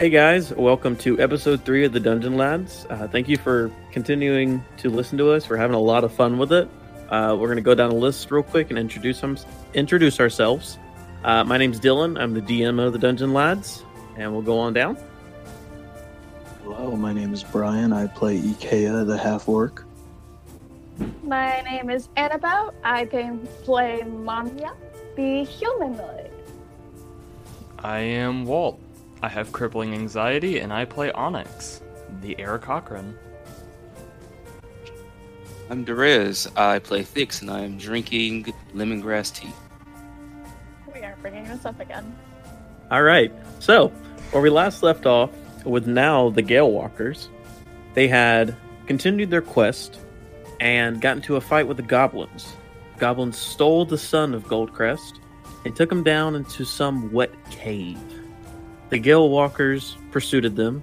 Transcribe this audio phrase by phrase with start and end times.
[0.00, 2.86] Hey guys, welcome to episode three of the Dungeon Lads.
[2.88, 5.46] Uh, thank you for continuing to listen to us.
[5.46, 6.70] We're having a lot of fun with it.
[7.10, 9.36] Uh, we're going to go down a list real quick and introduce them,
[9.74, 10.78] introduce ourselves.
[11.22, 12.18] Uh, my name's Dylan.
[12.18, 13.84] I'm the DM of the Dungeon Lads,
[14.16, 14.96] and we'll go on down.
[16.62, 17.92] Hello, my name is Brian.
[17.92, 19.84] I play Ikea, the half orc.
[21.22, 22.72] My name is Annabelle.
[22.84, 24.72] I can play Manya,
[25.14, 26.30] the humanoid.
[27.80, 28.80] I am Walt.
[29.22, 31.82] I have crippling anxiety and I play Onyx,
[32.22, 33.14] the Aarakocra.
[35.68, 36.50] I'm Derez.
[36.56, 39.52] I play Thix and I am drinking lemongrass tea.
[40.92, 42.16] We are bringing this up again.
[42.90, 43.32] All right.
[43.58, 43.88] So,
[44.30, 45.30] where we last left off
[45.64, 47.28] with now the Galewalkers,
[47.94, 50.00] they had continued their quest
[50.60, 52.54] and got into a fight with the goblins.
[52.98, 55.20] Goblins stole the son of Goldcrest
[55.64, 57.98] and took him down into some wet cave.
[58.90, 60.82] The Galewalkers pursued them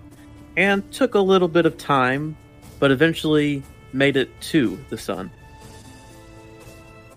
[0.55, 2.37] and took a little bit of time,
[2.79, 5.29] but eventually made it to the son.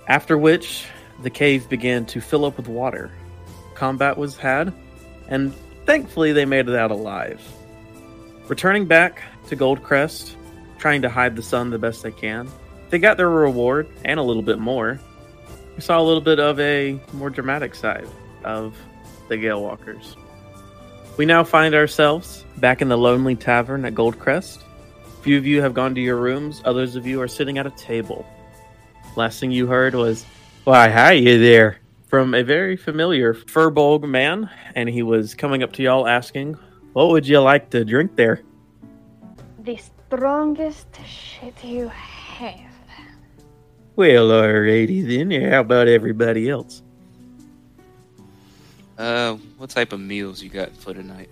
[0.09, 0.87] After which,
[1.23, 3.11] the cave began to fill up with water.
[3.75, 4.73] Combat was had,
[5.29, 5.55] and
[5.87, 7.41] thankfully they made it out alive.
[8.49, 10.35] Returning back to Goldcrest,
[10.79, 12.49] trying to hide the son the best they can,
[12.91, 14.99] they got their reward and a little bit more.
[15.77, 18.09] We saw a little bit of a more dramatic side
[18.43, 18.77] of
[19.29, 20.17] the Galewalkers.
[21.17, 24.63] We now find ourselves back in the lonely tavern at Goldcrest.
[25.23, 27.71] Few of you have gone to your rooms, others of you are sitting at a
[27.71, 28.25] table.
[29.17, 30.25] Last thing you heard was,
[30.65, 35.73] Why, hi you there, from a very familiar Furbolg man, and he was coming up
[35.73, 36.55] to y'all asking,
[36.95, 38.41] What would you like to drink there?
[39.59, 42.73] The strongest shit you have.
[43.97, 46.83] Well, alrighty then, how about everybody else?
[49.01, 51.31] Uh, what type of meals you got for tonight?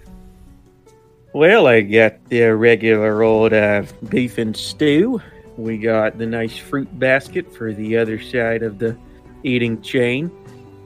[1.34, 5.20] Well, I got the regular old uh, beef and stew.
[5.58, 8.96] We got the nice fruit basket for the other side of the
[9.42, 10.30] eating chain.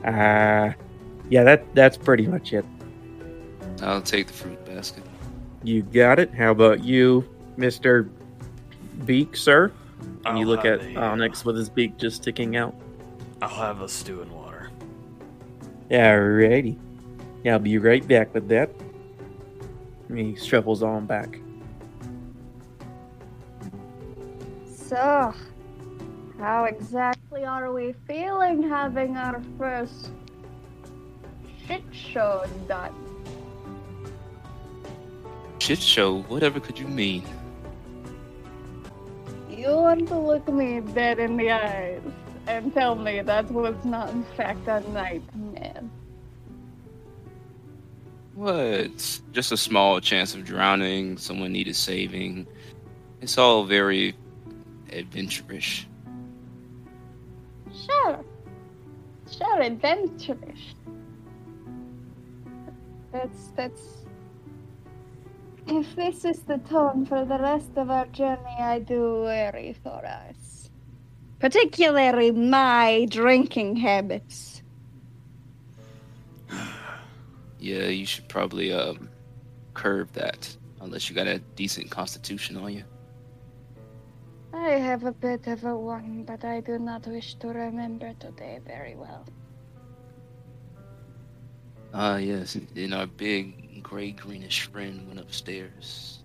[0.04, 0.72] Uh,
[1.30, 2.64] yeah, that that's pretty much it.
[3.80, 5.04] I'll take the fruit basket.
[5.62, 6.34] You got it.
[6.34, 8.10] How about you, Mister
[9.04, 9.70] Beak, sir?
[10.26, 12.74] And you I'll look at have Onyx with his beak just sticking out.
[13.40, 14.41] I'll have a stew and water.
[15.92, 16.78] Alrighty.
[17.44, 18.70] I'll be right back with that.
[20.08, 21.38] And he shuffles on back.
[24.74, 25.34] So,
[26.38, 30.10] how exactly are we feeling having our first
[31.66, 32.94] shit show done?
[35.58, 37.22] Shit show, whatever could you mean?
[39.50, 42.02] You want to look me dead in the eyes
[42.46, 45.82] and tell me that was not in fact a nightmare.
[48.34, 49.20] What?
[49.32, 52.46] Just a small chance of drowning, someone needed saving.
[53.20, 54.14] It's all very
[54.90, 55.86] adventurous.
[57.86, 58.24] Sure.
[59.30, 60.74] Sure, adventurous.
[63.12, 64.02] That's that's
[65.66, 70.04] if this is the tone for the rest of our journey, I do worry for
[70.04, 70.51] us.
[71.42, 74.62] Particularly my drinking habits.
[77.58, 79.08] Yeah, you should probably um
[79.74, 82.84] curb that, unless you got a decent constitution on you.
[84.52, 88.60] I have a bit of a one, but I do not wish to remember today
[88.64, 89.26] very well.
[91.92, 96.22] Ah, yes, and our big gray greenish friend went upstairs.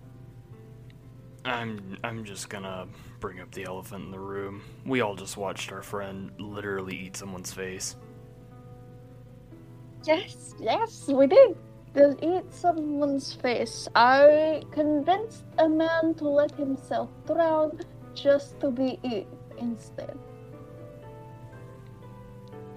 [1.44, 2.86] I'm I'm just gonna
[3.20, 4.62] bring up the elephant in the room.
[4.84, 7.96] We all just watched our friend literally eat someone's face.
[10.04, 11.56] Yes, yes, we did.
[11.94, 13.88] To eat someone's face.
[13.94, 17.80] I convinced a man to let himself drown
[18.14, 19.26] just to be eaten
[19.58, 20.16] instead.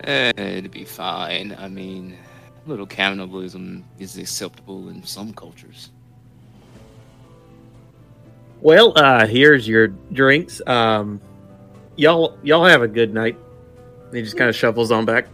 [0.03, 1.55] Eh, it'd be fine.
[1.59, 2.17] I mean,
[2.65, 5.91] a little cannibalism is acceptable in some cultures.
[8.61, 10.61] Well, uh, here's your drinks.
[10.67, 11.19] Um,
[11.95, 13.37] y'all, y'all have a good night.
[14.13, 15.27] He just kind of shuffles on back.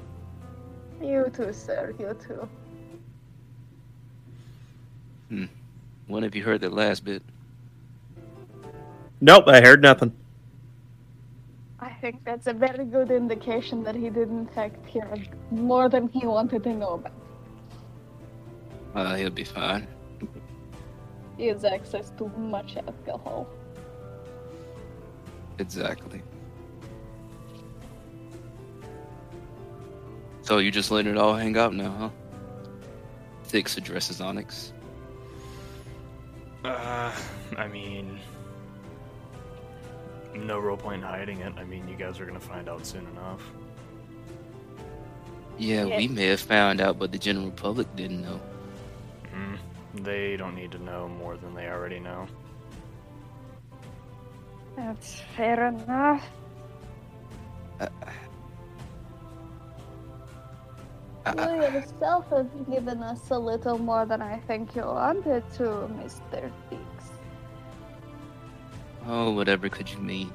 [1.01, 1.93] You too, sir.
[1.99, 2.49] You too.
[5.29, 5.45] Hmm.
[6.07, 7.21] When have you heard that last bit?
[9.19, 10.13] Nope, I heard nothing.
[11.79, 15.11] I think that's a very good indication that he did in fact hear
[15.51, 17.13] more than he wanted to know about.
[18.95, 19.87] Uh, he'll be fine.
[21.37, 23.47] He has access to much alcohol.
[25.59, 26.21] Exactly.
[30.41, 32.09] So you just letting it all hang out now, huh?
[33.45, 34.73] Thix addresses Onyx.
[36.63, 37.13] Uh,
[37.57, 38.19] I mean,
[40.35, 41.53] no real point in hiding it.
[41.57, 43.41] I mean, you guys are gonna find out soon enough.
[45.57, 48.39] Yeah, we may have found out, but the general public didn't know.
[49.33, 49.57] Mm,
[50.03, 52.27] they don't need to know more than they already know.
[54.75, 56.23] That's fair enough.
[57.79, 57.87] Uh,
[61.35, 65.63] You yourself have given us a little more than I think you wanted to,
[65.99, 66.49] Mr.
[66.69, 67.09] Beaks.
[69.07, 70.31] oh, whatever could you mean?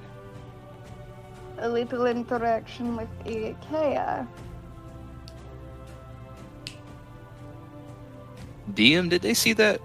[1.59, 4.27] A little interaction with Ikea.
[8.71, 9.81] DM, did they see that?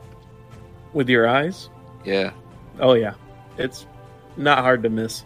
[0.94, 1.69] With your eyes?
[2.06, 2.31] Yeah.
[2.79, 3.13] Oh yeah,
[3.57, 3.85] it's
[4.38, 5.25] not hard to miss.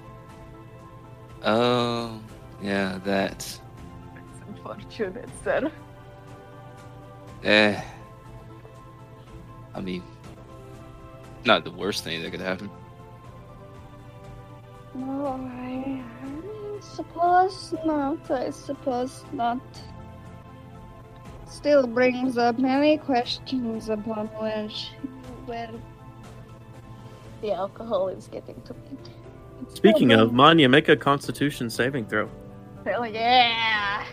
[1.44, 2.19] Oh,
[2.62, 3.36] yeah, that.
[3.36, 3.59] It's
[4.48, 5.71] unfortunate, sir.
[7.44, 7.81] Eh.
[9.74, 10.04] I mean,
[11.45, 12.69] not the worst thing that could happen.
[14.94, 18.30] No, I, I suppose not.
[18.30, 19.62] I suppose not.
[21.61, 24.89] Still brings up many questions upon which
[25.45, 25.69] where
[27.43, 28.97] the alcohol is getting to me.
[29.61, 32.27] It's Speaking still of, Manya, make a Constitution saving throw.
[32.83, 34.05] Hell yeah!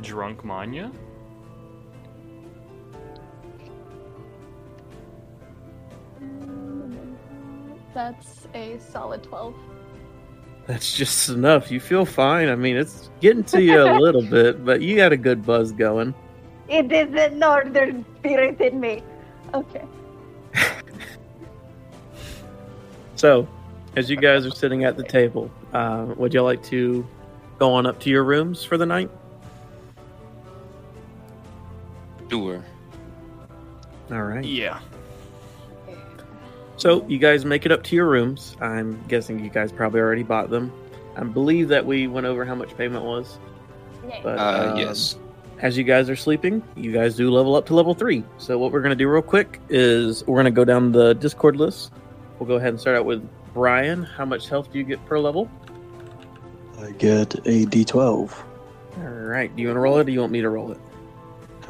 [0.00, 0.90] Drunk Manya?
[7.92, 9.54] That's a solid 12.
[10.68, 11.70] That's just enough.
[11.70, 12.50] You feel fine.
[12.50, 15.72] I mean, it's getting to you a little bit, but you got a good buzz
[15.72, 16.14] going.
[16.68, 19.02] It is the northern spirit in me.
[19.54, 19.84] Okay.
[23.16, 23.48] So,
[23.96, 27.04] as you guys are sitting at the table, uh, would you like to
[27.58, 29.10] go on up to your rooms for the night?
[32.30, 32.64] Sure.
[34.12, 34.44] All right.
[34.44, 34.78] Yeah.
[36.78, 38.56] So you guys make it up to your rooms.
[38.60, 40.72] I'm guessing you guys probably already bought them.
[41.16, 43.38] I believe that we went over how much payment was.
[44.08, 44.20] Yay.
[44.22, 45.18] But Uh, um, yes.
[45.60, 48.22] as you guys are sleeping, you guys do level up to level three.
[48.38, 51.92] So what we're gonna do real quick is we're gonna go down the Discord list.
[52.38, 54.04] We'll go ahead and start out with Brian.
[54.04, 55.50] How much health do you get per level?
[56.80, 58.32] I get a D12.
[58.98, 59.54] All right.
[59.54, 60.78] Do you want to roll it, or do you want me to roll it?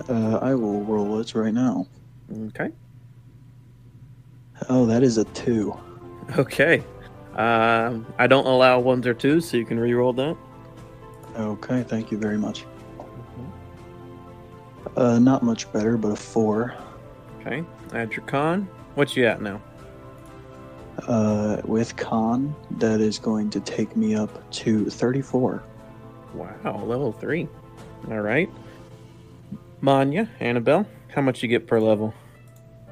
[0.08, 1.86] Uh, I will roll it right now.
[2.48, 2.70] Okay.
[4.68, 5.78] Oh, that is a two.
[6.36, 6.82] Okay.
[7.34, 10.36] Um, I don't allow ones or twos, so you can re-roll that.
[11.36, 12.64] Okay, thank you very much.
[14.96, 16.74] Uh, not much better, but a four.
[17.40, 17.64] Okay.
[17.94, 18.68] Add your con.
[18.94, 19.62] What you at now?
[21.06, 25.62] Uh, with con, that is going to take me up to 34.
[26.34, 27.48] Wow, level three.
[28.10, 28.50] All right.
[29.80, 32.12] Manya, Annabelle, how much you get per level?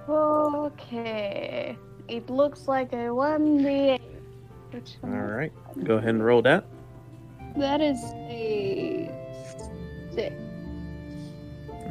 [0.09, 1.77] Okay.
[2.09, 4.01] It looks like a 1d8.
[5.03, 5.53] All right.
[5.85, 6.65] Go ahead and roll that.
[7.57, 9.11] That is a
[10.15, 10.35] 6.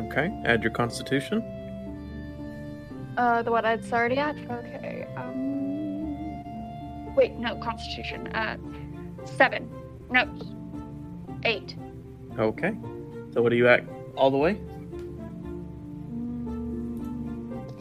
[0.08, 0.42] Okay.
[0.46, 1.44] Add your constitution.
[3.18, 4.36] Uh, the one I'd already at?
[4.50, 5.08] Okay.
[5.16, 5.46] Um.
[7.16, 8.28] Wait, no, Constitution.
[8.36, 8.58] Uh,
[9.26, 9.70] 7.
[10.12, 10.28] No.
[11.44, 11.76] 8.
[12.38, 12.76] Okay.
[13.34, 13.84] So what are you at
[14.16, 14.60] all the way?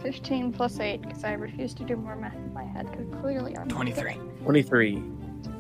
[0.05, 3.57] 15 plus 8, because I refuse to do more math in my head, because clearly
[3.57, 3.69] I'm.
[3.69, 4.19] 23.
[4.43, 5.03] 23.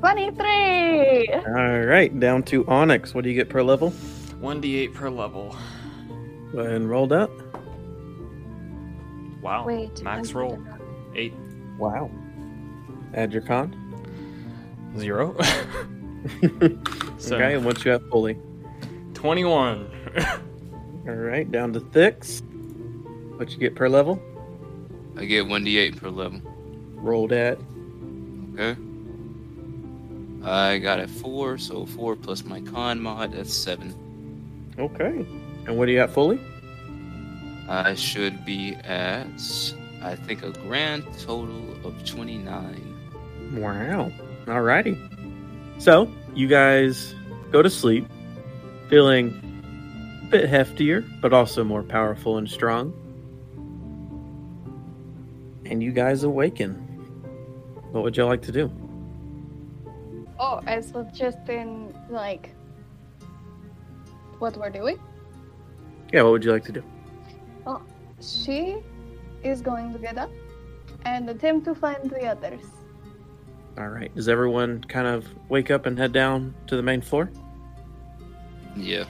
[0.00, 1.28] 23!
[1.28, 2.20] All right.
[2.20, 3.14] Down to Onyx.
[3.14, 3.90] What do you get per level?
[4.42, 5.56] 1d8 per level.
[6.52, 7.30] Go ahead and roll that.
[9.40, 9.64] Wow.
[9.64, 10.02] Wait.
[10.02, 10.62] Max roll.
[11.14, 11.32] 8.
[11.78, 12.10] Wow.
[13.14, 13.80] Add your con.
[14.98, 15.34] 0.
[17.16, 17.54] so, okay.
[17.54, 18.38] And what you have fully?
[19.14, 19.90] 21.
[21.08, 21.50] All right.
[21.50, 22.42] Down to Thix.
[23.38, 24.22] What you get per level?
[25.16, 26.40] I get 1d8 per level.
[26.94, 27.58] Roll that.
[28.54, 28.76] Okay.
[30.42, 34.74] I got a 4, so 4 plus my con mod, that's 7.
[34.78, 35.26] Okay.
[35.66, 36.40] And what do you got fully?
[37.68, 39.26] I should be at,
[40.02, 43.54] I think, a grand total of 29.
[43.54, 44.12] Wow.
[44.46, 44.98] Alrighty.
[45.80, 47.14] So, you guys
[47.50, 48.06] go to sleep
[48.88, 49.28] feeling
[50.22, 52.92] a bit heftier, but also more powerful and strong.
[55.66, 56.74] And you guys awaken.
[57.92, 58.70] What would you like to do?
[60.38, 62.54] Oh, as of just in, like.
[64.38, 64.98] What we're doing?
[66.12, 66.82] Yeah, what would you like to do?
[67.66, 67.82] Oh,
[68.20, 68.82] she
[69.42, 70.30] is going to get up
[71.04, 72.64] and attempt to find the others.
[73.78, 74.14] All right.
[74.14, 77.30] Does everyone kind of wake up and head down to the main floor?
[78.76, 79.04] Yeah.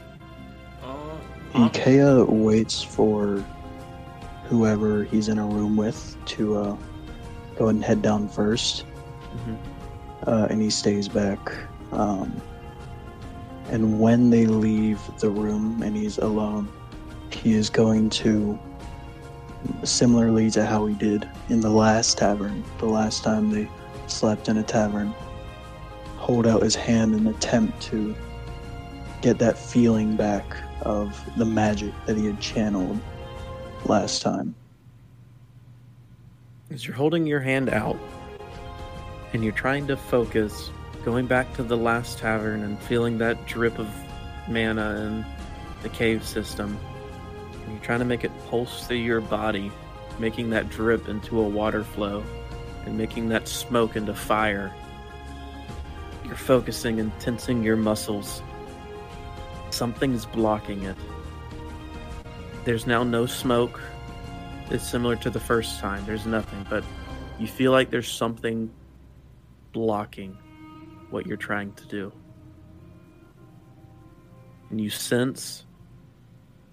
[0.82, 1.16] Uh,
[1.52, 3.44] Ikea waits for
[4.48, 6.76] whoever he's in a room with to uh,
[7.56, 8.84] go ahead and head down 1st
[9.34, 9.56] Mhm.
[10.26, 11.52] uh, and he stays back.
[11.92, 12.40] Um,
[13.70, 16.68] and when they leave the room and he's alone,
[17.30, 18.58] he is going to,
[19.82, 23.68] similarly to how he did in the last tavern, the last time they
[24.06, 25.12] slept in a tavern,
[26.16, 28.14] hold out his hand and attempt to
[29.22, 30.44] get that feeling back
[30.82, 33.00] of the magic that he had channeled
[33.88, 34.54] last time.
[36.70, 37.98] As you're holding your hand out
[39.32, 40.70] and you're trying to focus,
[41.04, 43.88] going back to the last tavern and feeling that drip of
[44.48, 45.24] mana in
[45.82, 46.78] the cave system,
[47.64, 49.70] and you're trying to make it pulse through your body,
[50.18, 52.24] making that drip into a water flow
[52.86, 54.72] and making that smoke into fire.
[56.24, 58.42] You're focusing and tensing your muscles.
[59.70, 60.96] Something's blocking it.
[62.64, 63.78] There's now no smoke,
[64.70, 66.02] it's similar to the first time.
[66.06, 66.82] There's nothing, but
[67.38, 68.70] you feel like there's something
[69.72, 70.38] blocking
[71.10, 72.12] what you're trying to do.
[74.70, 75.66] And you sense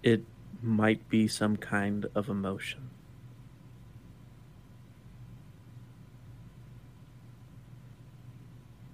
[0.02, 0.24] it
[0.62, 2.90] might be some kind of emotion.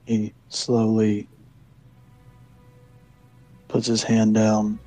[0.06, 1.30] He slowly
[3.68, 4.80] puts his hand down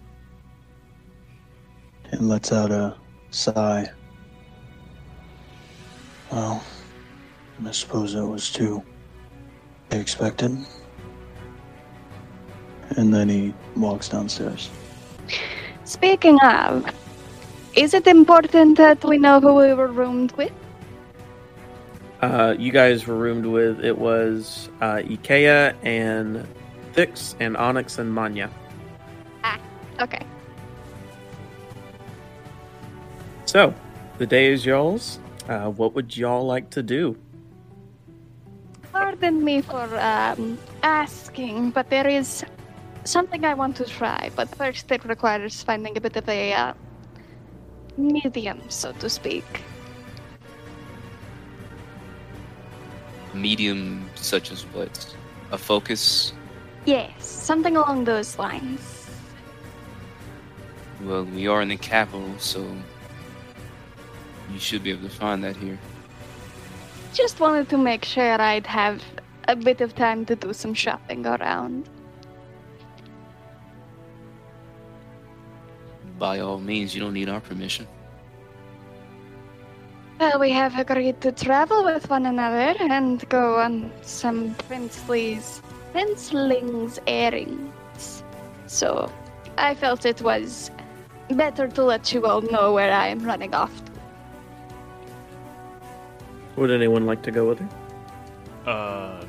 [2.12, 2.96] and lets out a
[3.30, 3.88] sigh.
[6.30, 6.62] Well,
[7.66, 8.82] I suppose that was too
[9.90, 10.56] expected.
[12.96, 14.70] And then he walks downstairs.
[15.84, 16.86] Speaking of,
[17.74, 20.52] is it important that we know who we were roomed with?
[22.20, 26.46] Uh, you guys were roomed with it was uh, Ikea and
[26.92, 28.50] Thix and Onyx and Manya.
[29.42, 29.58] Ah,
[30.00, 30.20] Okay.
[33.50, 33.75] So,
[34.19, 35.19] the day is y'all's.
[35.49, 37.19] Uh, what would y'all like to do?
[38.92, 42.45] Pardon me for um, asking, but there is
[43.02, 44.30] something I want to try.
[44.37, 46.75] But first, it requires finding a bit of a uh,
[47.97, 49.64] medium, so to speak.
[53.35, 54.95] Medium, such as what?
[55.50, 56.33] A focus?
[56.85, 59.11] Yes, something along those lines.
[61.02, 62.64] Well, we are in the capital, so
[64.52, 65.78] you should be able to find that here.
[67.12, 69.02] Just wanted to make sure I'd have
[69.49, 71.88] a bit of time to do some shopping around.
[76.19, 77.87] By all means, you don't need our permission.
[80.21, 86.99] Well, we have agreed to travel with one another and go on some princely's princeling's
[87.07, 88.23] errands.
[88.66, 89.11] So
[89.57, 90.71] I felt it was
[91.30, 93.92] better to let you all know where I am running off to.
[96.60, 98.70] Would anyone like to go with her?
[98.70, 99.24] Uh,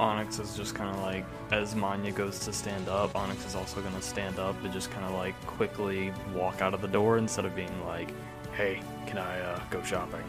[0.00, 3.80] Onyx is just kind of like, as Manya goes to stand up, Onyx is also
[3.80, 7.18] going to stand up and just kind of like quickly walk out of the door
[7.18, 8.12] instead of being like,
[8.56, 10.24] hey, can I uh, go shopping?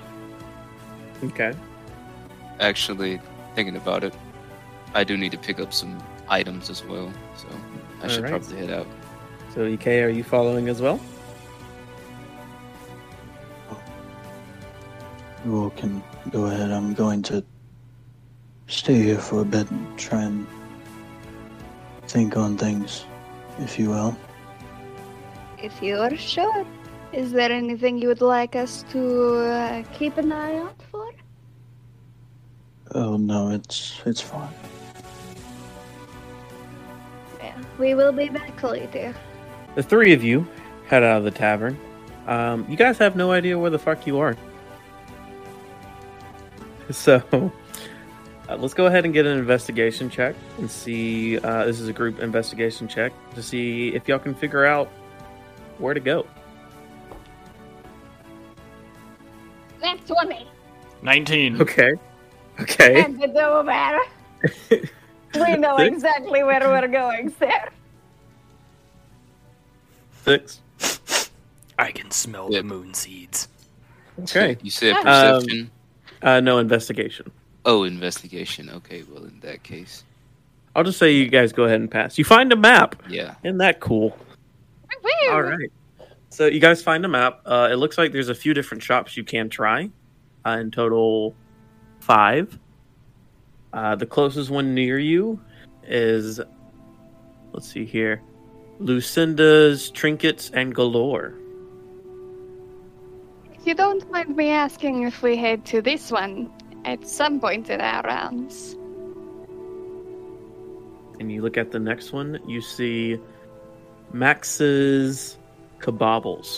[1.24, 1.54] Okay.
[2.60, 3.20] Actually,
[3.56, 4.14] thinking about it,
[4.94, 5.98] I do need to pick up some
[6.30, 7.48] items as well, so
[8.04, 8.44] I should Alright.
[8.44, 8.88] probably head out.
[9.56, 11.00] So, Ikea, are you following as well?
[15.46, 16.72] You all can go ahead.
[16.72, 17.44] I'm going to
[18.68, 20.48] stay here for a bit and try and
[22.08, 23.06] think on things,
[23.60, 24.16] if you will.
[25.58, 26.66] If you're sure.
[27.12, 31.12] Is there anything you would like us to uh, keep an eye out for?
[32.96, 34.50] Oh no, it's it's fine.
[37.40, 39.14] Yeah, we will be back later.
[39.76, 40.48] The three of you
[40.88, 41.78] head out of the tavern.
[42.28, 44.36] Um, you guys have no idea where the fuck you are.
[46.92, 47.22] So,
[48.50, 51.38] uh, let's go ahead and get an investigation check and see.
[51.40, 54.88] Uh, this is a group investigation check to see if y'all can figure out
[55.78, 56.26] where to go.
[59.82, 60.48] That's 20.
[61.02, 61.62] 19.
[61.62, 61.94] Okay.
[62.60, 63.02] Okay.
[63.04, 64.00] And it's over.
[65.36, 65.94] we know Six?
[65.96, 67.52] exactly where we're going, sir.
[70.24, 70.62] Six.
[71.80, 72.62] I can smell Yep.
[72.62, 73.48] the moon seeds.
[74.22, 74.58] Okay.
[74.62, 75.04] You said Um,
[75.42, 75.72] perception?
[76.24, 77.32] Uh, no investigation.
[77.66, 78.70] oh, investigation.
[78.70, 80.04] Okay, well, in that case,
[80.76, 82.18] I'll just say you guys go ahead and pass.
[82.18, 83.02] You find a map.
[83.08, 83.36] yeah.
[83.44, 84.18] Isn't that cool?
[85.04, 85.32] Woo!
[85.32, 85.70] All right.
[86.30, 87.42] So you guys find a map.
[87.46, 89.90] Uh, it looks like there's a few different shops you can try.
[90.46, 91.36] Uh, in total,
[92.00, 92.58] five.
[93.72, 95.40] Uh, the closest one near you
[95.86, 96.40] is,
[97.52, 98.22] let's see here,
[98.80, 101.34] Lucinda's Trinkets and Galore.
[103.64, 106.52] If you don't mind me asking if we head to this one
[106.84, 108.74] at some point in our rounds.
[111.18, 113.18] And you look at the next one, you see
[114.12, 115.38] Max's
[115.80, 116.58] Kabobbles.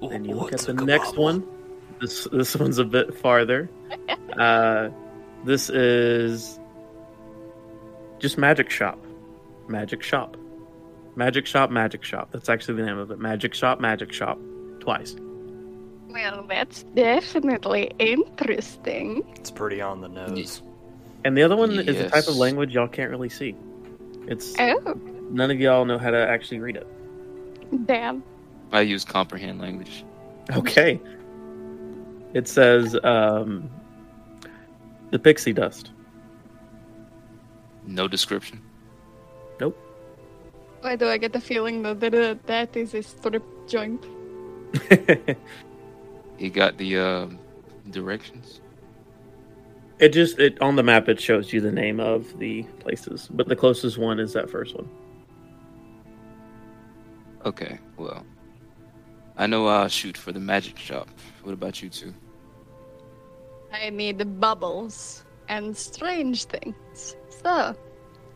[0.00, 1.16] And you look at the next kabobble?
[1.16, 1.46] one.
[2.00, 3.70] This this one's a bit farther.
[4.36, 4.88] uh,
[5.44, 6.58] this is
[8.18, 8.98] just Magic Shop.
[9.68, 10.36] Magic Shop.
[11.14, 12.30] Magic Shop, Magic Shop.
[12.32, 13.20] That's actually the name of it.
[13.20, 14.40] Magic Shop, Magic Shop.
[14.86, 15.16] Twice.
[16.08, 19.24] Well, that's definitely interesting.
[19.34, 20.62] It's pretty on the nose.
[21.24, 23.56] And the other one is a type of language y'all can't really see.
[24.28, 24.96] It's Oh,
[25.28, 26.86] none of y'all know how to actually read it.
[27.86, 28.22] damn.
[28.70, 30.04] I use comprehend language.
[30.54, 31.00] Okay.
[32.32, 33.68] It says um,
[35.10, 35.90] the pixie dust.
[37.84, 38.62] No description.
[39.60, 39.76] Nope.
[40.80, 44.06] Why do I get the feeling that that, that is a strip joint?
[46.38, 47.38] You got the um,
[47.90, 48.60] directions.
[49.98, 53.48] it just it on the map it shows you the name of the places, but
[53.48, 54.88] the closest one is that first one.
[57.44, 58.26] Okay, well,
[59.36, 61.08] I know I'll shoot for the magic shop.
[61.42, 62.12] What about you two?
[63.72, 67.16] I need bubbles and strange things.
[67.28, 67.74] So,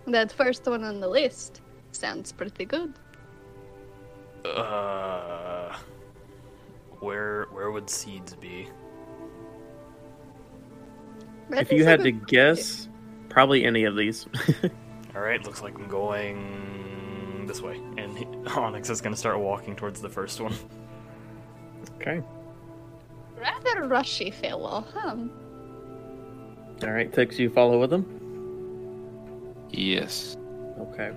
[0.07, 1.61] that first one on the list
[1.93, 2.95] sounds pretty good.
[4.45, 5.60] Uh,
[7.01, 8.69] where where would seeds be?
[11.51, 12.89] That if you had to guess,
[13.29, 14.27] probably any of these.
[15.15, 20.01] All right, looks like I'm going this way, and Onyx is gonna start walking towards
[20.01, 20.55] the first one.
[21.97, 22.23] okay.
[23.37, 25.17] Rather rushy fellow, huh?
[26.83, 28.07] All right, Thix, you follow with them.
[29.71, 30.37] Yes.
[30.79, 31.13] Okay.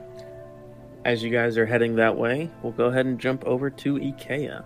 [1.06, 4.64] As you guys are heading that way, we'll go ahead and jump over to Ikea.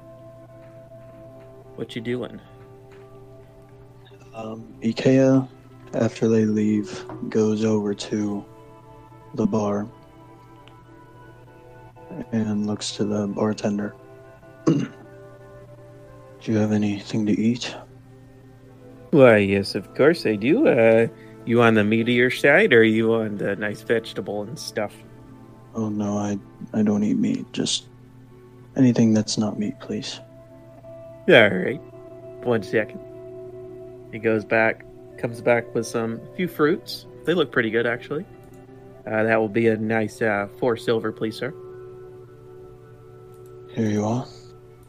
[1.77, 2.41] What you doing?
[4.33, 5.47] Um, Ikea,
[5.93, 8.43] after they leave, goes over to
[9.35, 9.87] the bar
[12.31, 13.93] and looks to the bartender.
[14.65, 14.87] Do
[16.41, 17.75] you have anything to eat?
[19.11, 20.67] Why, yes, of course I do.
[20.67, 21.07] Uh,
[21.45, 24.93] you on the meteor side, or you on the nice vegetable and stuff?
[25.75, 26.39] Oh no, I
[26.73, 27.45] I don't eat meat.
[27.53, 27.87] Just
[28.75, 30.19] anything that's not meat, please.
[31.29, 31.81] All right.
[32.43, 33.01] One second.
[34.13, 34.85] He goes back,
[35.17, 37.05] comes back with some few fruits.
[37.25, 38.25] They look pretty good, actually.
[39.05, 41.53] Uh, that will be a nice uh, four silver, please, sir.
[43.73, 44.25] Here you are.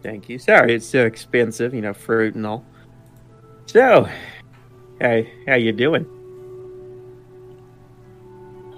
[0.02, 0.38] Thank you.
[0.38, 2.64] Sorry, it's so expensive, you know, fruit and all.
[3.66, 4.08] So,
[5.00, 6.06] hey, how you doing?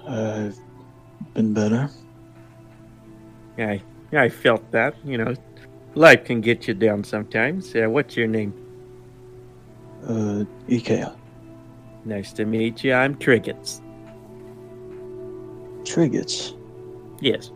[0.07, 0.57] I've
[1.33, 1.89] been better.
[3.57, 5.35] I I felt that, you know,
[5.95, 7.75] life can get you down sometimes.
[7.75, 8.53] Uh, what's your name?
[10.03, 11.15] Uh, Ikea.
[12.05, 12.93] Nice to meet you.
[12.93, 13.81] I'm Triggets.
[15.85, 16.53] Triggets.
[17.19, 17.51] Yes.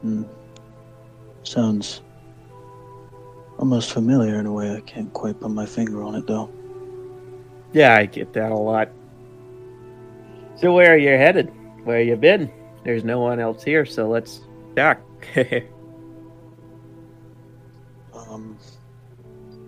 [0.00, 0.22] Hmm.
[1.42, 2.02] Sounds
[3.58, 4.74] almost familiar in a way.
[4.74, 6.50] I can't quite put my finger on it though.
[7.72, 8.88] Yeah, I get that a lot.
[10.56, 11.52] So where are you headed?
[11.84, 12.50] Where you been?
[12.84, 14.40] There's no one else here, so let's
[14.74, 15.00] talk.
[18.38, 18.58] Um,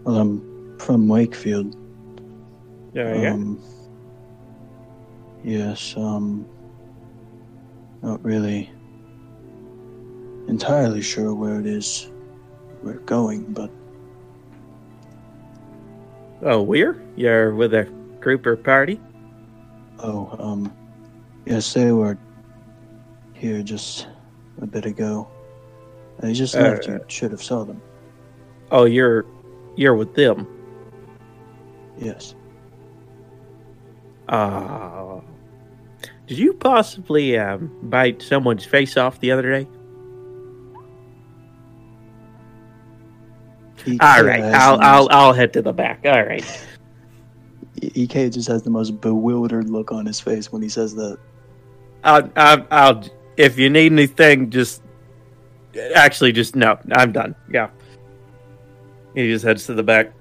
[0.05, 1.77] well, I'm from Wakefield.
[2.93, 3.29] there you.
[3.29, 3.63] Um,
[5.45, 6.47] yes, um,
[8.03, 8.71] not really
[10.49, 12.11] entirely sure where it is
[12.83, 13.71] we're going, but
[16.43, 17.01] Oh, we're?
[17.17, 17.85] You're with a
[18.21, 18.99] group or party?
[20.03, 20.75] oh, um,
[21.45, 22.17] yes, they were
[23.35, 24.07] here just
[24.63, 25.29] a bit ago.
[26.21, 26.89] They just left.
[26.89, 27.83] Uh, You should have saw them.
[28.71, 29.27] Oh, you're
[29.77, 30.47] you're with them.
[31.99, 32.35] Yes.
[34.29, 35.21] Uh,
[36.27, 39.69] did you possibly um, bite someone's face off the other day?
[44.01, 46.01] All right, I'll the I'll I'll head to the back.
[46.05, 46.45] All right.
[47.83, 51.19] EK just has the most bewildered look on his face when he says that.
[52.05, 53.05] I'll, I'll, I'll,
[53.37, 54.83] if you need anything, just
[55.95, 56.79] actually just no.
[56.93, 57.35] I'm done.
[57.51, 57.71] Yeah.
[59.15, 60.13] He just heads to the back.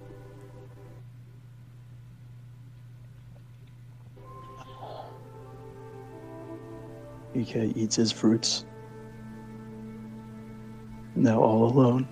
[7.35, 8.65] EK eats his fruits.
[11.15, 12.07] Now all alone.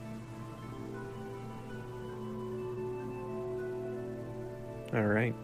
[4.94, 5.36] All right.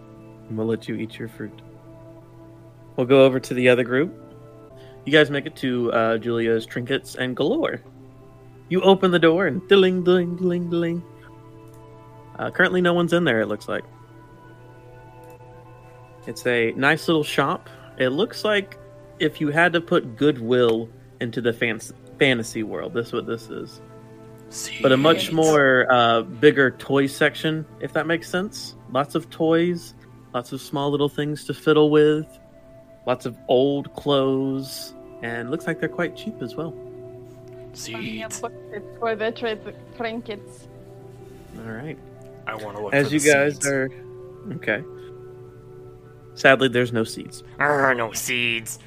[0.52, 1.62] We'll let you eat your fruit.
[2.96, 4.14] We'll go over to the other group.
[5.06, 7.82] You guys make it to uh, Julia's trinkets and galore.
[8.70, 11.04] You open the door and dilling, dilling, dilling, dilling.
[12.38, 13.42] Uh, currently, no one's in there.
[13.42, 13.84] It looks like
[16.26, 17.70] it's a nice little shop.
[17.98, 18.78] It looks like
[19.20, 21.80] if you had to put goodwill into the fan-
[22.18, 23.82] fantasy world, this is what this is.
[24.82, 28.76] But a much more uh, bigger toy section, if that makes sense.
[28.92, 29.96] Lots of toys,
[30.34, 32.28] lots of small little things to fiddle with,
[33.08, 34.94] lots of old clothes,
[35.24, 36.76] and looks like they're quite cheap as well.
[37.74, 38.40] Seeds.
[39.00, 39.58] for the tri-
[39.98, 40.68] trinkets.
[41.66, 41.98] All right.
[42.48, 43.68] I want to look As for you guys seeds.
[43.68, 43.90] are
[44.56, 44.84] okay.
[46.36, 47.44] Sadly, there's no seeds.
[47.60, 48.80] Arr, no seeds.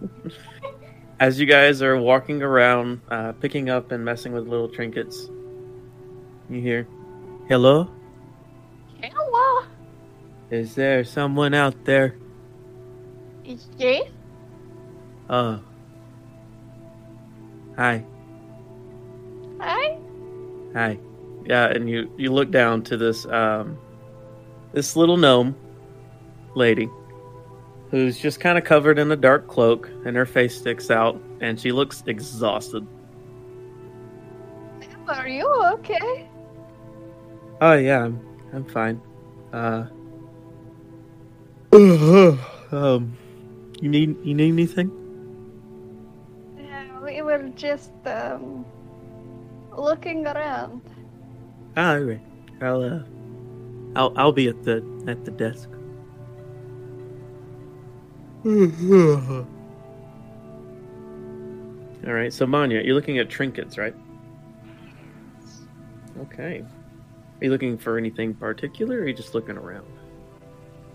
[1.20, 5.28] As you guys are walking around, uh, picking up and messing with little trinkets,
[6.48, 6.86] you hear,
[7.48, 7.88] "Hello,
[9.02, 9.64] Hello.
[10.50, 12.16] is there someone out there?"
[13.44, 14.04] Yes.
[15.28, 15.58] Uh,
[17.76, 18.02] hi,
[19.60, 19.98] Hi.
[20.74, 20.98] hi.
[21.50, 23.76] Yeah, and you you look down to this um,
[24.70, 25.56] this little gnome
[26.54, 26.88] lady,
[27.90, 31.58] who's just kind of covered in a dark cloak, and her face sticks out, and
[31.58, 32.86] she looks exhausted.
[35.08, 36.28] Are you okay?
[37.60, 38.20] Oh yeah, I'm
[38.52, 39.02] I'm fine.
[39.52, 39.86] Uh
[42.70, 43.18] um
[43.82, 44.88] you need you need anything?
[46.56, 48.64] Yeah, we were just um
[49.76, 50.89] looking around.
[51.76, 52.20] Ah, all right.
[52.60, 53.02] I'll uh
[53.96, 55.68] I'll I'll be at the at the desk.
[62.06, 63.94] all right, so Manya, you're looking at trinkets, right?
[66.20, 66.64] Okay.
[67.40, 69.86] Are you looking for anything particular or are you just looking around?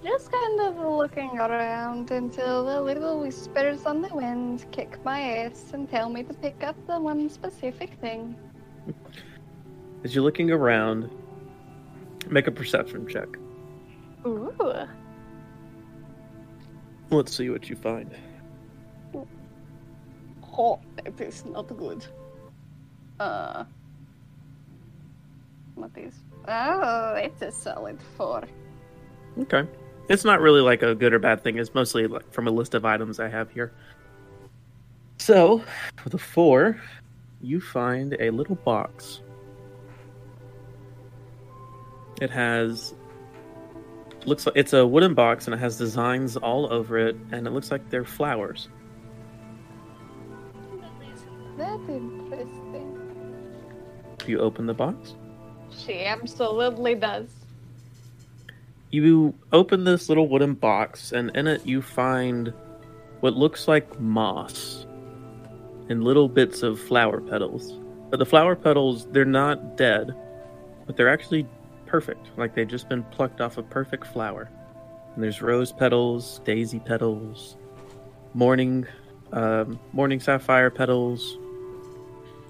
[0.04, 5.72] Just kind of looking around until the little whispers on the wind kick my ass
[5.74, 8.36] and tell me to pick up the one specific thing.
[10.06, 11.10] As you're looking around,
[12.30, 13.28] make a perception check.
[14.24, 14.54] Ooh.
[17.10, 18.16] Let's see what you find.
[20.56, 22.06] Oh, that is not good.
[23.20, 23.64] Uh.
[25.74, 26.14] What is.
[26.48, 28.44] Oh, it's a solid four.
[29.40, 29.68] Okay.
[30.08, 31.58] It's not really like a good or bad thing.
[31.58, 33.74] It's mostly like from a list of items I have here.
[35.18, 35.64] So,
[36.04, 36.80] with a four,
[37.42, 39.22] you find a little box.
[42.22, 42.94] It has
[44.26, 47.52] looks like it's a wooden box and it has designs all over it and it
[47.52, 48.70] looks like they're flowers.
[51.58, 53.02] That's interesting.
[54.26, 55.16] You open the box.
[55.72, 57.28] She absolutely does.
[58.92, 62.54] You open this little wooden box, and in it you find
[63.20, 64.86] what looks like moss
[65.90, 67.80] and little bits of flower petals.
[68.10, 70.16] But the flower petals, they're not dead,
[70.86, 71.48] but they're actually
[71.86, 72.30] perfect.
[72.38, 74.50] Like they've just been plucked off a perfect flower.
[75.14, 77.58] And there's rose petals, daisy petals,
[78.34, 78.86] morning,
[79.32, 81.38] um, morning sapphire petals,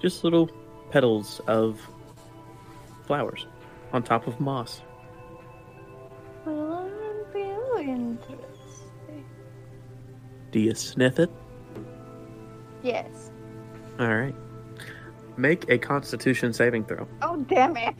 [0.01, 0.49] just little
[0.91, 1.79] petals of
[3.05, 3.45] flowers
[3.93, 4.81] on top of moss.
[6.45, 9.25] Well, I feel interesting.
[10.51, 11.29] Do you sniff it?
[12.81, 13.31] Yes.
[13.99, 14.35] All right.
[15.37, 17.07] Make a Constitution saving throw.
[17.21, 17.95] Oh, damn it.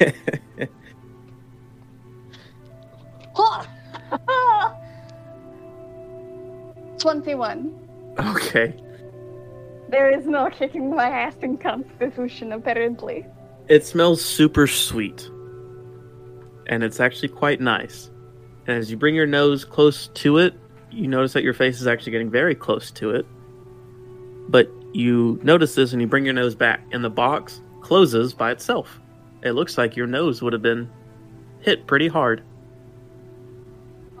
[6.98, 7.88] 21.
[8.18, 8.74] okay.
[9.88, 13.26] There is no kicking my ass in Constitution, apparently.
[13.68, 15.28] It smells super sweet.
[16.66, 18.10] And it's actually quite nice.
[18.66, 20.54] And as you bring your nose close to it,
[20.90, 23.26] you notice that your face is actually getting very close to it.
[24.48, 28.50] But you notice this and you bring your nose back, and the box closes by
[28.50, 29.00] itself.
[29.42, 30.90] It looks like your nose would have been
[31.60, 32.42] hit pretty hard.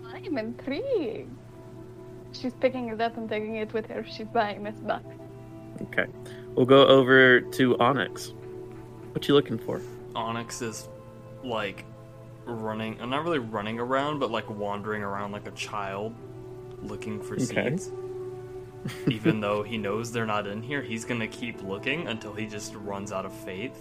[0.02, 1.30] I'm intrigued.
[2.32, 4.04] She's picking it up and taking it with her.
[4.04, 5.04] She's buying this box.
[5.82, 6.06] Okay.
[6.54, 8.32] We'll go over to Onyx.
[9.12, 9.80] What you looking for?
[10.14, 10.88] Onyx is
[11.42, 11.84] like
[12.44, 16.14] running, not really running around, but like wandering around like a child
[16.82, 17.70] looking for Okay.
[17.70, 17.90] seeds.
[19.08, 22.74] Even though he knows they're not in here, he's gonna keep looking until he just
[22.76, 23.76] runs out of faith.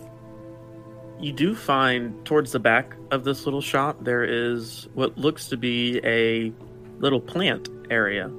[1.19, 5.57] You do find towards the back of this little shop there is what looks to
[5.57, 6.53] be a
[6.99, 8.31] little plant area.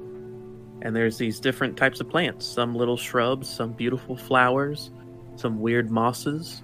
[0.83, 4.89] And there's these different types of plants some little shrubs, some beautiful flowers,
[5.35, 6.63] some weird mosses.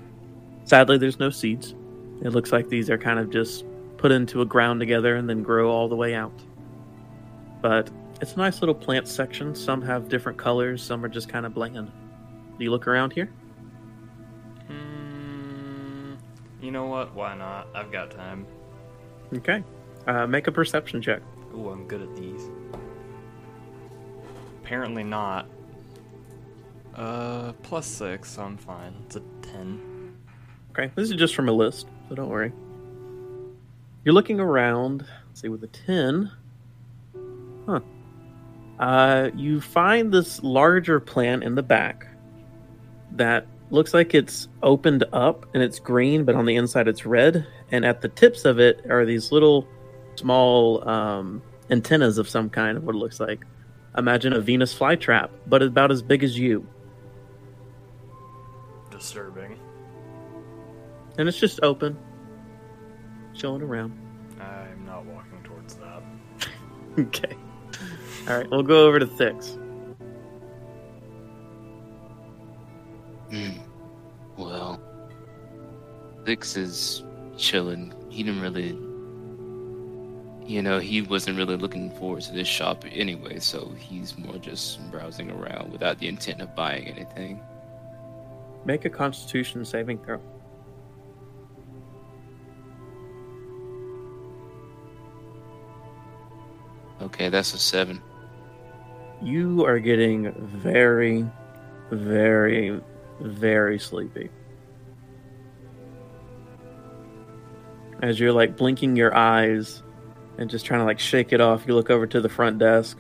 [0.64, 1.76] Sadly, there's no seeds.
[2.24, 3.64] It looks like these are kind of just
[3.98, 6.34] put into a ground together and then grow all the way out.
[7.62, 7.90] But
[8.22, 9.56] it's a nice little plant section.
[9.56, 11.92] Some have different colors, some are just kind of bland.
[12.58, 13.30] Do you look around here?
[16.62, 17.14] You know what?
[17.14, 17.68] Why not?
[17.76, 18.46] I've got time.
[19.34, 19.64] Okay.
[20.08, 21.22] Uh, make a perception check.
[21.54, 22.50] Ooh, I'm good at these.
[24.64, 25.48] Apparently not.
[26.96, 28.96] Uh, plus six, so I'm fine.
[29.06, 30.18] It's a ten.
[30.72, 32.52] Okay, this is just from a list, so don't worry.
[34.04, 35.06] You're looking around.
[35.28, 36.32] Let's see, with a 10.
[37.68, 37.80] Huh.
[38.80, 42.08] Uh, you find this larger plant in the back
[43.14, 47.46] that looks like it's opened up and it's green, but on the inside it's red.
[47.72, 49.68] And at the tips of it are these little
[50.16, 53.46] small um, antennas of some kind, of what it looks like.
[53.98, 56.68] Imagine a Venus flytrap, but about as big as you.
[58.92, 59.60] Disturbing.
[61.18, 61.98] And it's just open,
[63.34, 63.98] chilling around.
[64.40, 66.04] I'm not walking towards that.
[67.00, 67.38] Okay.
[68.28, 69.58] All right, we'll go over to Thix.
[73.30, 73.58] Hmm.
[74.36, 74.82] Well,
[76.26, 77.04] Thix is
[77.38, 77.94] chilling.
[78.10, 78.78] He didn't really,
[80.46, 84.92] you know, he wasn't really looking forward to this shop anyway, so he's more just
[84.92, 87.40] browsing around without the intent of buying anything.
[88.66, 90.20] Make a Constitution saving throw.
[97.02, 98.02] Okay, that's a seven.
[99.22, 101.26] You are getting very,
[101.92, 102.80] very,
[103.20, 104.30] very sleepy.
[108.02, 109.82] As you're like blinking your eyes
[110.38, 113.00] and just trying to like shake it off, you look over to the front desk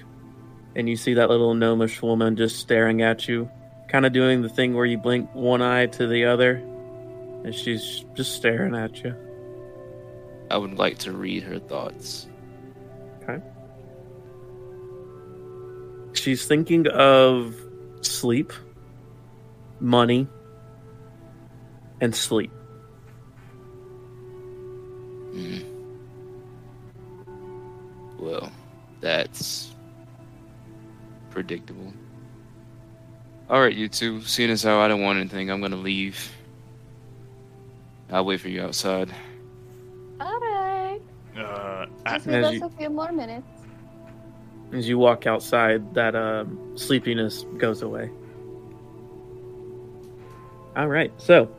[0.75, 3.49] and you see that little gnomish woman just staring at you,
[3.87, 6.55] kind of doing the thing where you blink one eye to the other,
[7.43, 9.15] and she's just staring at you.
[10.49, 12.27] I would like to read her thoughts.
[16.17, 17.55] She's thinking of
[18.01, 18.51] sleep,
[19.79, 20.27] money,
[22.01, 22.51] and sleep.
[25.31, 25.59] Hmm.
[28.19, 28.51] Well,
[28.99, 29.75] that's
[31.29, 31.93] predictable.
[33.49, 34.21] All right, you two.
[34.21, 36.31] Seeing as how I don't want anything, I'm gonna leave.
[38.11, 39.09] I'll wait for you outside.
[40.19, 41.01] Alright.
[41.37, 43.47] Uh, I, Just give as us you- a few more minutes.
[44.73, 48.11] As you walk outside, that um, sleepiness goes away.
[50.75, 51.11] All right.
[51.17, 51.49] So,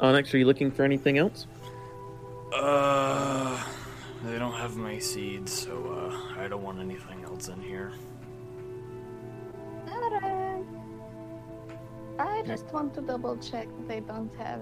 [0.00, 1.46] Onyx, are you looking for anything else?
[2.54, 3.58] uh,
[4.24, 7.92] they don't have my seeds, so uh, I don't want anything else in here.
[9.88, 10.64] Alright.
[12.18, 14.60] I just want to double check they don't have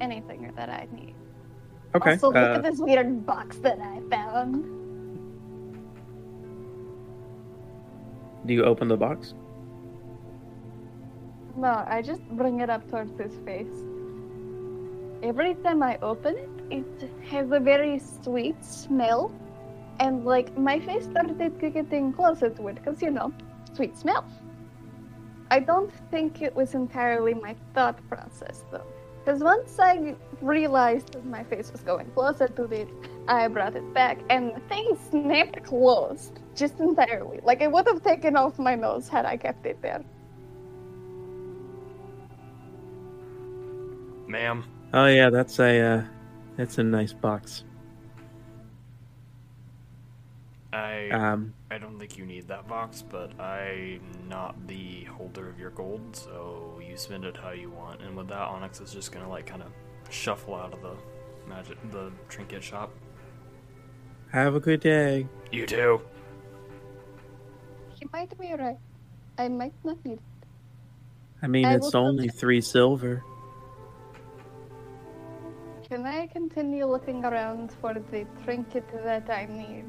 [0.00, 1.14] anything that I need.
[1.94, 2.12] Okay.
[2.12, 4.79] Also, look uh, at this weird box that I found.
[8.46, 9.34] Do you open the box?
[11.56, 13.86] No, I just bring it up towards his face.
[15.22, 19.30] Every time I open it, it has a very sweet smell.
[19.98, 23.32] And like my face started getting closer to it because you know,
[23.74, 24.24] sweet smell.
[25.50, 28.86] I don't think it was entirely my thought process though.
[29.22, 32.88] Because once I realized that my face was going closer to it,
[33.28, 37.40] I brought it back and the thing snapped closed just entirely.
[37.42, 40.04] Like it would have taken off my nose had I kept it there.
[44.26, 46.02] Ma'am, Oh yeah, that's a uh,
[46.56, 47.62] that's a nice box.
[50.72, 55.60] I Um, I don't think you need that box, but I'm not the holder of
[55.60, 58.02] your gold, so you spend it how you want.
[58.02, 59.70] And with that, Onyx is just gonna like kind of
[60.10, 60.96] shuffle out of the
[61.48, 62.90] magic, the trinket shop.
[64.32, 65.28] have a good day.
[65.52, 66.00] You too.
[68.00, 68.78] He might be right.
[69.36, 70.46] I might not need it.
[71.42, 73.22] I mean, I it's will only three silver.
[75.88, 79.84] Can I continue looking around for the trinket that I need?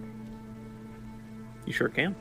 [1.66, 2.16] You sure can.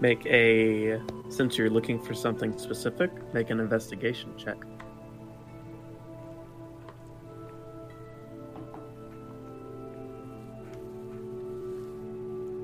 [0.00, 4.58] Make a since you're looking for something specific, make an investigation check.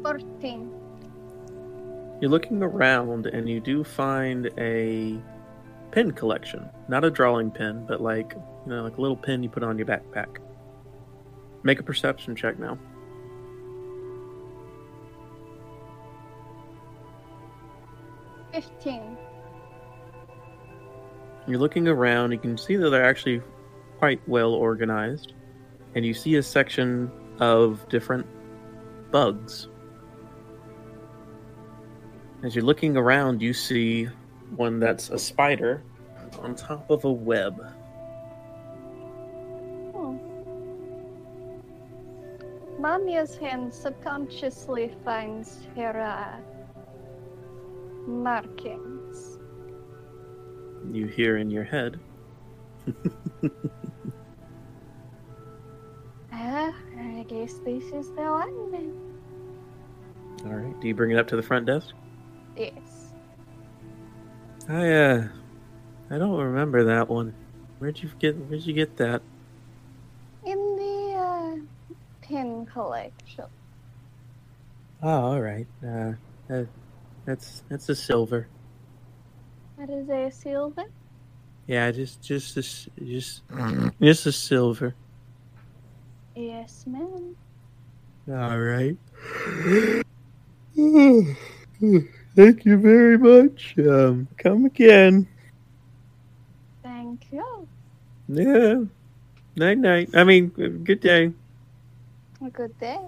[0.02, 0.87] Fourteen.
[2.20, 5.20] You're looking around and you do find a
[5.92, 6.68] pin collection.
[6.88, 9.78] Not a drawing pin, but like, you know, like a little pin you put on
[9.78, 10.38] your backpack.
[11.62, 12.76] Make a perception check now.
[18.52, 19.16] Fifteen.
[21.46, 23.42] You're looking around, you can see that they're actually
[23.98, 25.34] quite well organized.
[25.94, 28.26] And you see a section of different
[29.10, 29.68] bugs.
[32.42, 34.08] As you're looking around, you see
[34.54, 35.82] one that's a spider
[36.40, 37.60] on top of a web.
[39.94, 40.18] Oh.
[42.78, 46.36] Manya's hand subconsciously finds her uh,
[48.08, 49.38] markings.
[50.92, 51.98] You hear in your head.
[56.40, 58.94] Ah, I guess this is the one then.
[60.46, 60.80] All right.
[60.80, 61.94] Do you bring it up to the front desk?
[62.58, 63.12] Yes.
[64.68, 65.28] I uh,
[66.10, 67.34] I don't remember that one.
[67.78, 68.36] Where'd you get?
[68.36, 69.22] Where'd you get that?
[70.44, 71.56] In the uh,
[72.22, 73.46] pin collection.
[75.02, 75.66] Oh, all right.
[75.86, 76.12] Uh,
[76.50, 76.64] uh
[77.24, 78.48] that's that's a silver.
[79.78, 80.84] That is a silver.
[81.66, 83.42] Yeah, just just a, s- just
[84.02, 84.96] just a silver.
[86.34, 87.36] Yes, ma'am.
[88.28, 88.96] All right.
[92.38, 93.74] Thank you very much.
[93.78, 95.26] Um, come again.
[96.84, 97.66] Thank you.
[98.28, 98.84] Yeah.
[99.56, 100.10] Night night.
[100.14, 101.32] I mean, good day.
[102.40, 103.00] A good day.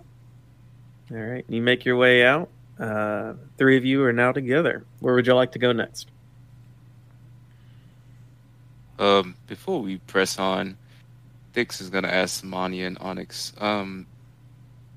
[1.12, 1.44] All right.
[1.48, 2.48] You make your way out.
[2.76, 4.84] Uh, three of you are now together.
[4.98, 6.08] Where would you like to go next?
[8.98, 10.76] Um, before we press on,
[11.52, 13.52] Thix is gonna ask Manya and Onyx.
[13.58, 14.08] Um,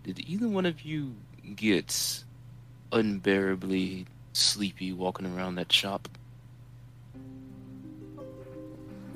[0.04, 1.13] did either one of you
[1.56, 2.24] get
[2.91, 6.08] unbearably sleepy walking around that shop?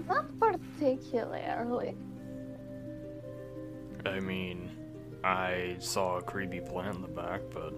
[0.08, 1.96] Not particularly.
[4.06, 4.72] I mean,
[5.24, 7.74] I saw a creepy plant in the back, but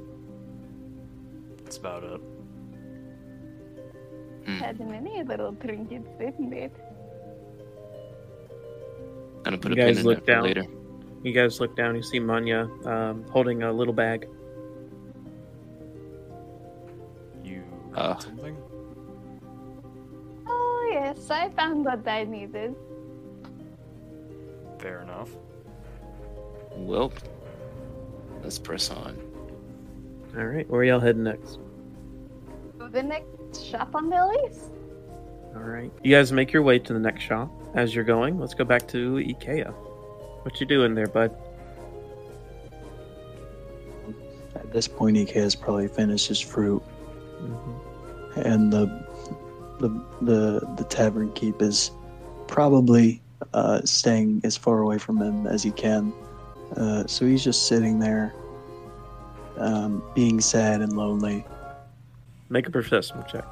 [1.64, 2.22] that's about it.
[4.46, 4.58] Hmm.
[4.58, 6.76] Had many little trinkets, didn't it?
[9.44, 10.44] Gonna put You a pin in look that for down.
[10.44, 10.66] later.
[11.24, 11.96] You guys look down.
[11.96, 14.28] You see Manya um, holding a little bag.
[17.96, 18.18] Uh.
[18.20, 18.58] something?
[20.48, 22.76] Oh, yes, I found what I needed.
[24.80, 25.30] Fair enough.
[26.72, 27.12] Well,
[28.42, 29.18] let's press on.
[30.38, 30.70] All right.
[30.70, 31.60] Where y'all heading next?
[32.92, 34.72] The next shop on the list.
[35.56, 35.92] All right.
[36.04, 37.52] You guys make your way to the next shop.
[37.76, 39.74] As you're going, let's go back to Ikea.
[40.44, 41.36] What you doing there, bud?
[44.56, 46.82] At this point, Ike has probably finished his fruit,
[47.40, 47.80] hmm
[48.36, 48.86] and the
[49.80, 49.90] the
[50.22, 51.92] the the tavern keep is
[52.48, 53.22] probably
[53.54, 56.14] uh, staying as far away from him as he can.
[56.76, 58.34] Uh, so he's just sitting there,
[59.58, 61.46] um, being sad and lonely.
[62.50, 63.46] Make a perception check.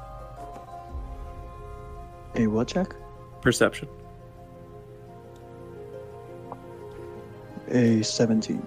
[2.34, 2.94] A what check?
[3.40, 3.88] Perception.
[7.68, 8.62] A seventeen.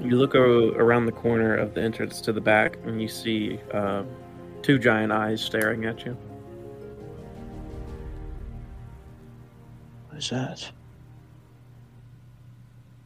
[0.00, 4.02] You look around the corner of the entrance to the back, and you see uh,
[4.62, 6.16] two giant eyes staring at you.
[10.08, 10.70] What is that?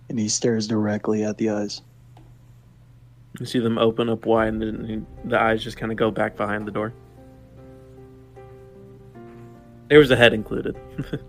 [0.08, 1.82] And he stares directly at the eyes.
[3.40, 6.36] You see them open up wide, and then the eyes just kind of go back
[6.36, 6.92] behind the door.
[9.88, 10.76] There was a head included.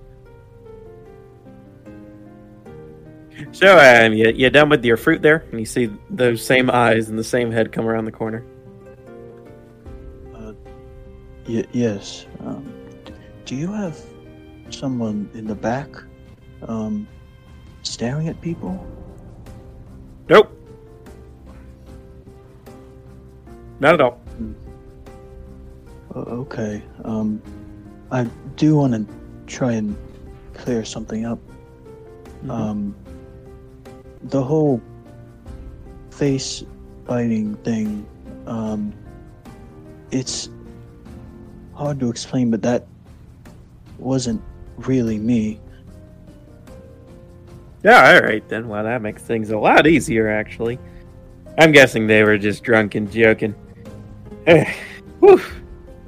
[3.52, 5.46] so, um, you, you done with your fruit there?
[5.52, 8.44] And you see those same eyes and the same head come around the corner.
[11.48, 12.26] Y- yes.
[12.40, 12.74] Um,
[13.46, 13.98] do you have
[14.70, 15.88] someone in the back,
[16.68, 17.08] um,
[17.84, 18.86] staring at people?
[20.30, 20.52] Nope.
[23.80, 24.20] Not at all.
[26.16, 26.84] O- okay.
[27.06, 27.42] Um,
[28.12, 29.06] I do want to
[29.46, 29.96] try and
[30.54, 31.40] clear something up.
[32.44, 32.50] Mhm.
[32.52, 32.96] Um,
[34.24, 34.82] the whole
[36.12, 36.64] face
[37.06, 38.06] biting thing,
[38.48, 38.92] um,
[40.12, 40.50] it's
[41.78, 42.86] hard to explain, but that
[44.00, 44.42] wasn't
[44.78, 45.60] really me.
[47.84, 48.68] Yeah, all right then.
[48.68, 50.80] Well, that makes things a lot easier, actually.
[51.58, 53.54] I'm guessing they were just drunk and joking.
[55.19, 55.42] Whew.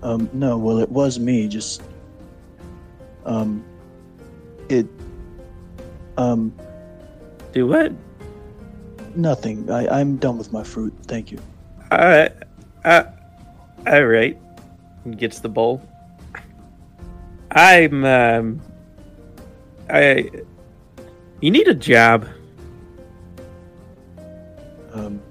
[0.02, 1.48] Um, no, well, it was me.
[1.48, 1.84] Just,
[3.26, 3.64] um,
[4.70, 4.88] it,
[6.18, 6.54] um,
[7.54, 7.94] Do what?
[9.16, 9.70] nothing.
[9.70, 10.94] I, I'm done with my fruit.
[11.04, 11.40] Thank you.
[11.92, 12.30] Uh,
[12.86, 13.04] uh,
[13.88, 14.38] all right.
[15.10, 15.82] He Gets the bowl.
[17.52, 18.62] I'm, um,
[19.90, 20.30] I.
[21.42, 22.28] You need a job.
[24.94, 25.22] Um,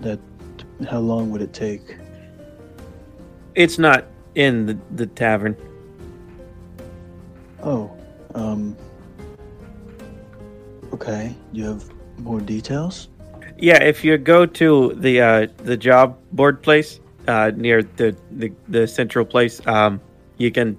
[0.00, 0.18] that,
[0.88, 1.96] how long would it take?
[3.54, 5.56] It's not in the, the tavern.
[7.62, 7.94] Oh,
[8.34, 8.76] um,
[10.94, 11.34] okay.
[11.52, 11.84] You have
[12.18, 13.08] more details?
[13.58, 18.52] Yeah, if you go to the uh, the job board place uh, near the, the
[18.68, 20.00] the central place, um,
[20.38, 20.78] you can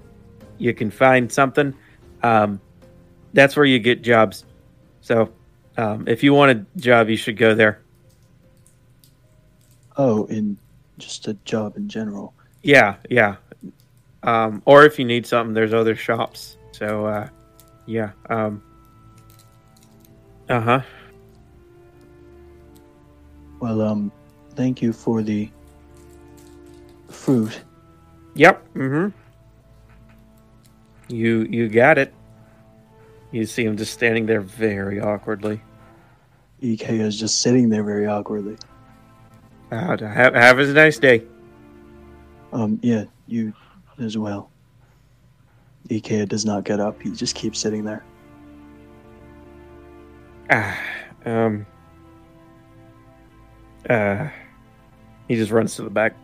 [0.58, 1.74] you can find something.
[2.22, 2.60] Um,
[3.32, 4.44] that's where you get jobs.
[5.00, 5.32] So
[5.78, 7.80] Um, if you want a job, you should go there.
[9.96, 10.58] Oh, in
[10.98, 12.34] just a job in general.
[12.62, 13.36] Yeah, yeah.
[14.22, 16.58] Um, or if you need something, there's other shops.
[16.72, 17.28] So, uh,
[17.86, 18.12] yeah.
[18.28, 18.62] Um,
[20.48, 20.80] uh huh.
[23.60, 24.12] Well, um,
[24.54, 25.48] thank you for the
[27.22, 27.60] fruit.
[28.34, 28.74] Yep.
[28.74, 29.16] Mm-hmm.
[31.14, 32.12] You you got it.
[33.30, 35.60] You see him just standing there very awkwardly.
[36.60, 38.56] EK is just sitting there very awkwardly.
[39.70, 41.22] Uh, have have a nice day.
[42.52, 43.52] Um, yeah, you
[43.98, 44.50] as well.
[45.90, 47.00] EK does not get up.
[47.00, 48.04] He just keeps sitting there.
[50.50, 50.78] Ah,
[51.24, 51.66] um.
[53.88, 54.28] Uh,
[55.28, 56.14] he just runs to the back.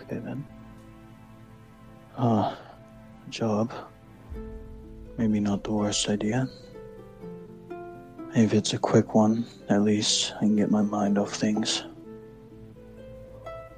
[0.00, 0.44] Okay then.
[2.16, 2.54] Uh,
[3.30, 3.72] job.
[5.18, 6.48] Maybe not the worst idea.
[8.34, 11.84] If it's a quick one, at least I can get my mind off things.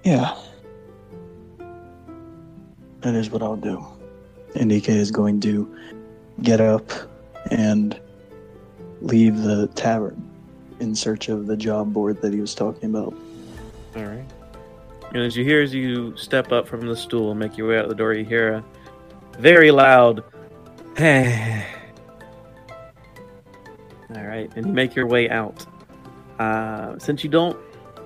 [0.03, 0.37] Yeah.
[3.01, 3.85] That is what I'll do.
[4.57, 5.73] And is going to
[6.43, 6.91] get up
[7.51, 8.01] and
[9.01, 10.29] leave the tavern
[10.81, 13.15] in search of the job board that he was talking about.
[13.95, 14.25] All right.
[15.15, 17.79] And as you hear, as you step up from the stool and make your way
[17.79, 18.65] out the door, you hear a
[19.39, 20.23] very loud.
[24.15, 25.65] All right, and you make your way out.
[26.39, 27.59] Uh, since you don't,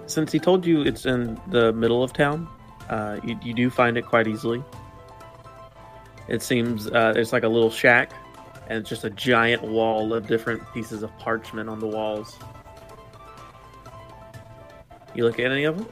[0.07, 2.48] since he told you it's in the middle of town,
[2.88, 4.62] uh, you, you do find it quite easily.
[6.28, 8.12] It seems uh, it's like a little shack,
[8.68, 12.38] and it's just a giant wall of different pieces of parchment on the walls.
[15.14, 15.86] You look at any of them?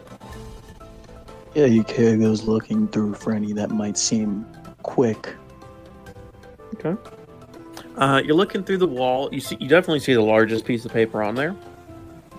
[1.54, 4.46] Yeah, EK goes looking through for any that might seem
[4.82, 5.34] quick.
[6.74, 6.94] Okay.
[7.96, 9.28] Uh, you're looking through the wall.
[9.32, 11.56] You see, you definitely see the largest piece of paper on there.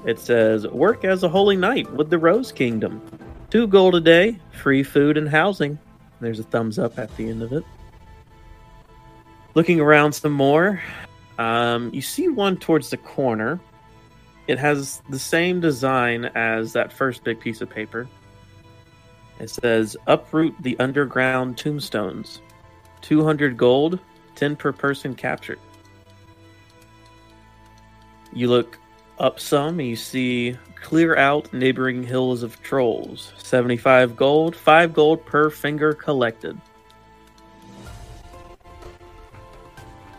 [0.05, 3.01] It says, "Work as a holy knight with the Rose Kingdom.
[3.49, 5.77] Two gold a day, free food and housing."
[6.21, 7.63] There's a thumbs up at the end of it.
[9.55, 10.81] Looking around some more,
[11.37, 13.59] um, you see one towards the corner.
[14.47, 18.07] It has the same design as that first big piece of paper.
[19.41, 22.41] It says, "Uproot the underground tombstones.
[23.01, 23.97] 200 gold,
[24.35, 25.57] 10 per person captured.
[28.31, 28.77] You look
[29.17, 33.33] up some and you see clear out neighboring hills of trolls.
[33.37, 36.55] 75 gold, 5 gold per finger collected.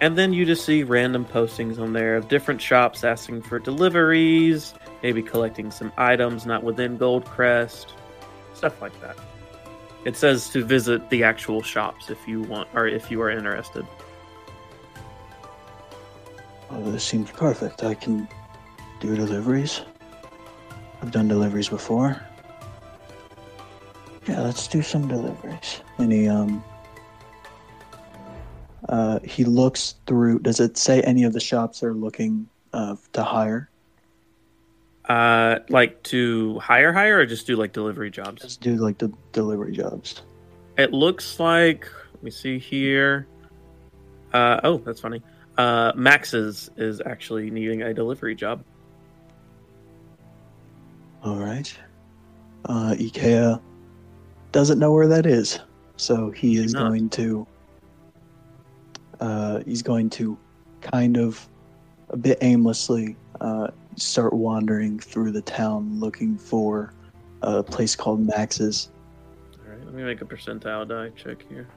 [0.00, 4.74] And then you just see random postings on there of different shops asking for deliveries,
[5.00, 7.86] maybe collecting some items not within Goldcrest,
[8.62, 9.16] stuff like that.
[10.04, 13.84] It says to visit the actual shops if you want or if you are interested.
[16.70, 17.82] Oh, this seems perfect.
[17.82, 18.28] I can
[19.00, 19.82] do deliveries.
[21.00, 22.24] I've done deliveries before.
[24.28, 25.80] Yeah, let's do some deliveries.
[25.98, 26.62] And he um
[28.88, 33.24] uh he looks through does it say any of the shops are looking uh to
[33.24, 33.71] hire?
[35.08, 38.42] Uh, like to hire, hire, or just do like delivery jobs?
[38.42, 40.22] Just do like the delivery jobs.
[40.78, 41.88] It looks like.
[42.14, 43.26] Let me see here.
[44.32, 45.22] Uh, oh, that's funny.
[45.58, 48.64] Uh, Max's is actually needing a delivery job.
[51.24, 51.72] All right.
[52.64, 53.60] Uh Ikea
[54.50, 55.60] doesn't know where that is.
[55.96, 57.46] So he is going to
[59.20, 60.36] uh he's going to
[60.80, 61.48] kind of
[62.10, 66.92] a bit aimlessly uh start wandering through the town looking for
[67.42, 68.90] a place called Max's.
[69.64, 71.68] All right, let me make a percentile die check here.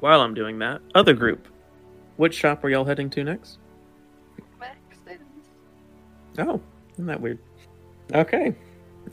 [0.00, 1.46] While I'm doing that, other group.
[2.16, 3.58] Which shop are y'all heading to next?
[4.58, 5.18] Max's.
[6.38, 6.60] Oh,
[6.94, 7.38] isn't that weird?
[8.12, 8.54] Okay.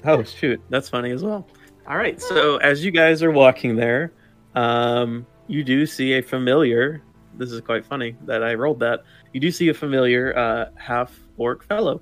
[0.03, 1.47] Oh shoot, that's funny as well.
[1.88, 4.11] All right, so as you guys are walking there,
[4.55, 7.01] um, you do see a familiar.
[7.36, 9.03] This is quite funny that I rolled that.
[9.38, 12.01] You do see a familiar uh, half orc fellow.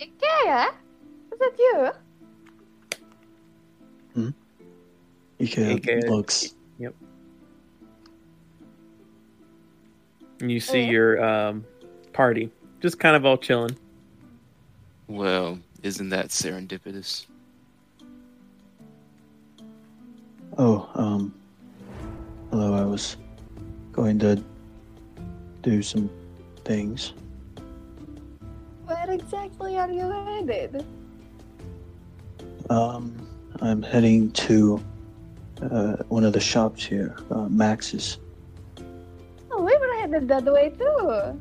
[0.00, 0.72] Ikea?
[1.32, 1.90] Is that you?
[5.38, 6.08] Ikea Ikea.
[6.10, 6.92] looks Yep.
[10.40, 10.90] And you see Yeah.
[10.90, 11.64] your um,
[12.12, 12.50] party
[12.80, 13.76] just kind of all chilling.
[15.06, 17.26] Well, isn't that serendipitous?
[20.58, 21.32] Oh, um
[22.50, 23.16] hello, I was
[23.92, 24.42] going to
[25.62, 26.10] do some
[26.64, 27.12] things.
[28.86, 30.84] Where exactly are you headed?
[32.68, 33.26] Um
[33.62, 34.82] I'm heading to
[35.62, 38.18] uh, one of the shops here, uh, Max's.
[39.50, 41.38] Oh, we were headed that way too.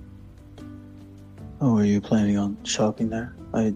[1.61, 3.33] Oh, are you planning on shopping there?
[3.53, 3.73] I,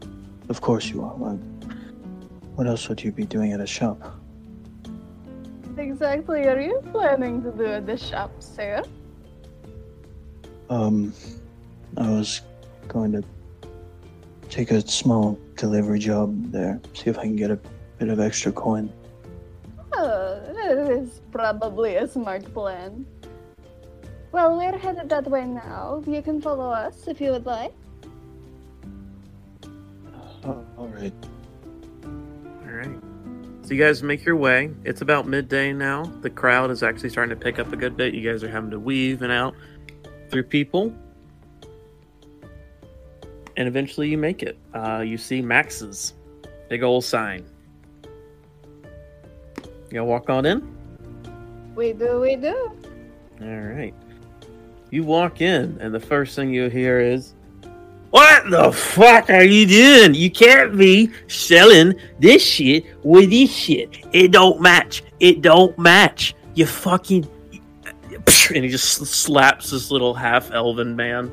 [0.49, 1.15] of course you are.
[1.15, 1.35] Why,
[2.55, 4.19] what else would you be doing at a shop?
[5.73, 8.83] What exactly are you planning to do at the shop, sir?
[10.69, 11.11] Um,
[11.97, 12.41] I was
[12.87, 13.23] going to
[14.51, 17.59] take a small delivery job there, see if I can get a
[17.97, 18.93] bit of extra coin.
[19.93, 23.07] Oh, that is probably a smart plan.
[24.31, 26.03] Well, we're headed that way now.
[26.05, 27.73] You can follow us if you would like.
[30.45, 31.13] Oh, all right.
[33.63, 34.71] So you guys make your way.
[34.83, 36.03] It's about midday now.
[36.21, 38.13] The crowd is actually starting to pick up a good bit.
[38.13, 39.55] You guys are having to weave and out
[40.29, 40.93] through people.
[43.55, 44.57] And eventually you make it.
[44.73, 46.13] Uh, you see Max's
[46.67, 47.45] big old sign.
[49.63, 50.75] You gonna walk on in?
[51.73, 52.71] We do, we do.
[53.41, 53.93] All right.
[54.89, 57.33] You walk in, and the first thing you hear is,
[58.13, 60.13] What the fuck are you doing?
[60.13, 63.89] You can't be selling this shit with this shit.
[64.13, 65.01] It don't match.
[65.19, 66.35] It don't match.
[66.53, 67.27] You fucking.
[68.53, 71.31] And he just slaps this little half elven man.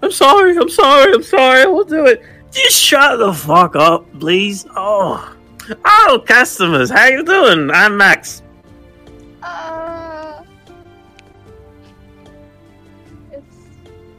[0.00, 2.22] I'm sorry, I'm sorry, I'm sorry, we'll do it.
[2.52, 4.64] Just shut the fuck up, please.
[4.76, 5.34] Oh.
[5.84, 7.68] Oh, customers, how you doing?
[7.72, 8.42] I'm Max.
[9.42, 9.97] Uh,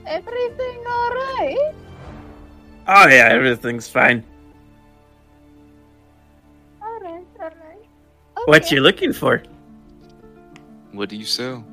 [0.10, 1.76] everything alright?
[2.88, 4.24] Oh yeah, everything's fine.
[6.82, 7.56] Alright, alright.
[8.46, 8.76] What Okay.
[8.76, 9.44] you looking for?
[10.92, 11.64] What do you sell?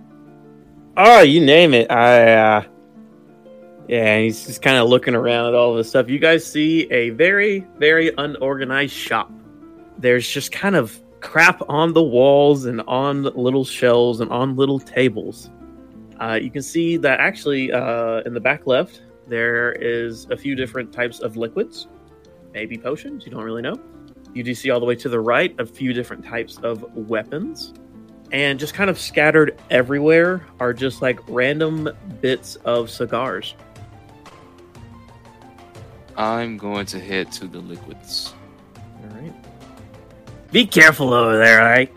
[0.96, 1.90] Oh, you name it.
[1.90, 2.62] I uh
[3.88, 6.08] Yeah, he's just kind of looking around at all this stuff.
[6.08, 9.30] You guys see a very, very unorganized shop.
[9.98, 14.78] There's just kind of crap on the walls and on little shelves and on little
[14.78, 15.50] tables.
[16.20, 20.54] Uh, you can see that actually uh, in the back left, there is a few
[20.54, 21.88] different types of liquids,
[22.52, 23.78] maybe potions, you don't really know.
[24.32, 27.72] You do see all the way to the right a few different types of weapons
[28.32, 31.88] and just kind of scattered everywhere are just like random
[32.20, 33.54] bits of cigars.
[36.16, 38.34] I'm going to head to the liquids.
[38.76, 39.34] All right.
[40.50, 41.92] Be careful over there, all right?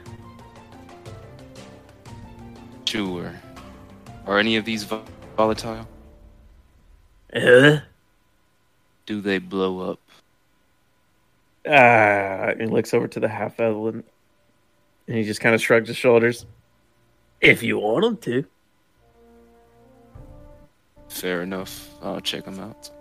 [2.85, 3.33] Sure.
[4.29, 4.83] Are any of these
[5.35, 5.87] volatile?
[7.33, 7.79] Uh,
[9.07, 9.99] Do they blow up?
[11.67, 14.03] ah, he looks over to the half elf and
[15.07, 16.45] and he just kind of shrugs his shoulders.
[17.41, 18.45] If you want them to.
[21.07, 21.89] Fair enough.
[22.03, 22.91] I'll check them out.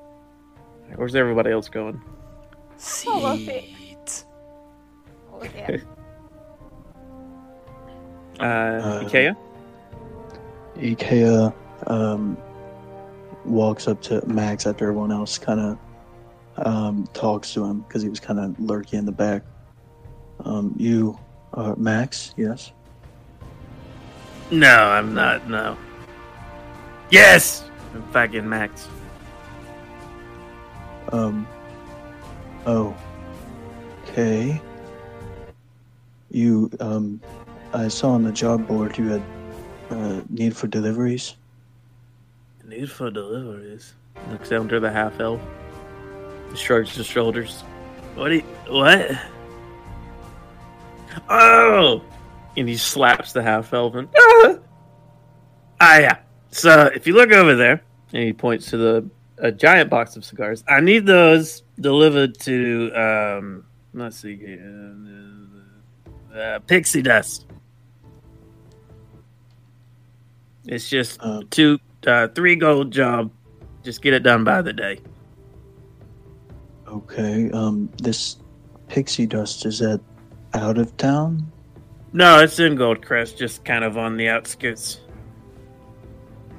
[0.96, 2.00] Where's everybody else going?
[3.06, 3.74] Oh, okay.
[3.76, 4.24] Seat.
[5.30, 5.76] Oh, yeah.
[8.40, 9.36] Uh, Uh, Ikea?
[10.78, 11.54] Ikea
[11.86, 12.36] um,
[13.44, 15.78] walks up to Max after everyone else kind of
[16.66, 19.42] um, talks to him because he was kind of lurking in the back.
[20.44, 21.18] Um, you,
[21.54, 22.34] uh, Max?
[22.36, 22.72] Yes.
[24.50, 25.48] No, I'm not.
[25.48, 25.76] No.
[27.10, 27.64] Yes,
[27.94, 28.88] I'm fucking Max.
[31.12, 31.46] Um.
[32.66, 32.94] Oh.
[34.04, 34.60] Okay.
[36.30, 37.20] You um,
[37.72, 39.22] I saw on the job board you had
[39.90, 41.36] uh, need for deliveries.
[42.64, 43.94] Need for deliveries.
[44.30, 45.40] Looks down to the half elf.
[46.54, 47.62] Shrugs his shoulders.
[48.14, 48.32] What?
[48.32, 49.10] You, what?
[51.28, 52.02] Oh!
[52.56, 54.08] And he slaps the half elf and.
[54.16, 54.58] Ah!
[55.80, 56.18] ah, yeah.
[56.50, 57.82] So if you look over there,
[58.12, 59.10] and he points to the
[59.40, 60.64] a giant box of cigars.
[60.68, 63.64] I need those delivered to um.
[63.94, 64.94] Let's see here.
[66.34, 67.46] Uh, pixie dust.
[70.68, 73.30] It's just Um, two, uh, three gold job.
[73.82, 75.00] Just get it done by the day.
[76.86, 77.50] okay.
[77.50, 78.36] Um, this
[78.88, 80.00] pixie dust is that
[80.54, 81.50] out of town?
[82.12, 85.00] No, it's in Goldcrest, just kind of on the outskirts.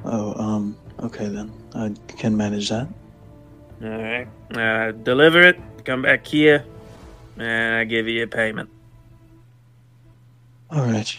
[0.05, 1.51] Oh, um, okay then.
[1.73, 2.87] I can manage that.
[3.83, 5.59] All right, uh, deliver it.
[5.85, 6.63] Come back here,
[7.37, 8.69] and I give you a payment.
[10.69, 11.17] All right.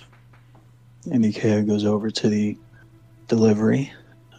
[1.11, 2.57] And Ikea goes over to the
[3.31, 3.91] delivery,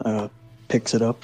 [0.06, 0.28] uh,
[0.68, 1.24] picks it up.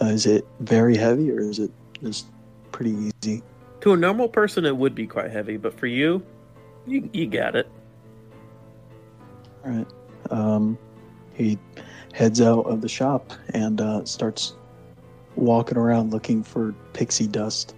[0.00, 1.70] Uh, is it very heavy or is it
[2.02, 2.26] just
[2.70, 3.42] pretty easy?
[3.82, 6.24] To a normal person, it would be quite heavy, but for you,
[6.86, 7.68] you you got it.
[9.64, 9.86] All right.
[10.30, 10.78] Um,
[11.34, 11.58] he
[12.14, 14.54] heads out of the shop and uh, starts
[15.34, 17.74] walking around looking for pixie dust.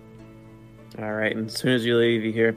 [0.99, 2.57] All right, and as soon as you leave, you hear,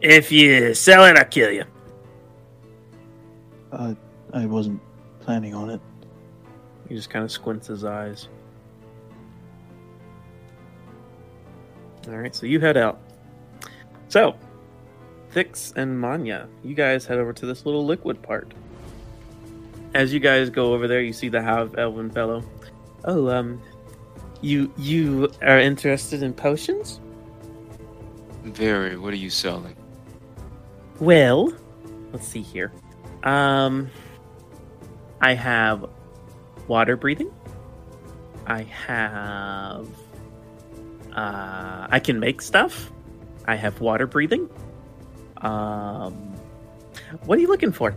[0.00, 1.64] If you sell it, I'll kill you.
[3.70, 3.94] Uh,
[4.36, 4.82] I wasn't
[5.20, 5.80] planning on it.
[6.88, 8.28] He just kind of squints his eyes.
[12.06, 13.00] All right, so you head out.
[14.08, 14.36] So,
[15.30, 18.52] Thix and Manya, you guys head over to this little liquid part.
[19.94, 22.44] As you guys go over there, you see the half elven fellow.
[23.06, 23.60] Oh, um,
[24.42, 27.00] you you are interested in potions?
[28.44, 28.98] Very.
[28.98, 29.74] What are you selling?
[31.00, 31.52] Well,
[32.12, 32.70] let's see here.
[33.24, 33.90] Um,
[35.20, 35.88] I have
[36.68, 37.30] water breathing.
[38.46, 39.88] I have.
[41.14, 42.92] Uh, I can make stuff.
[43.46, 44.48] I have water breathing.
[45.38, 46.12] Um,
[47.24, 47.94] what are you looking for?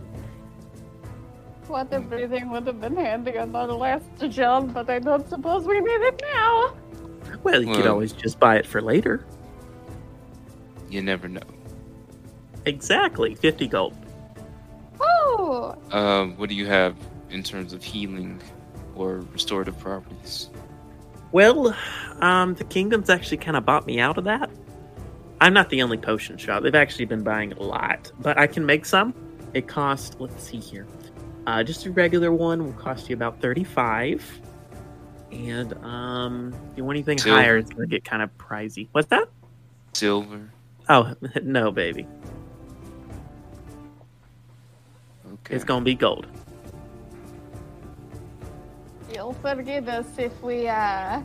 [1.68, 5.80] Water breathing would have been handy on our last job, but I don't suppose we
[5.80, 6.74] need it now.
[7.42, 9.24] Well, you could always just buy it for later.
[10.88, 11.42] You never know.
[12.66, 13.94] Exactly, fifty gold.
[15.00, 16.96] Oh, Um, what do you have
[17.30, 18.40] in terms of healing
[18.94, 20.50] or restorative properties?
[21.32, 21.76] Well,
[22.20, 24.50] um, the kingdom's actually kind of bought me out of that.
[25.40, 26.62] I'm not the only potion shop.
[26.62, 29.14] They've actually been buying a lot, but I can make some.
[29.54, 30.16] It costs.
[30.18, 30.86] Let's see here.
[31.46, 34.22] Uh, just a regular one will cost you about thirty-five,
[35.32, 37.40] and um, if you want anything Silver.
[37.40, 38.88] higher, it's gonna get kind of pricey.
[38.92, 39.28] What's that?
[39.94, 40.50] Silver.
[40.88, 42.06] Oh no, baby,
[45.32, 45.54] Okay.
[45.54, 46.26] it's gonna be gold.
[49.12, 51.20] You'll forgive us if we uh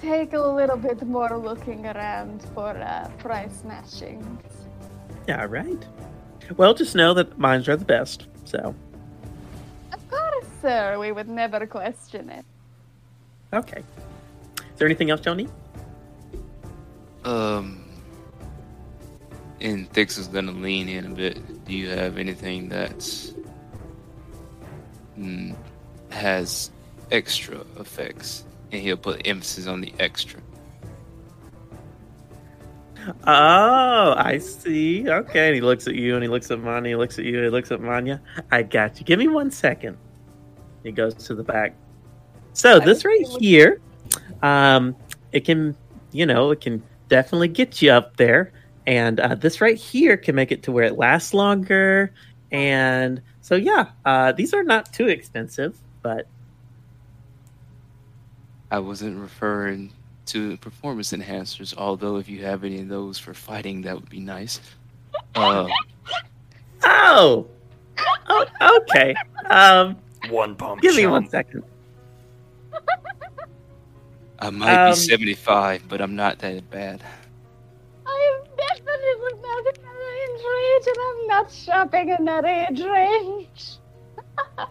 [0.00, 4.38] take a little bit more looking around for uh, price matching.
[5.26, 5.82] Yeah, right.
[6.56, 8.26] Well, just know that mines are the best.
[8.44, 8.74] So,
[9.92, 10.98] Of course, sir.
[10.98, 12.44] We would never question it.
[13.52, 13.82] okay.
[14.58, 15.50] Is there anything else y'all need?
[17.24, 17.84] Um,
[19.60, 21.64] and Thix is gonna lean in a bit.
[21.64, 23.32] Do you have anything that's
[25.18, 25.54] mm,
[26.10, 26.70] has
[27.12, 28.44] extra effects?
[28.72, 30.40] And he'll put emphasis on the extra.
[33.26, 35.08] Oh, I see.
[35.08, 35.48] Okay.
[35.48, 36.90] And he looks at you and he looks at Manya.
[36.90, 38.20] He looks at you and he looks at Manya.
[38.50, 39.04] I got you.
[39.04, 39.96] Give me one second.
[40.82, 41.74] He goes to the back.
[42.52, 43.80] So this right here,
[44.42, 44.96] um,
[45.32, 45.76] it can,
[46.12, 48.52] you know, it can definitely get you up there.
[48.86, 52.12] And uh, this right here can make it to where it lasts longer.
[52.50, 56.26] And so, yeah, uh, these are not too expensive, but
[58.70, 59.92] I wasn't referring
[60.26, 64.20] to performance enhancers, although if you have any of those for fighting, that would be
[64.20, 64.60] nice.
[65.34, 65.66] Uh,
[66.84, 67.46] oh,
[68.28, 68.46] oh
[68.82, 69.14] okay.
[69.46, 69.96] Um,
[70.28, 70.82] One pump.
[70.82, 71.30] give me one chump.
[71.32, 71.64] second.
[74.38, 77.02] I might Um, be 75, but I'm not that bad.
[78.06, 82.80] I am definitely not in that age range, and I'm not shopping in that age
[82.80, 83.76] range.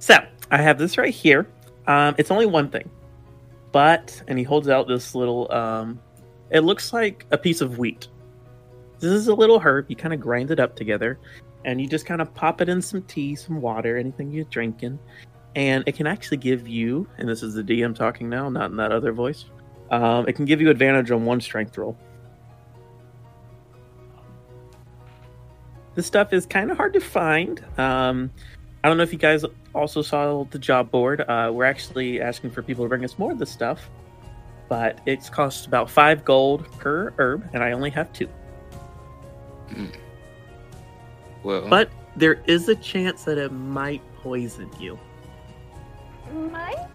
[0.00, 0.16] So
[0.50, 1.46] I have this right here.
[1.88, 2.88] Um, it's only one thing,
[3.72, 5.50] but and he holds out this little.
[5.50, 6.00] Um,
[6.50, 8.08] it looks like a piece of wheat.
[9.00, 9.86] This is a little herb.
[9.88, 11.18] You kind of grind it up together,
[11.64, 14.98] and you just kind of pop it in some tea, some water, anything you're drinking,
[15.56, 17.08] and it can actually give you.
[17.16, 19.46] And this is the DM talking now, not in that other voice.
[19.90, 21.96] Um, it can give you advantage on one strength roll.
[25.94, 27.64] This stuff is kind of hard to find.
[27.78, 28.30] Um,
[28.84, 31.20] I don't know if you guys also saw the job board.
[31.22, 33.90] Uh, we're actually asking for people to bring us more of this stuff,
[34.68, 38.28] but it's cost about five gold per herb, and I only have two.
[41.42, 44.98] Well, But there is a chance that it might poison you.
[46.32, 46.86] Might?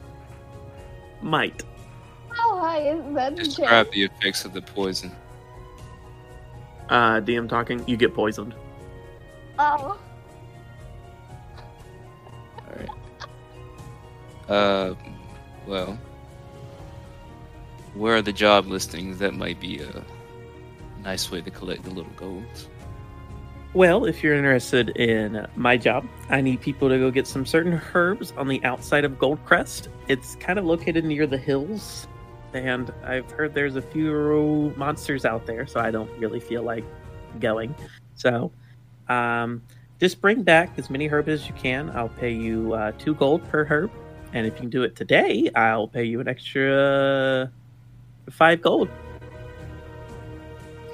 [1.22, 1.64] Might.
[2.30, 3.90] how high is that describe chance?
[3.96, 5.12] the effects of the poison.
[6.90, 7.84] Uh, DM talking.
[7.88, 8.54] You get poisoned.
[9.58, 9.98] Oh,
[14.54, 14.93] Uh,
[15.66, 15.97] well,
[17.95, 19.18] where are the job listings?
[19.18, 20.06] That might be a
[21.04, 22.70] nice way to collect the little golds.
[23.74, 27.82] Well, if you're interested in my job, I need people to go get some certain
[27.95, 29.88] herbs on the outside of Goldcrest.
[30.08, 32.08] It's kind of located near the hills,
[32.54, 36.86] and I've heard there's a few monsters out there, so I don't really feel like
[37.39, 37.74] going.
[38.14, 38.51] So,
[39.10, 39.64] um,
[39.99, 41.89] just bring back as many herbs as you can.
[41.89, 43.89] I'll pay you uh, two gold per herb,
[44.34, 47.48] and if you can do it today, I'll pay you an extra uh,
[48.32, 48.90] five gold.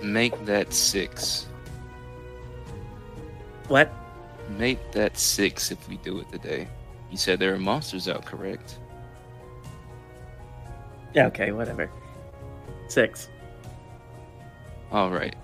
[0.01, 1.47] Make that six.
[3.67, 3.91] What?
[4.57, 6.67] Make that six if we do it today.
[7.09, 8.77] You said there are monsters out, correct?
[11.13, 11.89] Yeah, okay, whatever.
[12.87, 13.29] Six.
[14.91, 15.35] All right.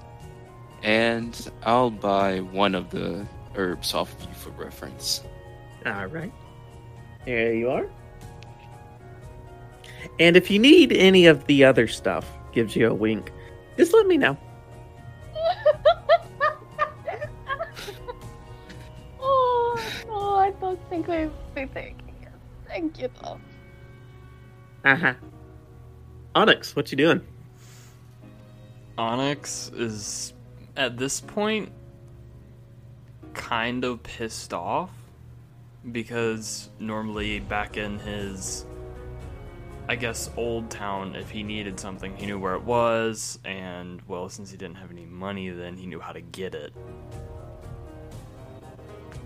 [0.83, 3.25] And I'll buy one of the
[3.55, 5.23] herbs off of you for reference.
[5.85, 6.31] All right.
[7.25, 7.87] There you are.
[10.19, 13.31] And if you need any of the other stuff, gives you a wink,
[13.77, 14.37] just let me know.
[19.19, 22.29] oh no, I don't think we'll be taking it.
[22.67, 23.39] Thank you though.
[24.85, 25.13] Uh huh.
[26.35, 27.21] Onyx, what you doing?
[28.97, 30.33] Onyx is
[30.77, 31.71] at this point
[33.33, 34.91] kind of pissed off
[35.91, 38.65] because normally back in his
[39.87, 44.29] I guess old town if he needed something he knew where it was and well
[44.29, 46.73] since he didn't have any money then he knew how to get it.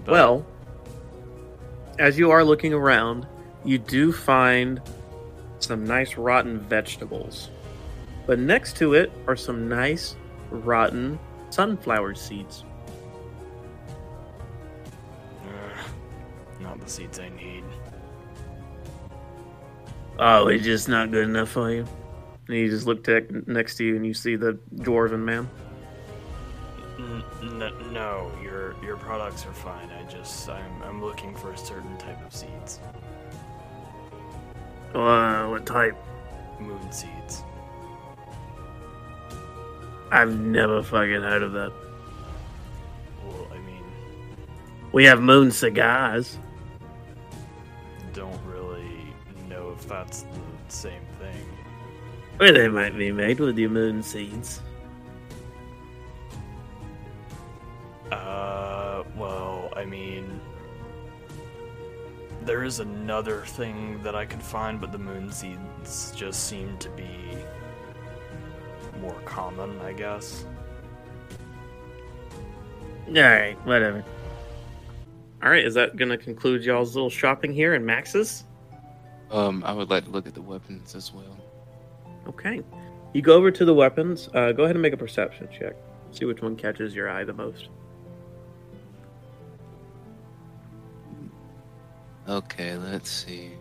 [0.06, 0.46] But- Well,
[1.98, 3.28] as you are looking around,
[3.64, 4.82] you do find
[5.60, 7.50] some nice rotten vegetables.
[8.26, 10.16] But next to it are some nice
[10.50, 12.64] rotten sunflower seeds.
[16.90, 17.64] Seeds I need.
[20.18, 21.86] Oh, it's just not good enough for you.
[22.48, 25.50] And you just look tech next to you and you see the dwarven man.
[27.00, 27.24] N-
[27.94, 29.90] no, your your products are fine.
[29.92, 32.80] I just I'm I'm looking for a certain type of seeds.
[34.94, 35.96] Uh, what type?
[36.60, 37.44] Moon seeds.
[40.12, 41.72] I've never fucking heard of that.
[43.24, 43.84] Well, I mean,
[44.92, 46.38] We have moon cigars.
[48.20, 49.14] Don't really
[49.48, 50.30] know if that's the
[50.68, 51.46] same thing.
[52.38, 54.62] Well, they might be made with your moon seeds.
[58.12, 60.42] Uh, well, I mean,
[62.44, 66.90] there is another thing that I could find, but the moon seeds just seem to
[66.90, 67.38] be
[69.00, 70.44] more common, I guess.
[73.08, 74.04] Alright, whatever.
[75.42, 78.44] Alright, is that gonna conclude y'all's little shopping here in Max's?
[79.32, 81.38] Um, I would like to look at the weapons as well.
[82.28, 82.62] Okay.
[83.14, 84.30] You go over to the weapons.
[84.34, 85.76] Uh, go ahead and make a perception check.
[86.12, 87.70] See which one catches your eye the most.
[92.28, 93.52] Okay, let's see.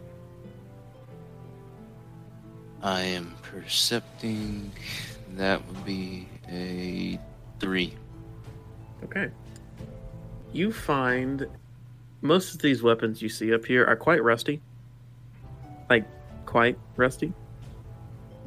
[2.82, 4.70] I am percepting.
[5.36, 7.18] That would be a
[7.60, 7.94] three.
[9.04, 9.30] Okay.
[10.52, 11.46] You find
[12.20, 14.60] most of these weapons you see up here are quite rusty.
[15.88, 16.04] Like,
[16.46, 17.32] quite rusty.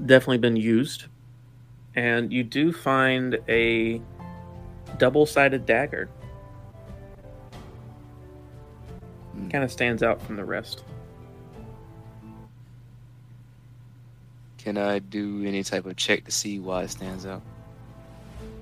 [0.05, 1.05] Definitely been used.
[1.95, 4.01] And you do find a
[4.97, 6.09] double sided dagger.
[9.34, 9.49] Hmm.
[9.49, 10.84] Kind of stands out from the rest.
[14.57, 17.41] Can I do any type of check to see why it stands out?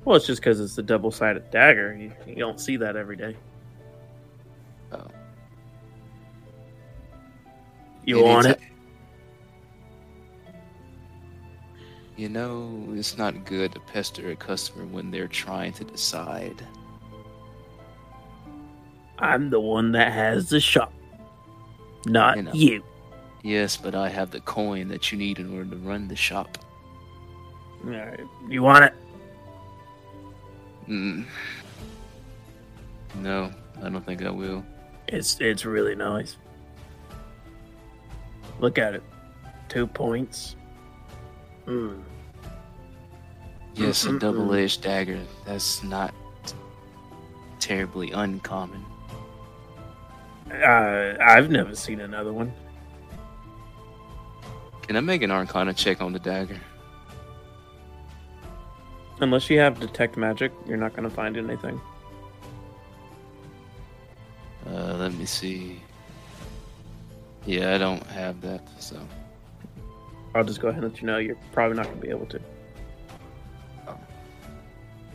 [0.06, 1.94] Well, it's just because it's a double sided dagger.
[1.94, 3.36] You, you don't see that every day.
[8.10, 8.60] You want it?
[12.18, 16.66] You know, it's not good to pester a customer when they're trying to decide.
[19.20, 20.92] I'm the one that has the shop,
[22.08, 22.52] not You know.
[22.54, 22.84] you.
[23.44, 26.58] Yes, but I have the coin that you need in order to run the shop.
[27.86, 28.20] All right.
[28.48, 28.94] You want it?
[30.90, 31.26] Mm.
[33.20, 33.52] No,
[33.84, 34.66] I don't think I will.
[35.08, 36.38] It's it's really nice.
[38.60, 39.04] Look at it.
[39.68, 40.56] Two points.
[41.66, 42.02] Mm.
[43.76, 44.20] Yes, a Mm-mm-mm.
[44.20, 45.20] double-edged dagger.
[45.46, 46.14] That's not
[47.60, 48.84] terribly uncommon.
[50.52, 52.52] Uh, I've never seen another one.
[54.82, 56.60] Can I make an Arcana check on the dagger?
[59.22, 61.80] Unless you have detect magic, you're not going to find anything.
[64.66, 65.82] Uh, let me see.
[67.46, 69.00] Yeah, I don't have that, so
[70.36, 72.28] I'll just go ahead and let you know you're probably not going to be able
[72.28, 72.40] to.
[73.88, 73.98] Um,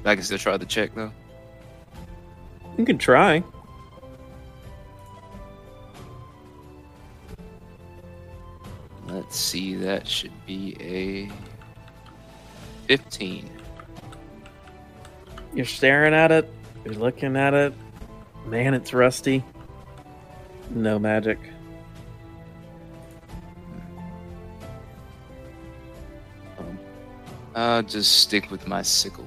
[0.04, 1.12] I can still try the check though.
[2.76, 3.42] You can try.
[9.06, 11.30] Let's see, that should be a
[12.88, 13.48] 15.
[15.54, 16.52] You're staring at it.
[16.84, 17.74] You're looking at it.
[18.46, 19.44] Man, it's rusty.
[20.70, 21.38] No magic.
[27.55, 29.26] I'll just stick with my sickle.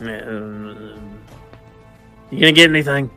[0.00, 1.18] Um,
[2.30, 3.10] You gonna get anything?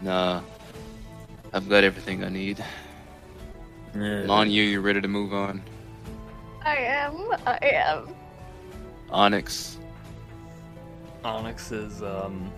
[0.00, 0.40] Nah,
[1.52, 2.62] I've got everything I need.
[3.98, 5.62] Uh, On you, you ready to move on?
[6.64, 7.32] I am.
[7.46, 8.14] I am.
[9.10, 9.78] Onyx.
[11.24, 12.52] Onyx is um,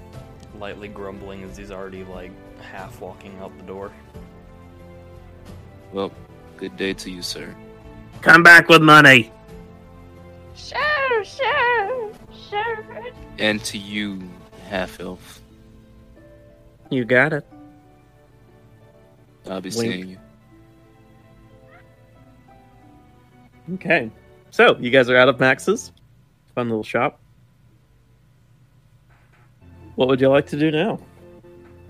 [0.59, 3.93] lightly grumbling as he's already like half walking out the door.
[5.93, 6.11] Well,
[6.59, 7.54] good day to you, sir.
[8.20, 9.30] Come back with money.
[10.56, 12.12] Sure, sure,
[12.50, 12.84] sure.
[13.38, 14.28] And to you,
[14.68, 15.40] half elf.
[16.90, 17.46] You got it.
[19.48, 19.92] I'll be Wink.
[19.92, 20.18] seeing you.
[23.74, 24.11] Okay.
[24.50, 25.92] So, you guys are out of Max's.
[26.54, 27.20] Fun little shop.
[29.94, 30.98] What would you like to do now?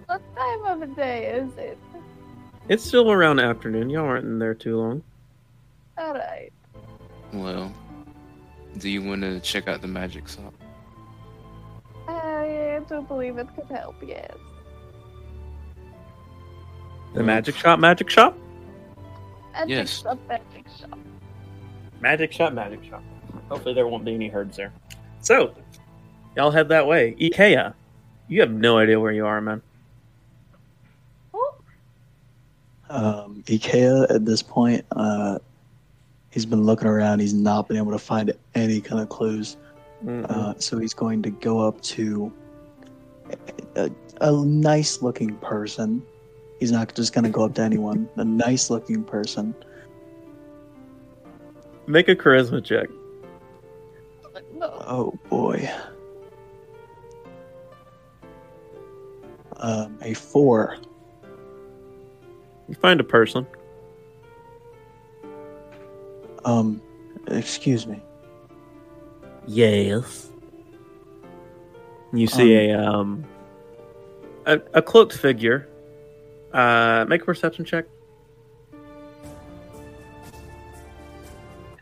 [0.06, 1.78] What time of the day is it?
[2.68, 3.88] It's still around afternoon.
[3.90, 5.02] Y'all aren't in there too long.
[5.96, 6.50] All right.
[7.32, 7.72] Well,
[8.78, 10.54] do you want to check out the magic shop?
[12.06, 13.96] I don't believe it could help.
[14.06, 14.30] Yes.
[17.14, 18.36] The magic shop, magic shop?
[19.52, 20.02] Magic Yes.
[20.02, 20.98] shop, magic shop.
[22.00, 23.02] Magic shop, magic shop.
[23.48, 24.72] Hopefully, there won't be any herds there.
[25.20, 25.54] So,
[26.36, 27.16] y'all head that way.
[27.20, 27.74] Ikea,
[28.28, 29.62] you have no idea where you are, man.
[31.34, 31.54] Oh,
[32.91, 35.39] Um, Ikea at this point, uh,
[36.30, 37.20] he's been looking around.
[37.20, 39.57] He's not been able to find any kind of clues.
[40.05, 40.24] Mm-mm.
[40.30, 42.32] Uh, so he's going to go up to
[43.76, 46.03] a, a nice looking person.
[46.61, 48.09] He's not just going to go up to anyone.
[48.16, 49.55] A nice looking person.
[51.86, 52.89] Make a charisma check.
[54.61, 55.70] Oh boy.
[59.57, 60.76] Um, a four.
[62.68, 63.46] You find a person.
[66.44, 66.80] Um,
[67.26, 68.02] excuse me.
[69.46, 70.30] Yes.
[72.12, 73.24] You see a um
[74.46, 75.68] a, a cloaked figure.
[76.52, 77.84] Uh, make a perception check.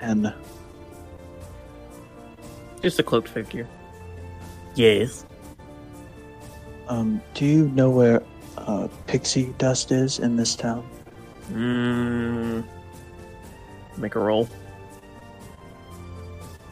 [0.00, 0.32] And
[2.82, 3.66] Just a cloaked figure.
[4.74, 5.24] Yes.
[6.88, 8.22] um, do you know where
[8.66, 10.88] uh, pixie dust is in this town?
[11.52, 12.64] Mm,
[13.96, 14.48] make a roll.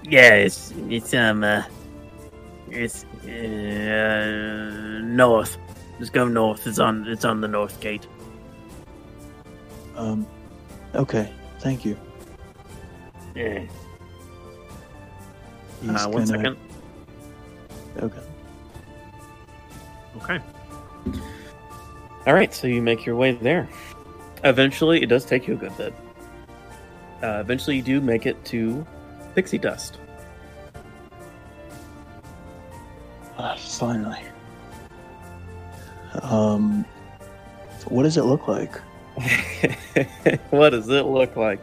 [0.02, 1.62] Yeah, it's it's um uh,
[2.70, 5.56] it's uh, north.
[5.98, 6.66] Just go north.
[6.66, 8.06] It's on it's on the north gate.
[9.96, 10.26] Um,
[10.94, 11.96] okay, thank you.
[13.34, 13.60] Yeah.
[15.80, 16.56] He's Uh, one gonna- second.
[18.02, 18.20] Okay.
[20.16, 20.40] Okay.
[22.26, 23.68] All right, so you make your way there.
[24.44, 25.94] Eventually, it does take you a good bit.
[27.22, 28.86] Uh, eventually, you do make it to
[29.34, 29.98] Pixie Dust.
[33.36, 34.20] Ah, finally.
[36.22, 36.84] Um,
[37.88, 38.74] what does it look like?
[40.50, 41.60] what does it look like?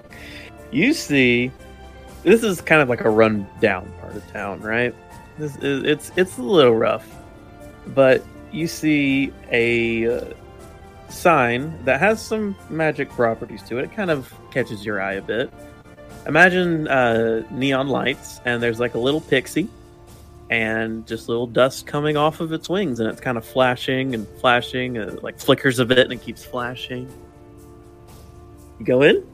[0.72, 1.52] You see,
[2.24, 4.94] this is kind of like a run down part of town, right?
[5.38, 7.08] This is, it's it's a little rough,
[7.88, 10.34] but you see a uh,
[11.12, 13.86] sign that has some magic properties to it.
[13.86, 15.54] It kind of catches your eye a bit.
[16.28, 19.68] Imagine uh, neon lights, and there's like a little pixie,
[20.50, 24.28] and just little dust coming off of its wings, and it's kind of flashing and
[24.40, 27.12] flashing, uh, like flickers a bit, and it keeps flashing.
[28.80, 29.26] You go in.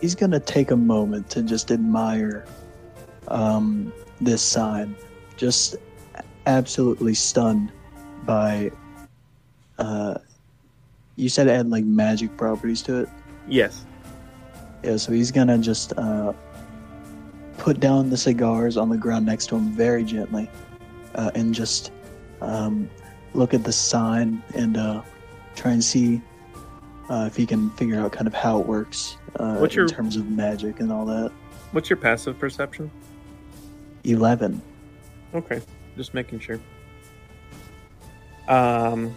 [0.00, 2.44] He's gonna take a moment to just admire
[3.28, 4.96] um, this sign,
[5.36, 5.76] just
[6.46, 7.70] absolutely stunned
[8.24, 8.72] by.
[9.78, 10.14] Uh,
[11.16, 13.08] you said it had like magic properties to it.
[13.48, 13.84] Yes.
[14.82, 16.32] Yeah, so he's gonna just uh,
[17.58, 20.48] put down the cigars on the ground next to him very gently,
[21.16, 21.90] uh, and just
[22.40, 22.88] um,
[23.34, 25.02] look at the sign and uh,
[25.56, 26.20] try and see
[27.10, 29.90] uh, if he can figure out kind of how it works uh, What's your- in
[29.90, 31.32] terms of magic and all that.
[31.72, 32.90] What's your passive perception?
[34.04, 34.62] Eleven.
[35.34, 35.60] Okay,
[35.96, 36.58] just making sure.
[38.46, 39.14] Um,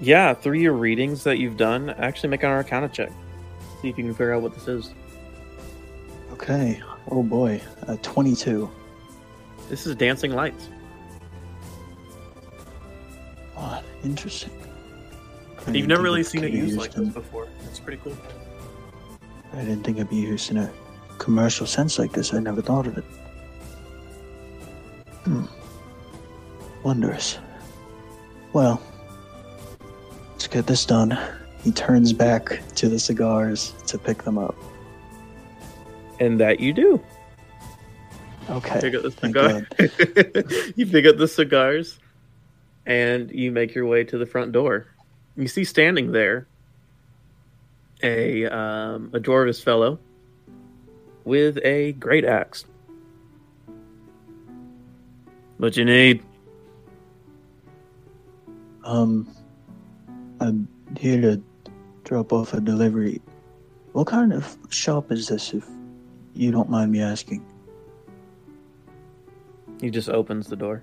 [0.00, 3.10] yeah, through your readings that you've done, actually make an Arcana check.
[3.80, 4.92] See if you can figure out what this is.
[6.32, 6.82] Okay.
[7.10, 7.60] Oh boy.
[7.86, 8.70] Uh, Twenty-two.
[9.68, 10.68] This is dancing lights.
[13.56, 14.50] Oh, interesting.
[15.66, 17.48] I You've never really seen it used like this before.
[17.64, 18.16] It's pretty cool.
[19.54, 20.70] I didn't think it'd be used in a
[21.18, 22.34] commercial sense like this.
[22.34, 23.04] I never thought of it.
[25.24, 25.44] Hmm.
[26.82, 27.38] Wondrous.
[28.52, 28.82] Well,
[30.44, 31.18] let's get this done.
[31.62, 34.54] He turns back to the cigars to pick them up.
[36.20, 37.02] And that you do.
[38.50, 38.78] Okay.
[38.78, 39.66] Pick up the thank cigar.
[40.76, 41.98] you pick up the cigars,
[42.84, 44.86] and you make your way to the front door.
[45.34, 46.46] You see standing there
[48.02, 49.98] a um, a dwarvish fellow
[51.24, 52.66] with a great axe.
[55.56, 56.22] What you need?
[58.84, 59.33] Um,
[60.44, 60.68] I'm
[60.98, 61.42] here to
[62.04, 63.22] drop off a delivery.
[63.92, 65.66] What kind of shop is this, if
[66.34, 67.42] you don't mind me asking?
[69.80, 70.82] He just opens the door.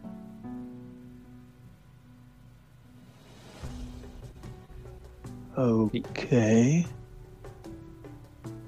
[5.56, 6.84] Okay.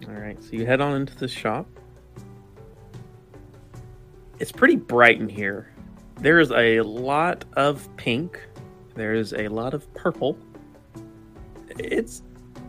[0.07, 1.65] All right, so you head on into the shop.
[4.37, 5.71] It's pretty bright in here.
[6.17, 8.39] There is a lot of pink.
[8.93, 10.37] There is a lot of purple.
[11.79, 12.21] It's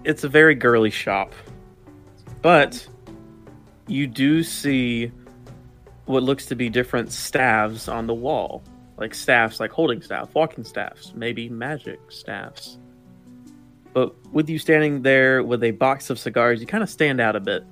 [0.05, 1.33] it's a very girly shop.
[2.43, 2.87] But
[3.87, 5.11] you do see
[6.07, 8.63] what looks to be different staves on the wall.
[8.97, 12.79] Like staffs, like holding staff, walking staffs, maybe magic staffs.
[13.93, 17.35] But with you standing there with a box of cigars, you kind of stand out
[17.35, 17.65] a bit.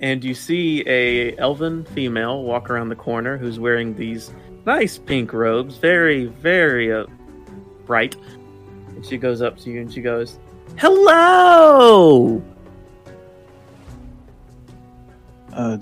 [0.00, 4.32] And you see a elven female walk around the corner who's wearing these
[4.66, 7.06] nice pink robes, very, very uh,
[7.86, 8.16] bright.
[8.94, 10.38] And she goes up to you and she goes,
[10.76, 12.42] "Hello."
[15.52, 15.78] Uh,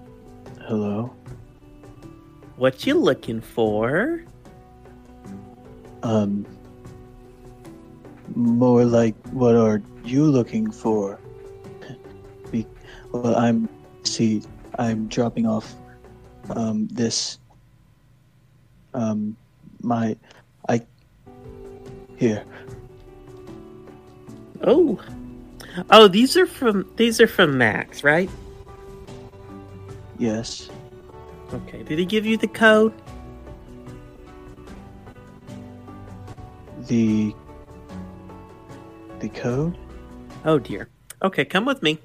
[0.66, 1.12] hello.
[2.56, 4.22] What you looking for?
[6.02, 6.46] Um,
[8.34, 11.18] more like, what are you looking for?
[12.50, 12.66] Be-
[13.12, 13.68] well, I'm,
[14.02, 14.42] see,
[14.78, 15.74] I'm dropping off,
[16.50, 17.38] um, this,
[18.94, 19.36] um,
[19.80, 20.16] my,
[20.68, 20.82] I,
[22.16, 22.44] here,
[24.64, 25.00] Oh,
[25.90, 28.30] oh, these are from these are from Max, right?
[30.18, 30.68] yes,
[31.52, 31.82] Okay.
[31.82, 32.94] Did he give you the code?
[36.86, 37.34] the,
[39.20, 39.78] the code?
[40.44, 40.88] Oh dear.
[41.22, 41.98] Okay, come with me.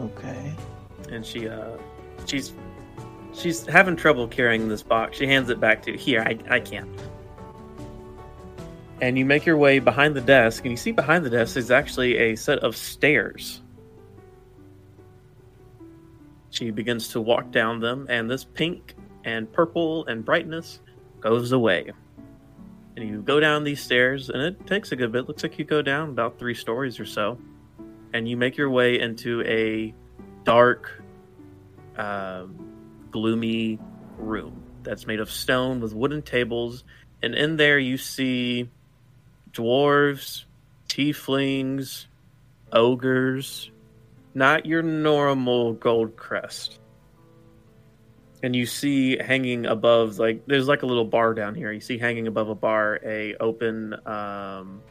[0.00, 0.54] Okay.
[1.10, 1.76] And she uh
[2.26, 2.52] she's
[3.34, 5.18] she's having trouble carrying this box.
[5.18, 5.98] She hands it back to you.
[5.98, 6.88] Here, I I can't.
[9.00, 11.70] And you make your way behind the desk, and you see behind the desk is
[11.70, 13.62] actually a set of stairs.
[16.50, 18.94] She begins to walk down them, and this pink
[19.24, 20.80] and purple and brightness
[21.20, 21.92] goes away.
[22.96, 25.28] And you go down these stairs, and it takes a good bit.
[25.28, 27.38] Looks like you go down about three stories or so.
[28.14, 29.92] And you make your way into a
[30.44, 31.02] dark,
[31.98, 32.56] um,
[33.10, 33.78] gloomy
[34.16, 36.84] room that's made of stone with wooden tables.
[37.22, 38.70] And in there, you see
[39.56, 40.44] dwarves,
[40.88, 42.06] tieflings,
[42.72, 43.70] ogres,
[44.34, 46.78] not your normal Goldcrest.
[48.42, 51.72] And you see hanging above, like there's like a little bar down here.
[51.72, 54.82] You see hanging above a bar a open, um,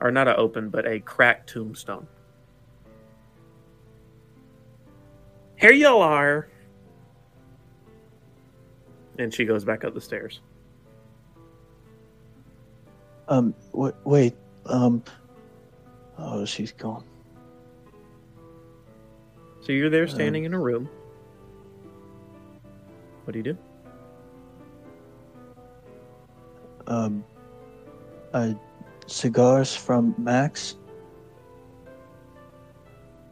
[0.00, 2.06] or not a open, but a cracked tombstone.
[5.56, 6.48] Here you all are.
[9.18, 10.40] And she goes back up the stairs.
[13.28, 14.34] Um, wait, wait,
[14.66, 15.02] um,
[16.18, 17.04] oh, she's gone.
[19.60, 20.88] So you're there standing in a room.
[23.24, 23.58] What do you do?
[26.86, 27.24] Um,
[28.34, 28.52] uh,
[29.06, 30.76] cigars from Max?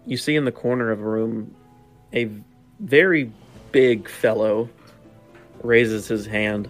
[0.06, 1.54] You see in the corner of a room
[2.14, 2.30] a
[2.80, 3.30] very
[3.70, 4.70] big fellow
[5.62, 6.68] raises his hand.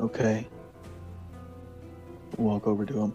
[0.00, 0.46] Okay.
[2.36, 3.14] Walk over to him.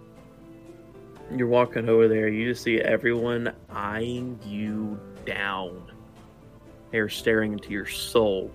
[1.36, 5.92] You're walking over there, you just see everyone eyeing you down.
[6.92, 8.52] They're staring into your soul.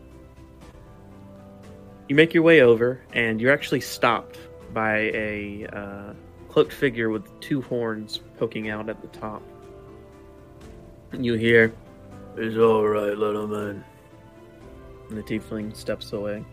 [2.09, 4.39] You make your way over, and you're actually stopped
[4.73, 6.13] by a uh,
[6.49, 9.43] cloaked figure with two horns poking out at the top.
[11.13, 11.73] And you hear,
[12.37, 13.85] It's alright, little man.
[15.09, 16.45] And the tiefling steps away.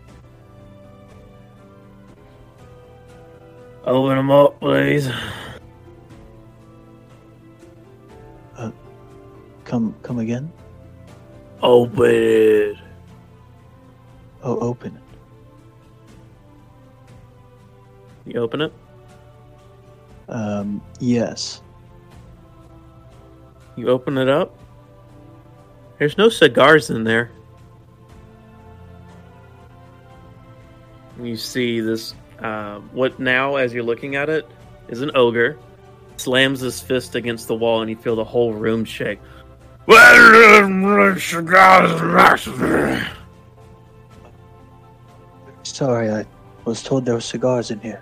[3.88, 5.09] Open them up, please.
[9.67, 10.51] Come, come again?
[11.61, 12.77] Open it.
[14.41, 15.01] Oh, open it.
[18.25, 18.73] You open it.
[20.29, 21.61] Um, yes.
[23.75, 24.57] You open it up.
[25.97, 27.29] There's no cigars in there.
[31.21, 32.13] You see this.
[32.39, 34.47] Uh, what now, as you're looking at it,
[34.89, 35.57] is an ogre.
[36.17, 39.19] Slams his fist against the wall, and you feel the whole room shake.
[45.63, 46.25] Sorry, I
[46.65, 48.01] was told there were cigars in here.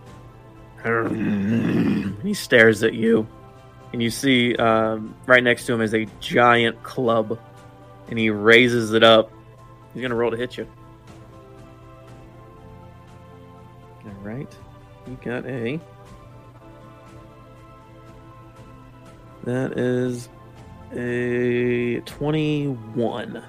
[2.24, 3.28] He stares at you,
[3.92, 7.40] and you see um, right next to him is a giant club,
[8.10, 9.32] and he raises it up.
[9.94, 10.68] He's gonna roll to hit you.
[14.26, 14.54] Right,
[15.08, 15.80] you got a.
[19.44, 20.28] That is
[20.94, 23.44] a twenty-one.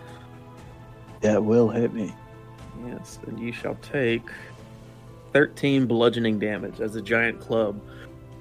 [1.22, 2.14] That will hit me.
[2.86, 4.28] Yes, and you shall take
[5.32, 7.80] 13 bludgeoning damage as a giant club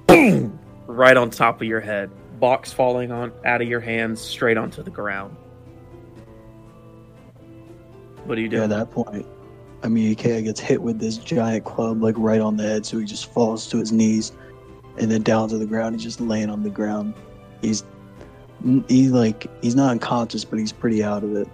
[0.07, 2.09] boom, right on top of your head.
[2.39, 5.35] Box falling on out of your hands straight onto the ground.
[8.25, 8.57] What do you do?
[8.57, 9.25] Yeah, at that point,
[9.85, 12.97] I mean, Ikea gets hit with this giant club, like right on the head, so
[12.97, 14.31] he just falls to his knees
[14.97, 15.93] and then down to the ground.
[15.93, 17.13] He's just laying on the ground.
[17.61, 17.83] He's,
[18.87, 21.47] he like, he's not unconscious, but he's pretty out of it.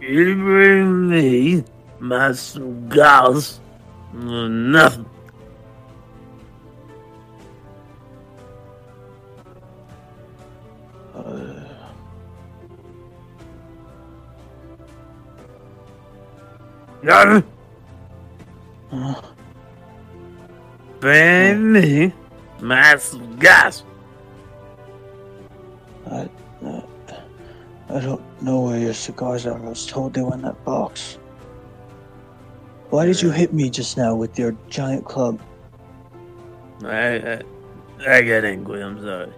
[0.00, 1.62] You bring me
[2.00, 3.60] my cigars.
[4.12, 5.06] Nothing.
[17.06, 17.44] Nothing.
[20.98, 22.12] Bring me
[22.60, 23.84] my cigars.
[26.10, 26.28] I,
[26.64, 26.80] uh,
[27.90, 29.56] I don't know where your cigars are.
[29.56, 31.18] I was told they were in that box.
[32.90, 35.40] Why did you hit me just now with your giant club?
[36.84, 37.42] I, I,
[38.04, 38.82] I get angry.
[38.82, 39.32] I'm sorry.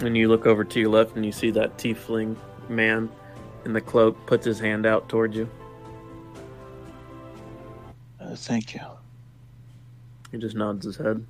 [0.00, 2.36] And you look over to your left and you see that tiefling
[2.68, 3.10] man
[3.64, 5.48] in the cloak puts his hand out towards you.
[8.20, 8.80] Uh, thank you.
[10.30, 11.24] He just nods his head.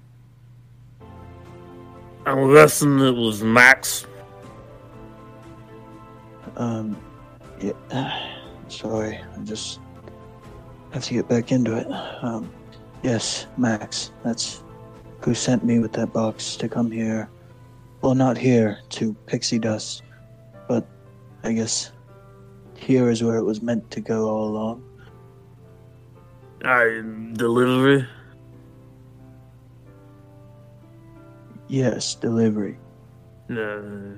[2.26, 4.06] I'm guessing it was Max.
[6.56, 6.96] Um,
[7.60, 8.30] yeah.
[8.68, 9.80] Sorry, I just
[10.92, 11.86] have to get back into it.
[12.22, 12.50] Um,
[13.02, 14.10] yes, Max.
[14.24, 14.62] That's
[15.20, 17.28] who sent me with that box to come here.
[18.00, 20.02] Well, not here to Pixie Dust,
[21.44, 21.92] I guess
[22.74, 24.82] here is where it was meant to go all along.
[26.64, 27.02] I
[27.34, 28.08] delivery.
[31.68, 32.78] Yes, delivery.
[33.48, 34.16] No.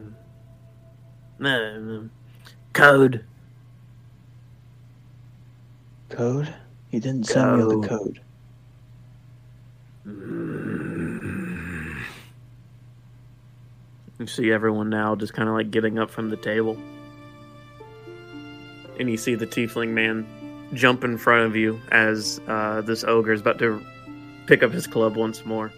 [1.41, 2.09] No.
[2.73, 3.25] Code.
[6.09, 6.55] Code?
[6.91, 7.89] He didn't send me the Code.
[7.89, 8.21] code.
[14.19, 16.79] You see everyone now just kind of like getting up from the table.
[18.99, 20.27] And you see the tiefling man
[20.73, 23.85] jump in front of you as uh, this ogre is about to
[24.47, 25.73] pick up his club once more.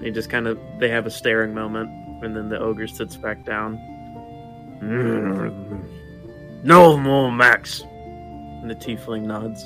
[0.00, 1.88] They just kind of they have a staring moment,
[2.22, 3.80] and then the ogre sits back down.
[6.62, 7.82] No more, Max.
[7.82, 9.64] And the tiefling nods.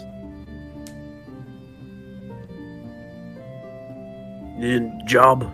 [4.61, 5.53] You need a job.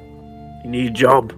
[0.64, 1.32] You need a job.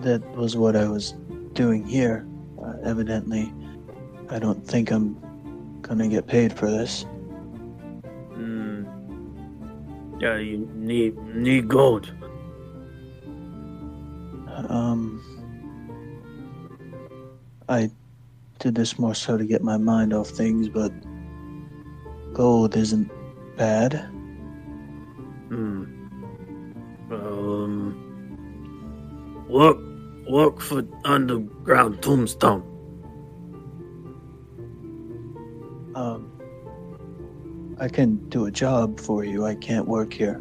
[0.00, 1.14] That was what I was
[1.52, 2.26] doing here.
[2.62, 3.52] Uh, evidently,
[4.30, 5.16] I don't think I'm
[5.82, 7.04] gonna get paid for this.
[8.34, 8.84] Hmm.
[10.18, 12.12] Yeah, you need need gold.
[14.68, 15.22] Um,
[17.68, 17.90] I
[18.58, 20.92] did this more so to get my mind off things, but
[22.32, 23.10] gold isn't
[23.56, 23.94] bad.
[25.48, 25.84] Hmm.
[27.10, 28.06] Um.
[29.48, 29.78] Work,
[30.30, 32.62] work for underground tombstone.
[35.94, 36.30] Um,
[37.78, 39.44] I can do a job for you.
[39.44, 40.40] I can't work here.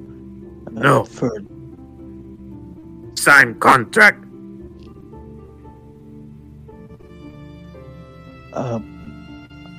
[0.67, 1.03] Uh, No.
[1.03, 1.31] For
[3.15, 4.23] Sign contract.
[8.53, 8.79] uh,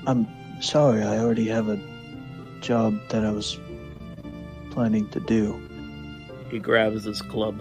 [0.07, 0.27] I'm
[0.61, 1.03] sorry.
[1.03, 1.81] I already have a
[2.61, 3.59] job that I was
[4.70, 5.59] planning to do.
[6.51, 7.61] He grabs his club.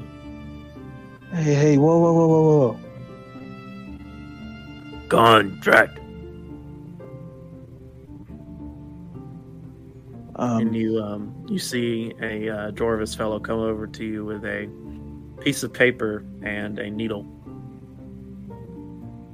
[1.31, 2.79] Hey, hey, whoa, whoa, whoa, whoa, whoa!
[5.09, 5.99] Contract.
[10.35, 14.43] Um, and you um you see a uh, Jorvis fellow come over to you with
[14.43, 14.67] a
[15.41, 17.23] piece of paper and a needle.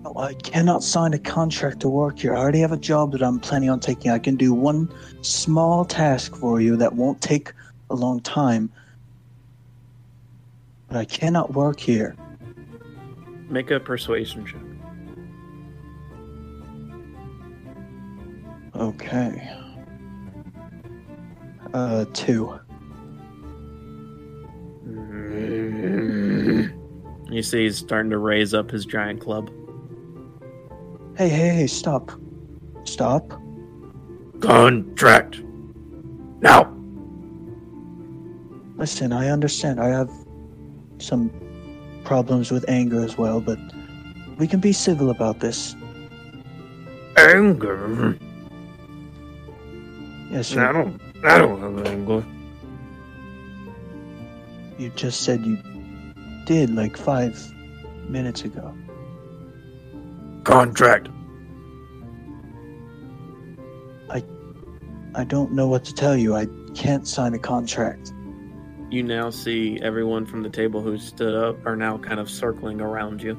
[0.04, 2.36] No, I cannot sign a contract to work here.
[2.36, 4.12] I already have a job that I'm planning on taking.
[4.12, 7.54] I can do one small task for you that won't take
[7.90, 8.70] a long time.
[10.96, 12.16] But I cannot work here.
[13.50, 14.62] Make a persuasion check.
[18.78, 19.46] Okay.
[21.74, 22.58] Uh, two.
[27.30, 29.52] You see, he's starting to raise up his giant club.
[31.18, 32.10] Hey, hey, hey, stop.
[32.86, 33.38] Stop.
[34.40, 35.42] Contract.
[36.40, 36.74] Now.
[38.78, 39.82] Listen, I understand.
[39.82, 40.10] I have
[41.00, 41.32] some
[42.04, 43.60] problems with anger as well, but
[44.38, 45.76] we can be civil about this.
[47.18, 48.18] Anger.
[50.32, 51.02] Yes, I don't.
[51.24, 52.26] I don't have anger.
[54.78, 55.58] you just said you
[56.46, 57.54] did like five
[58.10, 58.76] minutes ago.
[60.44, 61.10] Contract.
[64.10, 64.24] I.
[65.16, 66.36] I don't know what to tell you.
[66.36, 68.12] I can't sign a contract.
[68.92, 72.82] You now see everyone from the table who stood up are now kind of circling
[72.82, 73.36] around you.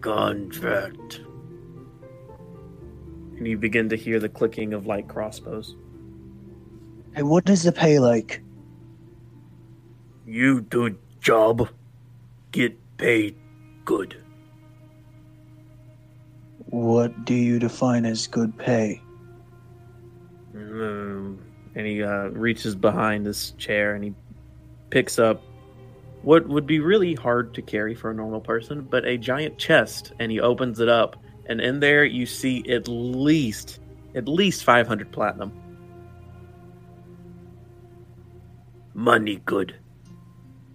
[0.00, 1.20] Contract.
[3.38, 5.74] And you begin to hear the clicking of light crossbows.
[7.14, 8.42] And what is the pay like?
[10.26, 11.68] You do job,
[12.52, 13.36] get paid
[13.84, 14.22] good.
[16.66, 19.00] What do you define as good pay?
[20.56, 21.38] Mm,
[21.74, 24.14] and he uh, reaches behind his chair and he
[24.90, 25.42] picks up
[26.22, 30.12] what would be really hard to carry for a normal person, but a giant chest,
[30.18, 31.16] and he opens it up,
[31.46, 33.78] and in there you see at least
[34.16, 35.52] at least 500 platinum.
[38.94, 39.76] Money good.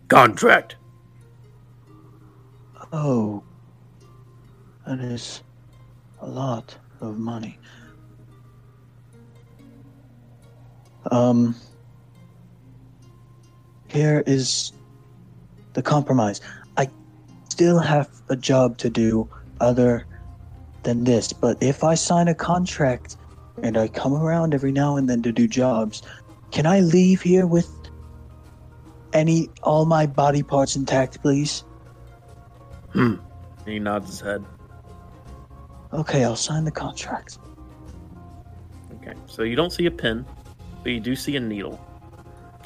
[0.08, 0.76] Contract.
[2.94, 3.44] Oh,
[4.86, 5.41] that is
[6.22, 7.58] a lot of money.
[11.10, 11.56] Um,
[13.88, 14.72] here is
[15.73, 16.41] the compromise.
[16.78, 16.90] I
[17.49, 19.28] still have a job to do
[19.60, 20.06] other
[20.84, 23.18] than this, but if I sign a contract
[23.61, 26.02] and I come around every now and then to do jobs,
[26.52, 27.69] can I leave here with
[29.14, 31.64] any all my body parts intact, please?
[32.94, 33.15] Hmm.
[33.65, 34.44] He nods his head.
[35.94, 37.38] Okay, I'll sign the contract.
[38.95, 40.26] Okay, so you don't see a pin,
[40.84, 41.80] but you do see a needle.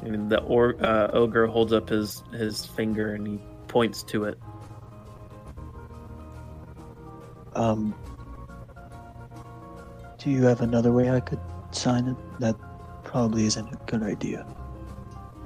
[0.04, 4.40] And the or, uh, ogre holds up his his finger and he points to it.
[7.56, 7.96] Um,
[10.18, 11.40] do you have another way I could
[11.72, 12.18] sign it?
[12.40, 12.56] That
[13.04, 14.46] probably isn't a good idea.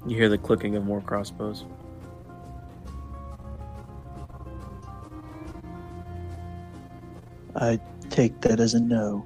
[0.07, 1.65] You hear the clicking of more crossbows.
[7.55, 7.79] I
[8.09, 9.25] take that as a no.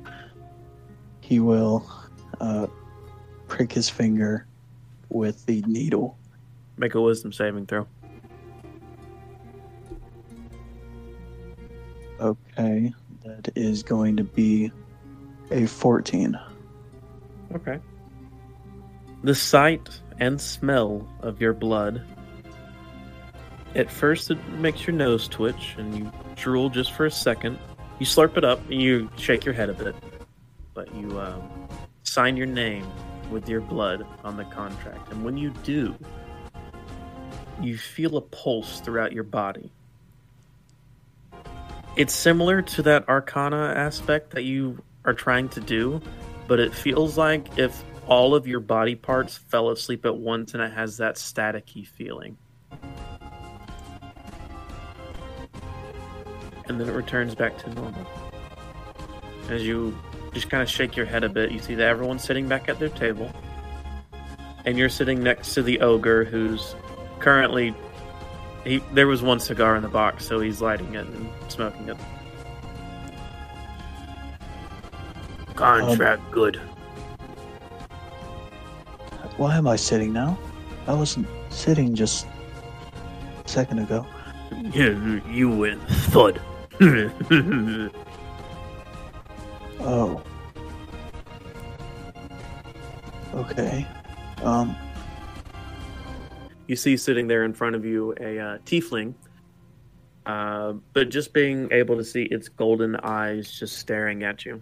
[1.22, 1.90] He will
[2.42, 2.68] uh,
[3.54, 4.48] prick his finger
[5.10, 6.18] with the needle.
[6.76, 7.86] Make a wisdom saving throw.
[12.20, 12.92] Okay,
[13.24, 14.72] that is going to be
[15.52, 16.40] a 14.
[17.54, 17.80] Okay.
[19.24, 22.02] The sight and smell of your blood.
[23.76, 27.60] At first, it makes your nose twitch and you drool just for a second.
[28.00, 29.96] You slurp it up and you shake your head a bit.
[30.74, 31.68] But you um,
[32.02, 32.92] sign your name
[33.34, 35.12] with your blood on the contract.
[35.12, 35.96] And when you do,
[37.62, 39.72] you feel a pulse throughout your body.
[41.98, 46.02] It's similar to that arcana aspect that you are trying to do,
[46.48, 50.64] but it feels like if all of your body parts fell asleep at once and
[50.64, 52.38] it has that staticky feeling.
[56.68, 58.08] And then it returns back to normal.
[59.50, 59.98] As you
[60.34, 62.80] just kind of shake your head a bit, you see that everyone's sitting back at
[62.80, 63.32] their table.
[64.66, 66.76] And you're sitting next to the ogre who's
[67.20, 67.76] currently
[68.64, 71.98] he there was one cigar in the box, so he's lighting it and smoking it.
[75.56, 76.56] Contract um, good.
[79.38, 80.38] Why am I sitting now?
[80.88, 82.28] I wasn't sitting just
[83.46, 84.06] a second ago.
[84.74, 86.42] You, you went thud.
[89.84, 90.24] Oh.
[93.34, 93.86] Okay.
[94.42, 94.76] Um,
[96.68, 99.14] you see sitting there in front of you a uh, tiefling,
[100.26, 104.62] uh, but just being able to see its golden eyes just staring at you.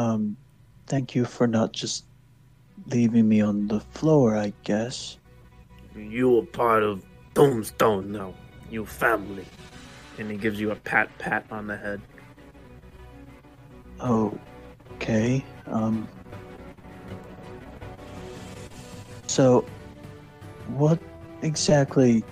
[0.00, 0.36] um,
[0.86, 2.06] thank you for not just
[2.86, 5.18] leaving me on the floor, I guess.
[5.94, 7.04] You are part of
[7.34, 8.32] Tombstone now.
[8.70, 9.44] You family.
[10.20, 12.02] And he gives you a pat pat on the head.
[14.00, 14.38] Oh,
[14.92, 15.42] okay.
[15.66, 16.06] Um.
[19.26, 19.64] So,
[20.68, 21.00] what
[21.40, 22.22] exactly?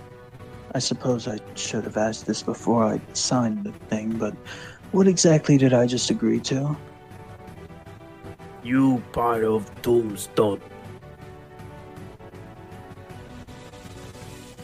[0.75, 4.35] I suppose I should have asked this before I signed the thing, but
[4.93, 6.77] what exactly did I just agree to?
[8.63, 10.61] You part of Tombstone.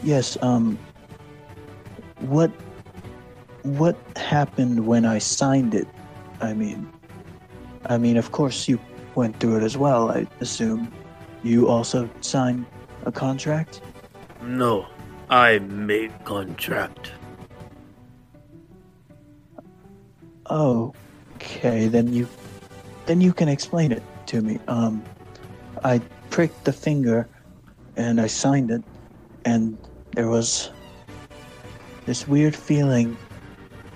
[0.03, 0.77] Yes, um
[2.19, 2.51] what
[3.65, 5.87] what happened when I signed it?
[6.39, 6.87] I mean
[7.87, 8.79] I mean of course you
[9.15, 10.91] went through it as well, I assume.
[11.43, 12.65] You also signed
[13.05, 13.81] a contract?
[14.43, 14.87] No,
[15.29, 17.11] I made contract.
[20.49, 22.27] Okay, then you
[23.07, 24.59] then you can explain it to me.
[24.67, 25.03] Um
[25.83, 27.27] I pricked the finger
[27.97, 28.83] and I signed it
[29.43, 29.77] and
[30.11, 30.69] there was
[32.05, 33.17] this weird feeling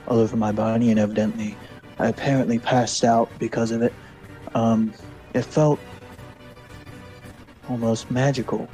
[0.09, 1.55] all over my body and evidently
[1.99, 3.93] I apparently passed out because of it.
[4.55, 4.93] Um
[5.33, 5.79] it felt
[7.69, 8.67] almost magical.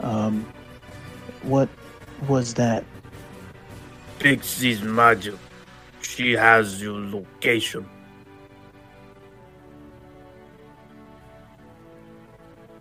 [0.00, 0.46] Um
[1.42, 1.68] what
[2.28, 2.84] was that?
[4.18, 5.34] Pixie's magic.
[6.02, 7.88] She has your location.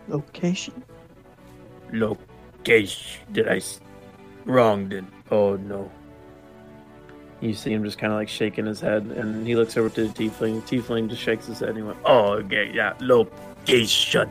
[0.08, 0.84] Location?
[1.94, 3.22] Location.
[3.32, 3.80] Did I s-
[4.46, 4.90] wrong?
[4.90, 5.90] Did oh no.
[7.42, 10.08] You see him just kind of like shaking his head, and he looks over to
[10.08, 10.66] the tiefling.
[10.66, 14.30] The tiefling just shakes his head, and he went, Oh okay, yeah, location.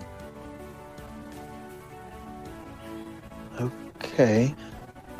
[3.58, 4.54] Okay.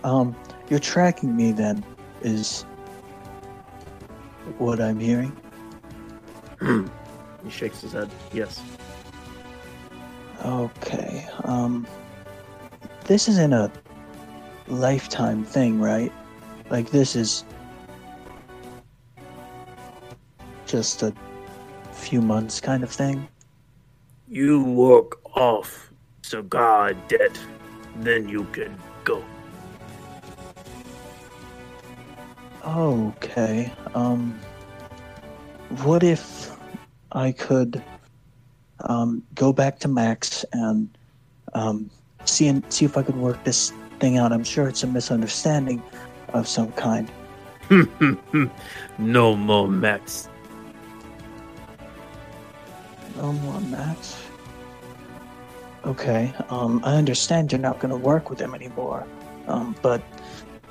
[0.04, 0.36] Um
[0.68, 1.82] you're tracking me then
[2.22, 2.62] is
[4.58, 5.34] what I'm hearing.
[7.44, 8.10] He shakes his head.
[8.32, 8.60] Yes.
[10.44, 11.26] Okay.
[11.44, 11.86] Um
[13.04, 13.72] this isn't a
[14.66, 16.12] lifetime thing, right?
[16.68, 17.44] Like this is
[20.68, 21.12] just a
[21.92, 23.26] few months kind of thing.
[24.28, 25.90] You work off
[26.22, 27.38] cigar debt,
[27.96, 29.24] then you can go.
[32.64, 33.72] Okay.
[33.94, 34.38] Um
[35.82, 36.50] what if
[37.12, 37.82] I could
[38.80, 40.88] um go back to Max and
[41.54, 41.90] um
[42.26, 44.32] see and see if I could work this thing out.
[44.32, 45.82] I'm sure it's a misunderstanding
[46.34, 47.10] of some kind.
[48.98, 50.28] no more Max.
[53.18, 54.16] No more Max.
[55.84, 56.32] Okay.
[56.48, 59.06] Um I understand you're not gonna work with him anymore.
[59.46, 60.02] Um but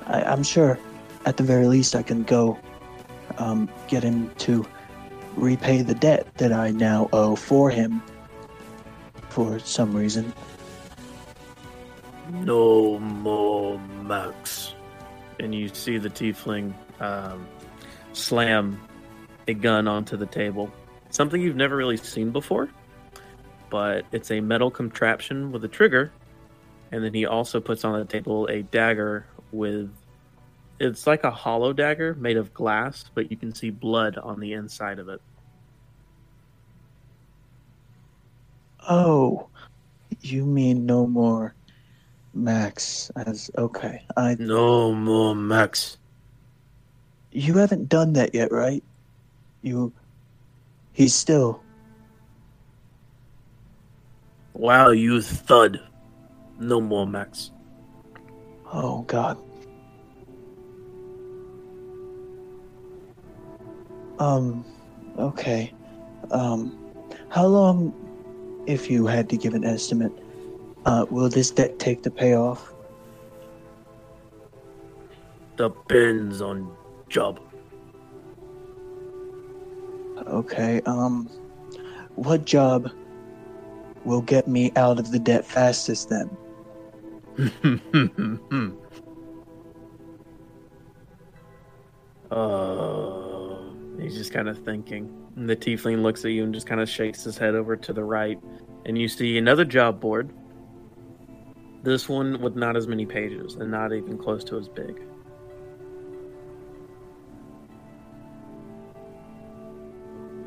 [0.06, 0.78] I, I'm sure
[1.26, 2.58] at the very least I can go
[3.36, 4.66] um get him to
[5.36, 8.02] repay the debt that I now owe for him
[9.28, 10.32] for some reason.
[12.30, 14.74] No more Max.
[15.38, 17.46] And you see the tiefling um,
[18.12, 18.80] slam
[19.46, 20.72] a gun onto the table.
[21.10, 22.68] Something you've never really seen before,
[23.70, 26.12] but it's a metal contraption with a trigger.
[26.92, 29.90] And then he also puts on the table a dagger with.
[30.80, 34.52] It's like a hollow dagger made of glass, but you can see blood on the
[34.52, 35.20] inside of it.
[38.88, 39.48] Oh,
[40.20, 41.54] you mean no more
[42.34, 44.02] Max as okay.
[44.16, 45.98] I No more Max.
[47.32, 48.82] you haven't done that yet, right?
[49.62, 49.92] You
[50.98, 51.62] he's still
[54.54, 55.80] Wow, you thud.
[56.58, 57.52] No more Max.
[58.72, 59.38] Oh god.
[64.18, 64.64] Um
[65.16, 65.72] okay.
[66.32, 66.76] Um
[67.28, 67.94] how long
[68.66, 70.12] if you had to give an estimate
[70.84, 72.74] uh will this debt take to pay off?
[75.56, 76.68] Depends on
[77.08, 77.38] job.
[80.28, 80.80] Okay.
[80.82, 81.28] Um
[82.14, 82.90] what job
[84.04, 86.36] will get me out of the debt fastest then?
[92.30, 93.56] Uh,
[93.98, 95.10] he's just kind of thinking.
[95.36, 97.92] And the tiefling looks at you and just kind of shakes his head over to
[97.92, 98.38] the right.
[98.84, 100.30] And you see another job board.
[101.82, 105.00] This one with not as many pages and not even close to as big.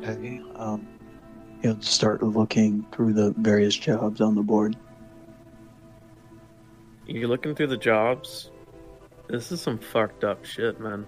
[0.02, 0.40] Okay.
[0.56, 0.86] Um
[1.62, 4.76] he'll start looking through the various jobs on the board.
[7.06, 8.50] You're looking through the jobs.
[9.28, 11.06] This is some fucked up shit, man.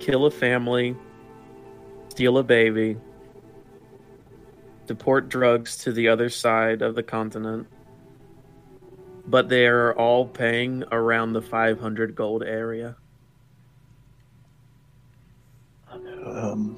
[0.00, 0.96] Kill a family,
[2.08, 2.96] steal a baby,
[4.86, 7.68] deport drugs to the other side of the continent.
[9.26, 12.96] But they are all paying around the 500 gold area.
[15.90, 16.76] Um,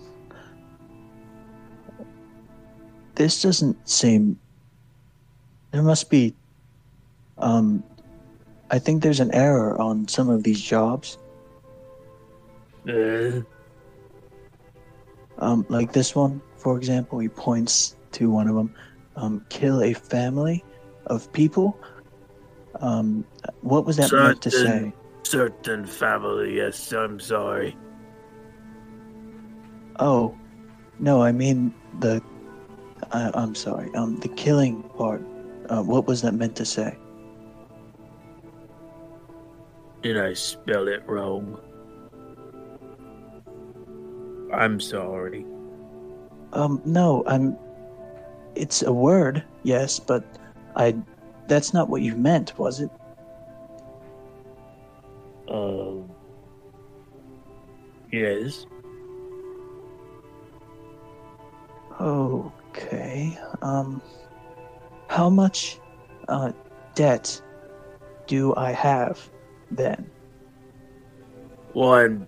[3.17, 4.39] this doesn't seem.
[5.73, 6.35] There must be.
[7.39, 7.83] Um,
[8.71, 11.19] I think there's an error on some of these jobs.
[12.89, 13.41] Uh,
[15.39, 18.73] Um, like this one, for example, he points to one of them.
[19.17, 20.65] Um, kill a family
[21.07, 21.79] of people.
[22.81, 23.25] Um,
[23.61, 24.65] what was that meant to say?
[24.65, 24.93] Certain-
[25.25, 27.77] Certain family, yes, I'm sorry.
[29.99, 30.35] Oh,
[31.01, 32.23] no, I mean the.
[33.13, 33.95] I, I'm sorry.
[33.95, 35.23] Um, the killing part.
[35.69, 36.97] Uh, what was that meant to say?
[40.03, 41.59] Did I spell it wrong?
[44.53, 45.45] I'm sorry.
[46.53, 47.57] Um, no, I'm.
[48.55, 50.25] It's a word, yes, but
[50.77, 50.97] I.
[51.49, 52.91] That's not what you meant, was it?
[55.49, 56.11] Um.
[58.13, 58.67] Yes.
[62.77, 63.39] Okay.
[63.63, 64.03] Um,
[65.09, 65.79] how much,
[66.29, 66.53] uh,
[66.95, 67.41] debt
[68.27, 69.31] do I have
[69.71, 70.11] then?
[71.73, 72.27] One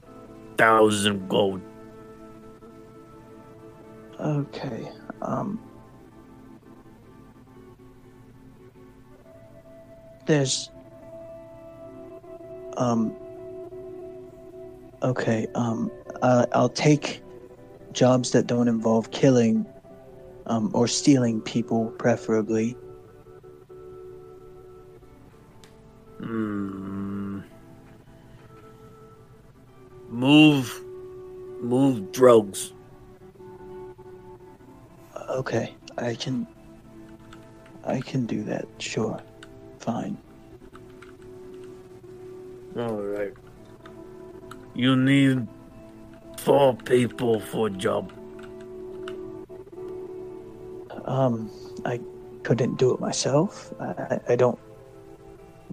[0.57, 1.61] thousand gold.
[4.21, 4.91] Okay.
[5.23, 5.61] Um.
[10.27, 10.71] There's.
[12.77, 13.15] Um.
[15.03, 15.47] Okay.
[15.55, 15.91] Um.
[16.23, 17.23] Uh, I'll take
[17.93, 19.67] jobs that don't involve killing,
[20.49, 22.77] um, or stealing people, preferably.
[26.19, 27.41] Hmm.
[30.09, 30.83] Move.
[31.61, 32.73] Move drugs.
[35.31, 36.47] Okay, I can.
[37.85, 38.67] I can do that.
[38.79, 39.21] Sure.
[39.79, 40.19] Fine.
[42.77, 43.35] Alright.
[44.75, 45.49] You need
[46.39, 48.13] four people for job.
[51.09, 51.51] Um,
[51.87, 52.01] I
[52.43, 53.73] couldn't do it myself.
[53.81, 54.59] I, I don't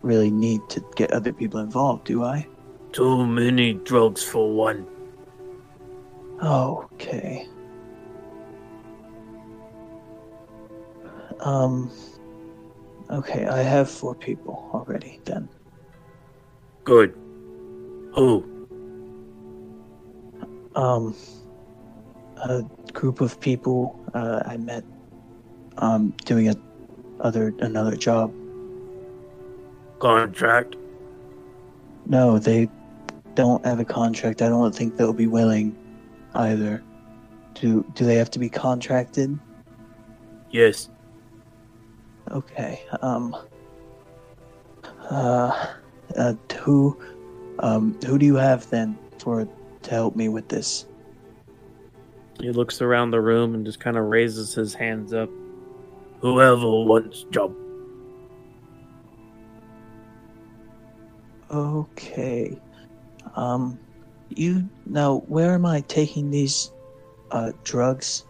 [0.01, 2.47] really need to get other people involved, do I?
[2.93, 4.87] Too many drugs for one.
[6.41, 7.47] Okay.
[11.41, 11.91] Um.
[13.11, 15.19] Okay, I have four people already.
[15.25, 15.49] Then.
[16.85, 17.13] Good.
[18.15, 18.45] Who?
[20.75, 21.13] Um.
[22.37, 22.63] A
[22.93, 24.85] group of people uh, I met.
[25.77, 26.55] Um, doing a
[27.19, 28.33] other another job.
[29.99, 30.75] Contract?
[32.05, 32.69] No, they
[33.33, 34.41] don't have a contract.
[34.41, 35.75] I don't think they'll be willing
[36.33, 36.83] either.
[37.55, 39.37] Do do they have to be contracted?
[40.51, 40.89] Yes.
[42.31, 42.81] Okay.
[43.01, 43.35] Um.
[45.09, 45.67] Uh.
[46.17, 46.99] uh who,
[47.59, 49.47] um, who do you have then for
[49.83, 50.85] to help me with this?
[52.39, 55.29] He looks around the room and just kind of raises his hands up.
[56.25, 57.53] Whoever wants job.
[61.51, 62.59] Okay.
[63.35, 63.77] Um.
[64.29, 66.73] You now, where am I taking these,
[67.29, 68.25] uh, drugs,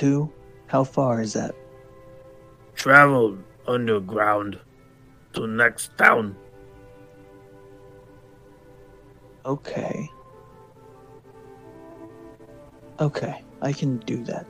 [0.00, 0.32] to?
[0.66, 1.54] How far is that?
[2.74, 3.36] Travel
[3.68, 4.58] underground
[5.34, 6.34] to next town.
[9.44, 10.08] Okay.
[12.98, 14.46] Okay, I can do that.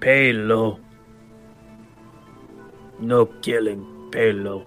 [0.00, 0.80] Pay low.
[2.98, 4.08] No killing.
[4.10, 4.64] Pay low.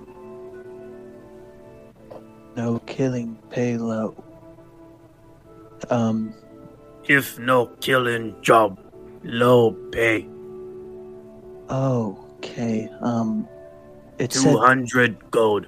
[2.56, 4.22] No killing, pay low.
[5.90, 6.34] Um,
[7.08, 8.80] If no killing job,
[9.24, 10.28] low pay.
[11.70, 12.90] okay.
[13.02, 13.48] Um,
[14.18, 14.52] it said.
[14.52, 15.68] Two hundred gold.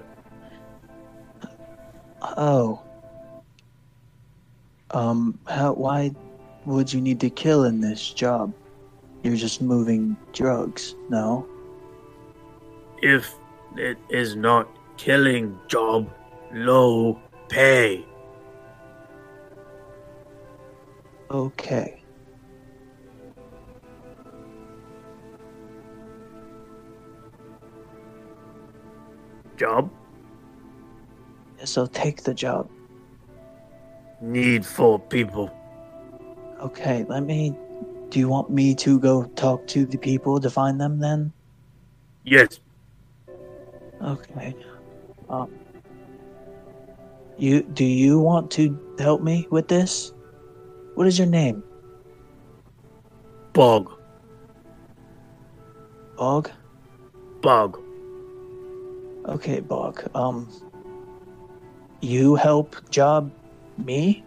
[2.20, 2.82] Oh.
[4.90, 6.12] Um, how, why
[6.66, 8.52] would you need to kill in this job?
[9.22, 11.48] You're just moving drugs, no?
[13.02, 13.34] If
[13.76, 16.08] it is not killing job,
[16.52, 18.06] low pay.
[21.30, 21.98] Okay.
[29.56, 29.90] Job
[31.64, 32.68] So take the job.
[34.20, 35.50] need four people.
[36.60, 37.56] Okay, let me.
[38.10, 41.32] Do you want me to go talk to the people to find them then?
[42.24, 42.60] Yes,
[44.02, 44.54] Okay.
[45.28, 45.50] Um.
[47.38, 50.12] You do you want to help me with this?
[50.94, 51.62] What is your name?
[53.52, 53.92] bog,
[56.16, 56.50] Bog?
[57.42, 57.78] bog.
[59.26, 60.02] Okay, Bog.
[60.14, 60.48] Um.
[62.00, 63.30] You help job
[63.78, 64.24] me?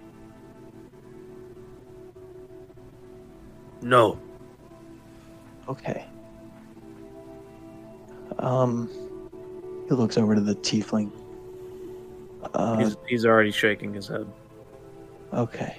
[3.81, 4.17] No,
[5.67, 6.05] Okay.
[8.39, 8.89] Um.
[9.87, 11.11] He looks over to the tiefling.
[12.53, 14.27] Uh, He's, he's already shaking his head.
[15.33, 15.77] okay.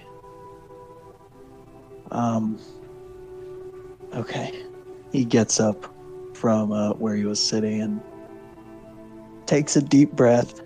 [2.11, 2.59] Um.
[4.15, 4.63] Okay.
[5.13, 5.93] He gets up
[6.35, 8.01] from uh, where he was sitting and
[9.47, 10.61] takes a deep breath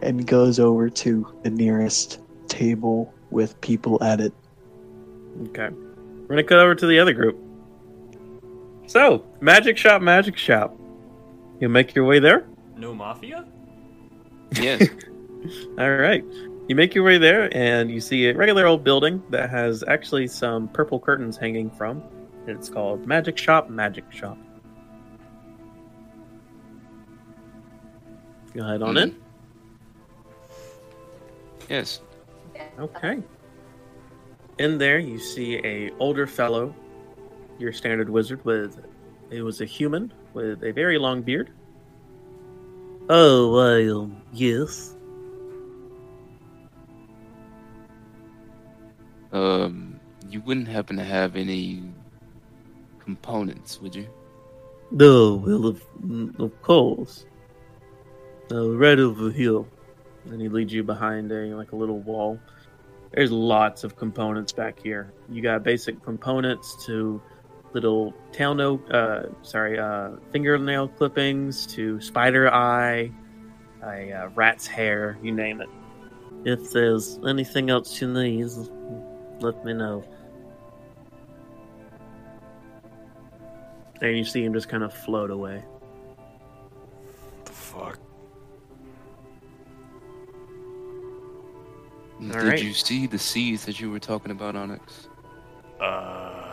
[0.00, 4.32] and goes over to the nearest table with people at it.
[5.48, 5.68] Okay.
[5.70, 7.38] We're gonna cut over to the other group.
[8.86, 10.76] So, magic shop, magic shop.
[11.62, 12.44] You make your way there?
[12.76, 13.44] No mafia?
[14.60, 14.88] Yes.
[15.78, 16.24] All right.
[16.66, 20.26] You make your way there, and you see a regular old building that has actually
[20.26, 22.02] some purple curtains hanging from.
[22.48, 24.36] And it's called Magic Shop, Magic Shop.
[28.54, 29.16] Go ahead on in.
[31.70, 32.00] yes.
[32.76, 33.22] Okay.
[34.58, 36.74] In there, you see a older fellow,
[37.60, 38.84] your standard wizard with.
[39.30, 41.50] It was a human with a very long beard.
[43.08, 44.94] Oh, well, yes.
[49.32, 49.98] Um,
[50.28, 51.82] you wouldn't happen to have any
[52.98, 54.08] components, would you?
[54.90, 55.82] No, well, of,
[56.38, 57.26] of course.
[58.50, 59.64] Uh, right over here.
[60.26, 62.38] And he leads you behind a like a little wall.
[63.12, 65.12] There's lots of components back here.
[65.28, 67.20] You got basic components to
[67.74, 73.10] little tail no, uh, sorry, uh, fingernail clippings to spider eye,
[73.84, 75.68] a uh, rat's hair, you name it.
[76.44, 78.48] If there's anything else you need,
[79.40, 80.04] let me know.
[84.00, 85.62] And you see him just kind of float away.
[87.44, 87.98] The fuck?
[92.20, 92.62] Did right.
[92.62, 95.08] you see the seeds that you were talking about, Onyx?
[95.80, 96.51] Uh.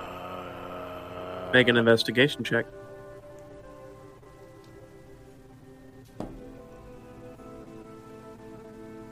[1.54, 2.66] Make an investigation check.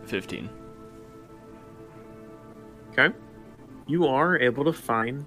[0.05, 0.49] Fifteen.
[2.91, 3.13] Okay.
[3.87, 5.25] You are able to find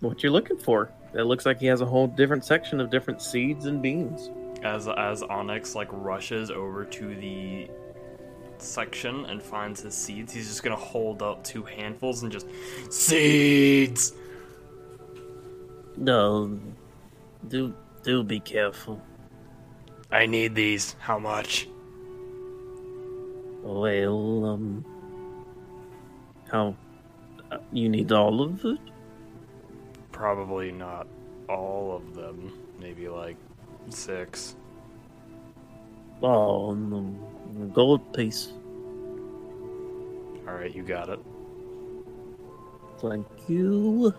[0.00, 0.92] what you're looking for.
[1.14, 4.30] It looks like he has a whole different section of different seeds and beans.
[4.62, 7.70] As as Onyx like rushes over to the
[8.58, 12.46] section and finds his seeds, he's just gonna hold up two handfuls and just
[12.90, 14.12] seeds.
[15.96, 16.58] No,
[17.48, 19.00] do do be careful.
[20.10, 20.96] I need these.
[20.98, 21.68] How much?
[23.62, 24.84] Well, um,
[26.50, 26.76] how
[27.50, 28.78] uh, you need all of it?
[30.12, 31.06] Probably not
[31.48, 32.52] all of them.
[32.78, 33.36] Maybe like
[33.88, 34.56] six.
[36.22, 38.52] Oh, um, gold piece.
[40.46, 41.20] All right, you got it.
[42.98, 44.14] Thank you.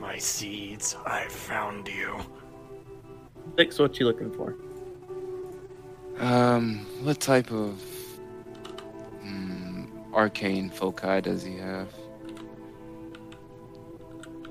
[0.00, 0.96] My seeds.
[1.04, 2.16] I found you.
[3.58, 3.78] Six.
[3.78, 4.56] What you looking for?
[6.18, 7.80] Um, what type of
[9.24, 11.88] mm, arcane foci does he have?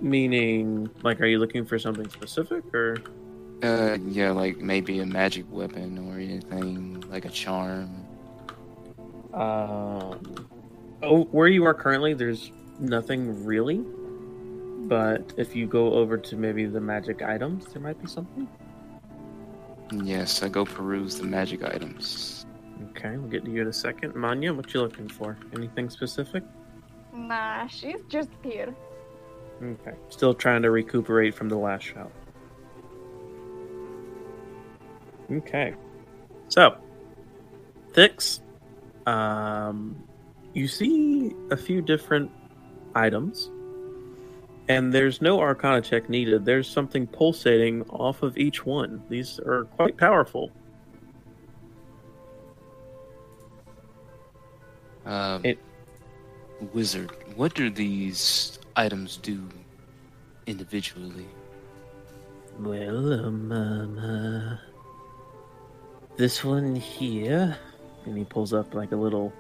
[0.02, 2.98] Meaning, like, are you looking for something specific, or
[3.64, 7.90] Uh, yeah, like maybe a magic weapon or anything like a charm.
[9.34, 10.48] Um,
[11.02, 13.84] oh, where you are currently, there's nothing really.
[14.88, 18.48] But if you go over to maybe the magic items, there might be something.
[19.92, 22.46] Yes, I go peruse the magic items.
[22.92, 24.16] Okay, we'll get to you in a second.
[24.16, 25.38] Manya, what you looking for?
[25.56, 26.44] Anything specific?
[27.14, 28.76] Nah, she's just here.
[29.64, 32.12] Okay, still trying to recuperate from the last shot.
[35.32, 35.74] Okay,
[36.50, 36.78] so
[37.94, 38.42] Thix,
[39.08, 39.96] um,
[40.54, 42.30] you see a few different
[42.94, 43.50] items,
[44.68, 46.46] and there's no Arcana check needed.
[46.46, 49.04] There's something pulsating off of each one.
[49.10, 50.52] These are quite powerful.
[55.06, 55.60] Um, It-
[56.74, 59.48] wizard, what do these items do
[60.48, 61.28] individually?
[62.60, 64.58] Well, um, um uh,
[66.18, 67.58] this one here,
[68.06, 69.34] and he pulls up like a little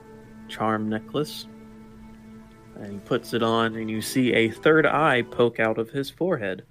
[0.49, 1.47] charm necklace,
[2.75, 6.09] and he puts it on, and you see a third eye poke out of his
[6.09, 6.63] forehead.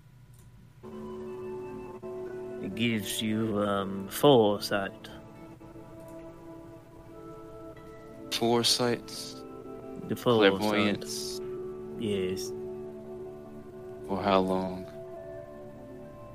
[2.62, 5.08] It gives you um foresight.
[8.32, 9.06] Foresight,
[10.08, 10.58] The foresight.
[10.58, 11.40] clairvoyance,
[11.98, 12.52] Yes.
[14.08, 14.86] for how long?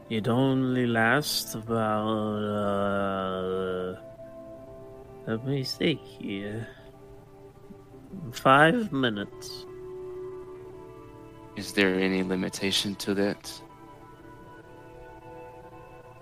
[0.10, 3.96] It only lasts about uh
[5.28, 6.68] let me see here.
[8.32, 9.66] Five minutes.
[11.56, 13.52] Is there any limitation to that?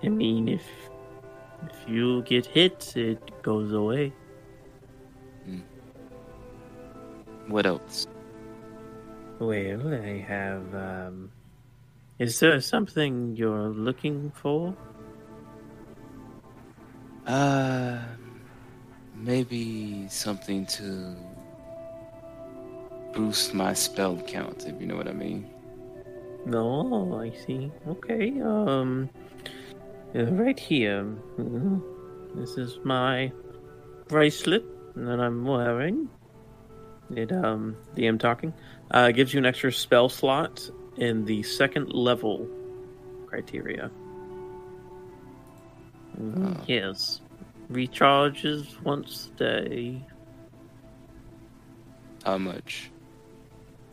[0.04, 0.64] I mean if
[1.70, 4.14] if you get hit it goes away.
[7.48, 8.08] What else?
[9.40, 10.76] Well, I have.
[10.76, 11.32] Um,
[12.20, 14.76] is there something you're looking for?
[17.26, 18.00] Uh,
[19.16, 21.16] maybe something to
[23.14, 25.46] boost my spell count, if you know what I mean.
[26.46, 27.72] No, I see.
[27.88, 28.40] Okay.
[28.42, 29.10] Um,
[30.16, 31.04] uh, right here.
[31.38, 31.82] Mhm.
[32.36, 33.32] This is my
[34.08, 34.64] bracelet
[34.96, 36.10] that I'm wearing.
[37.16, 38.54] It um, DM talking,
[38.92, 42.48] uh, gives you an extra spell slot in the second level
[43.28, 43.90] criteria.
[46.20, 46.64] Mhm, Oh.
[46.68, 47.22] Yes,
[47.72, 50.02] recharges once a day.
[52.26, 52.92] How much?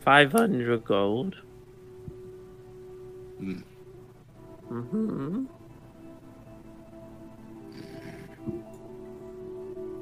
[0.05, 1.35] Five hundred gold.
[3.39, 3.59] Hmm.
[4.69, 5.45] Mm-hmm.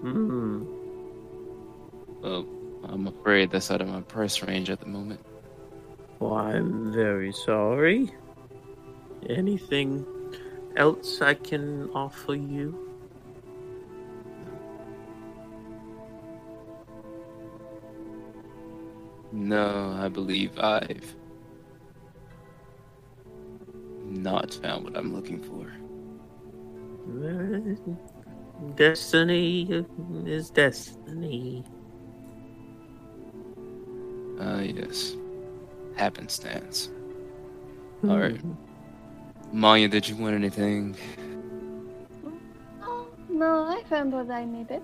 [0.01, 0.65] Hmm.
[2.21, 2.45] Well,
[2.83, 5.21] I'm afraid that's out of my price range at the moment.
[6.19, 8.11] Well, I'm very sorry.
[9.29, 10.05] Anything
[10.75, 12.82] else I can offer you?
[19.33, 21.15] No, I believe I've
[24.05, 25.71] not found what I'm looking for.
[27.09, 27.95] Uh,
[28.75, 29.85] Destiny
[30.25, 31.63] is destiny.
[34.39, 35.15] Ah, yes.
[35.95, 36.89] Happenstance.
[38.07, 38.39] All right.
[39.51, 40.95] Manya, did you want anything?
[42.83, 44.83] Oh, no, I found what I needed.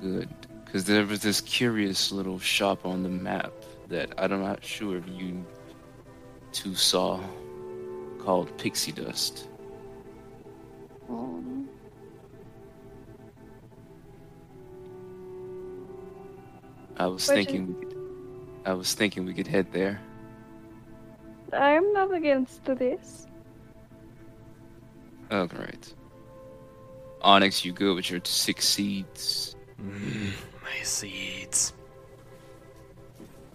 [0.00, 0.28] Good.
[0.68, 3.52] Because there was this curious little shop on the map
[3.88, 5.42] that I'm not sure if you
[6.52, 7.22] two saw
[8.20, 9.48] called Pixie Dust.
[11.08, 11.66] Um,
[16.98, 17.96] I was Where'd you- thinking we could,
[18.66, 20.00] I was thinking we could head there.
[21.52, 23.26] I'm not against this.
[25.30, 25.94] Oh, right.
[27.22, 29.56] Onyx, you good with your six seeds?
[29.80, 30.32] Mm,
[30.68, 31.72] my seeds.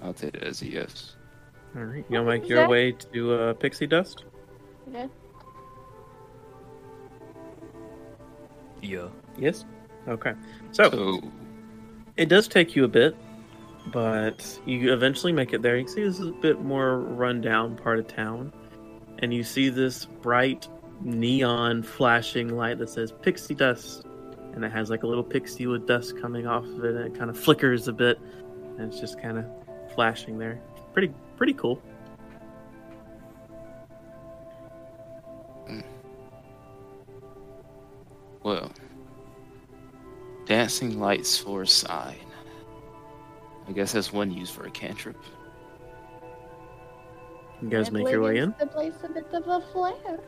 [0.02, 1.16] I'll take it as a yes.
[1.76, 4.26] All right, you'll make your way to uh, Pixie Dust.
[4.92, 5.08] Yeah.
[8.82, 9.08] Yeah.
[9.38, 9.66] Yes.
[10.08, 10.34] Okay.
[10.72, 11.22] So So,
[12.18, 13.16] it does take you a bit,
[13.92, 15.78] but you eventually make it there.
[15.78, 18.54] You see this is a bit more rundown part of town,
[19.20, 20.68] and you see this bright
[21.02, 24.06] neon flashing light that says Pixie Dust,
[24.54, 27.18] and it has like a little pixie with dust coming off of it, and it
[27.18, 28.20] kind of flickers a bit,
[28.78, 29.46] and it's just kind of
[29.94, 30.60] flashing there.
[30.94, 31.82] Pretty, pretty cool.
[35.68, 35.80] Hmm.
[38.44, 38.72] well,
[40.46, 42.16] dancing lights for a sign.
[43.68, 45.18] I guess that's one use for a cantrip.
[47.62, 48.54] You guys make your way in.
[48.60, 50.20] The place a bit of a flare.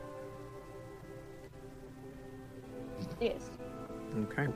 [3.20, 3.50] Yes.
[4.16, 4.48] Okay.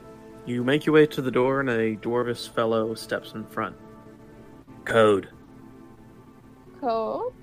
[0.45, 3.75] You make your way to the door, and a dwarvish fellow steps in front.
[4.85, 5.29] Code.
[6.79, 7.33] Code?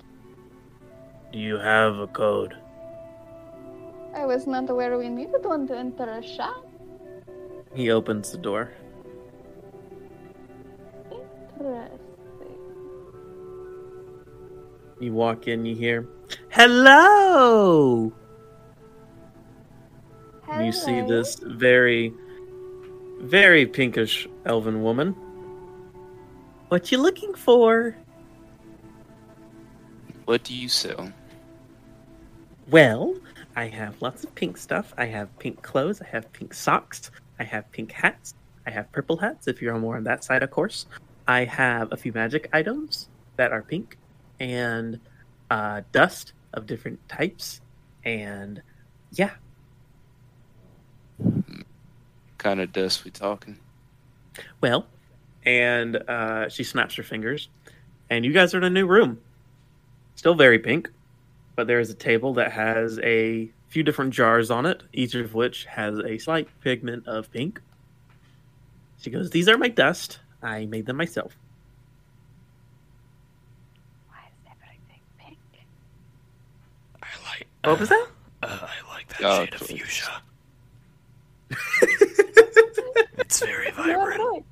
[1.31, 2.55] Do you have a code?
[4.15, 6.65] I was not aware we needed one to enter a shop.
[7.73, 8.73] He opens the door.
[11.11, 11.99] Interesting.
[14.99, 16.07] You walk in, you hear,
[16.49, 18.11] Hello!
[20.51, 22.13] And You see this very,
[23.21, 25.15] very pinkish elven woman.
[26.69, 27.95] What you looking for?
[30.25, 31.11] What do you sell?
[32.69, 33.15] Well,
[33.55, 34.93] I have lots of pink stuff.
[34.97, 36.01] I have pink clothes.
[36.01, 37.09] I have pink socks.
[37.39, 38.35] I have pink hats.
[38.67, 40.85] I have purple hats, if you're more on that side, of course.
[41.27, 43.97] I have a few magic items that are pink
[44.39, 44.99] and
[45.49, 47.61] uh, dust of different types.
[48.03, 48.61] And
[49.13, 49.31] yeah,
[52.39, 53.59] Kind of dust we talking?
[54.61, 54.87] well,
[55.45, 57.49] and uh, she snaps her fingers,
[58.09, 59.19] and you guys are in a new room.
[60.15, 60.89] Still very pink,
[61.55, 65.33] but there is a table that has a few different jars on it, each of
[65.33, 67.61] which has a slight pigment of pink.
[69.01, 70.19] She goes, These are my dust.
[70.41, 71.37] I made them myself.
[74.07, 75.37] Why is everything pink?
[77.03, 77.47] I like.
[77.65, 78.07] What was that?
[78.43, 80.21] Uh, I like that Oh, shade of fuchsia.
[83.17, 83.87] It's very vibrant.
[83.89, 84.45] You're right.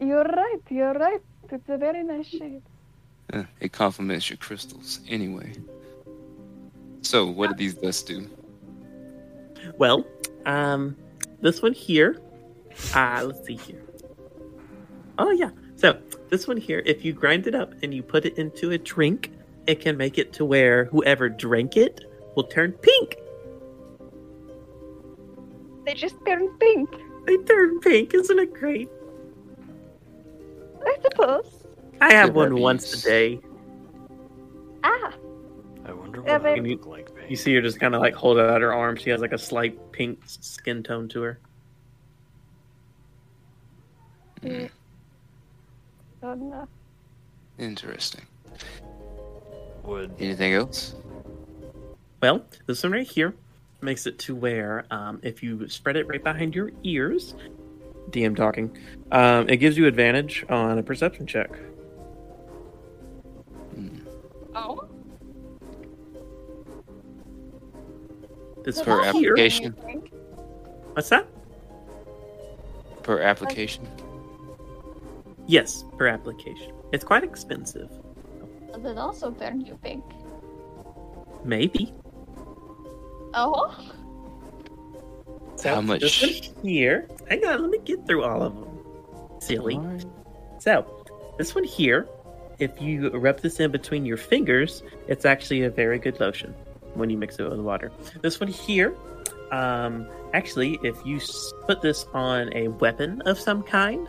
[0.00, 0.60] You're right.
[0.70, 1.20] You're right.
[1.50, 2.62] It's a very nice shade.
[3.60, 5.52] It complements your crystals anyway.
[7.02, 8.28] So, what do these dusts do?
[9.78, 10.06] Well,
[10.46, 10.96] um,
[11.40, 12.20] this one here.
[12.94, 13.82] Uh, let's see here.
[15.18, 15.50] Oh yeah.
[15.76, 15.98] So
[16.30, 19.32] This one here, if you grind it up and you put it into a drink,
[19.66, 22.04] it can make it to where whoever drank it
[22.36, 23.16] will turn pink.
[25.84, 26.88] They just turn pink,
[27.26, 28.88] They turn pink, isn't it great?
[30.84, 31.66] I suppose.
[32.00, 33.40] I have Good one once a day.
[34.82, 35.12] Ah,
[35.84, 37.08] I wonder Yeah, what but- I look like.
[37.28, 38.96] You see her just kind of like hold out her arm.
[38.96, 41.38] She has like a slight pink skin tone to her.
[44.42, 44.70] Mm,
[46.22, 46.66] no.
[47.58, 48.22] interesting.
[49.84, 50.94] Would Anything else?
[52.22, 53.34] Well, this one right here
[53.82, 57.34] makes it to where um, if you spread it right behind your ears,
[58.10, 58.76] DM talking,
[59.12, 61.50] um, it gives you advantage on a perception check.
[63.76, 64.00] Mm,
[64.54, 64.88] Oh.
[68.64, 69.32] This for one here.
[69.32, 69.72] application.
[70.92, 71.26] What's that?
[73.02, 73.88] Per application.
[75.46, 76.72] Yes, per application.
[76.92, 77.88] It's quite expensive.
[78.72, 80.04] Does it also turn you pink?
[81.44, 81.94] Maybe.
[83.34, 83.76] Oh.
[85.56, 86.00] So How much?
[86.00, 87.08] This one here.
[87.28, 88.78] Hang on, let me get through all of them.
[89.40, 89.80] Silly.
[90.58, 91.04] So,
[91.38, 92.08] this one here,
[92.58, 96.54] if you rub this in between your fingers, it's actually a very good lotion
[96.94, 97.92] when you mix it with water.
[98.20, 98.94] This one here,
[99.50, 101.20] um, actually, if you
[101.66, 104.08] put this on a weapon of some kind,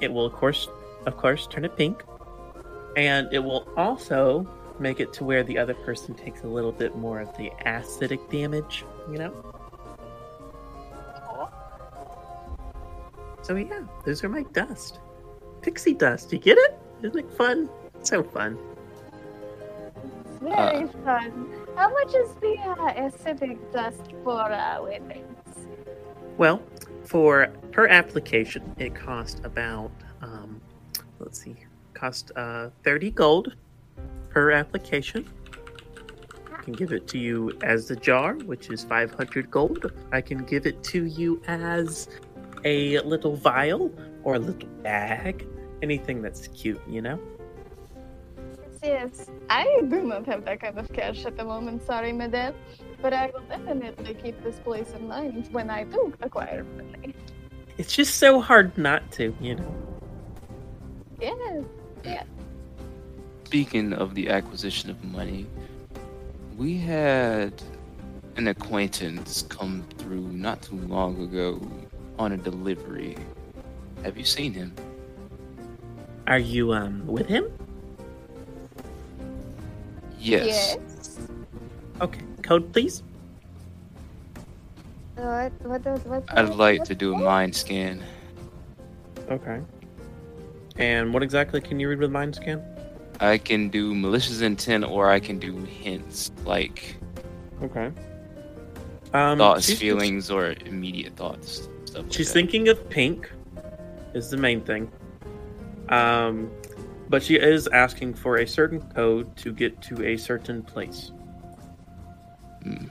[0.00, 0.68] it will, of course,
[1.06, 2.02] of course, turn it pink,
[2.96, 4.46] and it will also
[4.80, 8.30] make it to where the other person takes a little bit more of the acidic
[8.30, 8.84] damage.
[9.10, 9.54] You know.
[13.42, 15.00] So yeah, those are my dust.
[15.62, 16.32] Pixie dust.
[16.32, 16.78] You get it?
[17.02, 17.70] Isn't it fun?
[18.02, 18.58] So fun.
[19.96, 21.48] It's very fun.
[21.74, 25.66] How much is the uh, acidic dust for uh, weapons?
[26.36, 26.62] Well,
[27.04, 29.90] for per application, it cost about
[30.20, 30.60] um,
[31.18, 31.56] let's see,
[31.94, 33.54] cost uh, thirty gold
[34.30, 35.28] per application.
[36.52, 39.90] I can give it to you as the jar, which is five hundred gold.
[40.12, 42.08] I can give it to you as
[42.64, 43.92] a little vial
[44.22, 45.46] or a little bag,
[45.82, 47.18] anything that's cute, you know.
[48.82, 52.54] Yes, I do not have that kind of cash at the moment, sorry, madame.
[53.00, 57.14] But I will definitely keep this place in mind when I do acquire money.
[57.76, 59.74] It's just so hard not to, you know.
[61.20, 62.26] Yes.
[63.48, 65.46] Speaking of the acquisition of money,
[66.58, 67.54] we had
[68.36, 71.58] an acquaintance come through not too long ago
[72.18, 73.16] on a delivery.
[74.04, 74.74] Have you seen him?
[76.26, 77.50] Are you um with him?
[80.20, 80.76] Yes.
[80.76, 81.18] Yes.
[82.02, 83.02] Okay, code please.
[85.16, 85.52] What?
[85.62, 85.86] What?
[85.86, 86.06] What?
[86.06, 88.04] what I'd like what- to do a mind scan.
[89.30, 89.62] Okay.
[90.76, 92.62] And what exactly can you read with mind scan?
[93.20, 96.96] I can do malicious intent or I can do hints like
[97.62, 97.90] Okay.
[99.12, 101.68] Um, thoughts, feelings, or immediate thoughts.
[101.94, 102.34] Like She's that.
[102.34, 103.30] thinking of pink,
[104.14, 104.90] is the main thing.
[105.88, 106.50] Um,
[107.08, 111.10] but she is asking for a certain code to get to a certain place.
[112.62, 112.86] Hmm.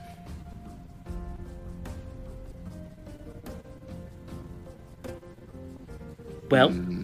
[6.50, 6.97] Well, Hmm.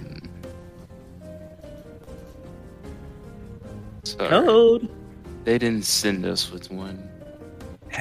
[4.17, 4.29] Sorry.
[4.29, 4.89] code.
[5.45, 7.09] They didn't send us with one.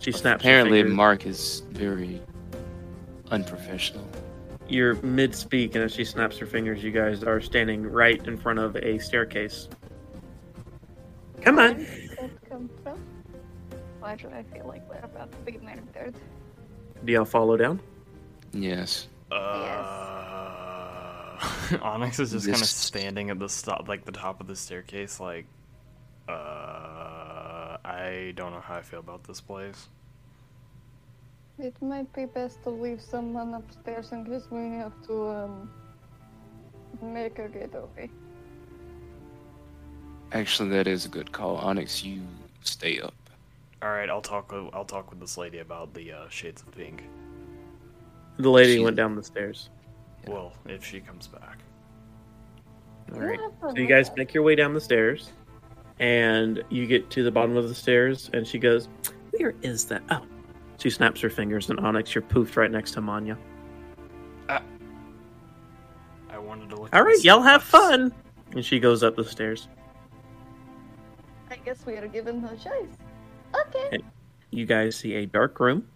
[0.00, 0.42] She snaps.
[0.42, 0.94] Apparently, fingers.
[0.96, 2.20] Mark is very
[3.30, 4.06] unprofessional.
[4.68, 8.36] You're mid speak, and as she snaps her fingers, you guys are standing right in
[8.36, 9.66] front of a staircase.
[11.40, 11.86] Come Where on.
[12.50, 12.70] come?
[14.00, 16.14] Why do I feel like we're about to be murdered?
[17.02, 17.80] Do y'all follow down?
[18.52, 19.08] Yes.
[19.32, 19.34] Uh,
[21.82, 25.20] Onyx is just kind of standing at the stop, like the top of the staircase,
[25.20, 25.46] like,
[26.28, 29.88] uh, I don't know how I feel about this place.
[31.58, 35.70] It might be best to leave someone upstairs in case we have to um
[37.00, 38.10] make a getaway.
[40.32, 41.56] Actually, that is a good call.
[41.58, 42.22] Onyx, you
[42.62, 43.14] stay up.
[43.82, 44.50] All right, I'll talk.
[44.50, 47.04] With, I'll talk with this lady about the uh, shades of pink.
[48.38, 49.68] The lady She- went down the stairs.
[50.26, 51.58] Well, if she comes back.
[53.12, 53.38] All right.
[53.60, 55.32] So you guys make your way down the stairs,
[55.98, 58.88] and you get to the bottom of the stairs, and she goes,
[59.30, 60.24] "Where is that?" Oh,
[60.78, 63.38] she snaps her fingers, and Onyx, you're poofed right next to Manya.
[64.48, 66.94] I wanted to look.
[66.94, 68.12] All at right, y'all have fun.
[68.52, 69.68] And she goes up the stairs.
[71.50, 72.96] I guess we are given no choice.
[73.68, 73.98] Okay.
[74.50, 75.86] You guys see a dark room.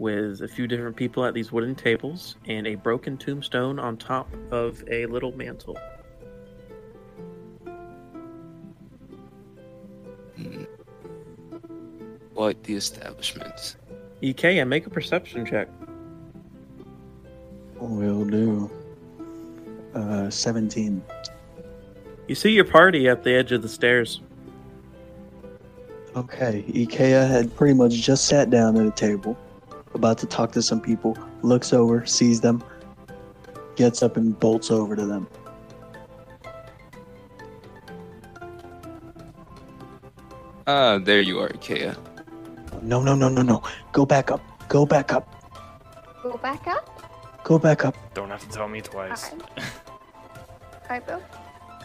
[0.00, 4.28] With a few different people at these wooden tables and a broken tombstone on top
[4.50, 5.78] of a little mantle.
[10.36, 10.64] Hmm.
[12.34, 13.76] Quite the establishment.
[14.22, 15.68] Ikea, make a perception check.
[17.78, 18.70] Will do.
[19.94, 21.02] Uh, 17.
[22.26, 24.22] You see your party at the edge of the stairs.
[26.16, 29.36] Okay, Ikea had pretty much just sat down at a table,
[29.94, 32.62] about to talk to some people, looks over, sees them,
[33.76, 35.26] gets up and bolts over to them.
[40.66, 41.96] Ah, there you are, Ikea.
[42.82, 43.62] No, no, no, no, no.
[43.92, 44.40] Go back up.
[44.68, 45.26] Go back up.
[46.22, 47.42] Go back up.
[47.42, 47.96] Go back up.
[48.14, 49.30] Don't have to tell me twice.
[50.88, 51.22] I don't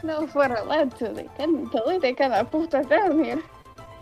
[0.04, 1.10] know if we're allowed to.
[1.10, 3.42] They can totally they kind of put us down here.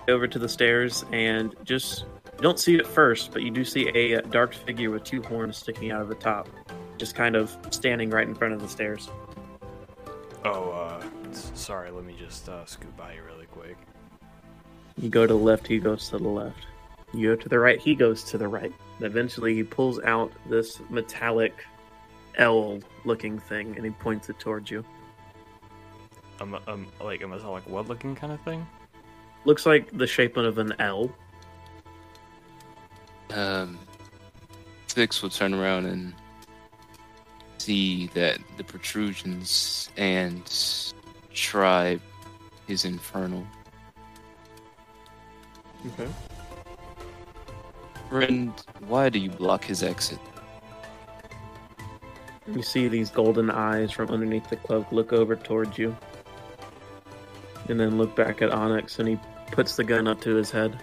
[0.08, 2.06] Over to the stairs and just
[2.38, 5.04] you don't see it at first, but you do see a uh, dark figure with
[5.04, 6.50] two horns sticking out of the top,
[6.98, 9.10] just kind of standing right in front of the stairs.
[10.46, 11.92] Oh, uh, sorry.
[11.92, 13.78] Let me just uh, scoot by you really quick.
[14.98, 16.68] You go to the left, he goes to the left.
[17.14, 18.74] You go to the right, he goes to the right.
[18.98, 21.54] And eventually, he pulls out this metallic
[22.38, 24.84] L looking thing and he points it towards you.
[26.42, 28.68] Um, um, like a metallic what looking kind of thing?
[29.46, 31.10] Looks like the shape of an L.
[33.34, 33.80] Um,
[34.88, 36.14] Thix will turn around and
[37.58, 40.44] see that the protrusions and
[41.34, 42.02] tribe
[42.68, 43.46] is infernal.
[45.88, 46.10] Okay.
[48.10, 48.54] Friend,
[48.88, 50.20] why do you block his exit?
[52.54, 55.96] You see these golden eyes from underneath the cloak look over towards you.
[57.70, 59.18] And then look back at Onyx and he
[59.52, 60.80] puts the gun up to his head.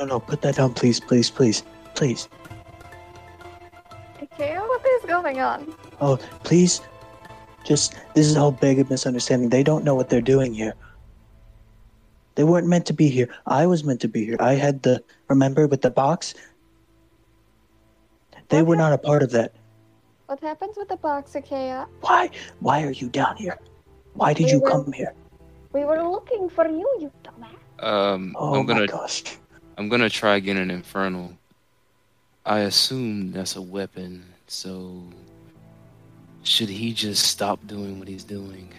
[0.00, 0.20] No, no, no.
[0.20, 1.62] Put that down, please, please, please,
[1.94, 2.28] please.
[4.22, 5.74] Okay, what is going on?
[6.00, 6.80] Oh, please.
[7.64, 9.50] Just, this is a whole big misunderstanding.
[9.50, 10.72] They don't know what they're doing here.
[12.34, 13.28] They weren't meant to be here.
[13.46, 14.38] I was meant to be here.
[14.40, 16.32] I had the, remember with the box?
[18.48, 19.52] They were not a part of that.
[20.26, 21.86] What happens with the box, Ikea?
[22.00, 22.30] Why?
[22.60, 23.58] Why are you down here?
[24.14, 25.12] Why did We you were- come here?
[25.74, 27.84] We were looking for you, you dumbass.
[27.84, 29.22] Um, Oh I'm my gonna, gosh.
[29.80, 31.32] I'm gonna try again an infernal.
[32.44, 35.02] I assume that's a weapon, so
[36.42, 38.74] should he just stop doing what he's doing?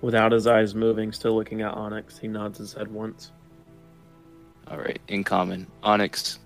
[0.00, 3.30] Without his eyes moving, still looking at Onyx, he nods his head once.
[4.66, 6.40] All right, in common, Onyx,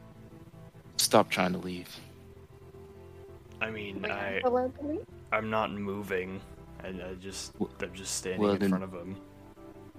[0.99, 1.89] stop trying to leave.
[3.63, 5.07] I mean, I aren't allowed to leave?
[5.33, 6.39] I'm not moving.
[6.85, 9.17] I, I just I'm just standing Well, in then- front of him.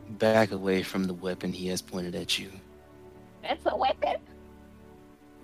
[0.10, 2.52] Back away from the weapon he has pointed at you.
[3.42, 4.18] That's a weapon.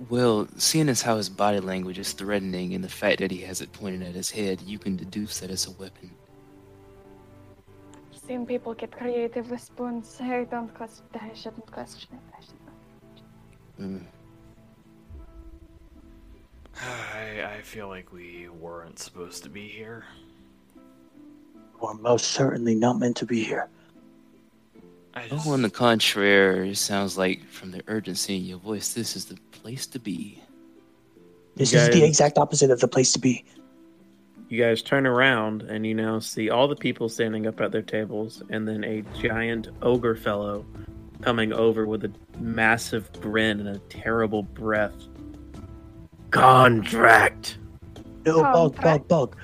[0.10, 3.62] Well, seeing as how his body language is threatening and the fact that he has
[3.62, 6.12] it pointed at his head, you can deduce that it's a weapon.
[8.12, 10.18] I've seen people get creative with spoons.
[10.20, 11.06] I don't question.
[11.14, 12.36] I shouldn't question it.
[12.36, 12.42] I
[13.78, 14.04] shouldn't.
[14.04, 14.06] Mm.
[16.82, 20.06] I I feel like we weren't supposed to be here.
[21.80, 23.70] We're most certainly not meant to be here.
[25.14, 28.60] I oh, just Oh, on the contrary, it sounds like from the urgency in your
[28.60, 30.42] voice, this is the place to be.
[31.56, 33.44] This You is the exact opposite of the place to be.
[34.48, 37.82] You guys turn around and you now see all the people standing up at their
[37.82, 40.66] tables, and then a giant ogre fellow
[41.22, 44.94] coming over with a massive grin and a terrible breath.
[46.32, 47.58] Contract.
[48.26, 48.84] No, Oh, bug, okay.
[48.84, 49.36] bug, bug.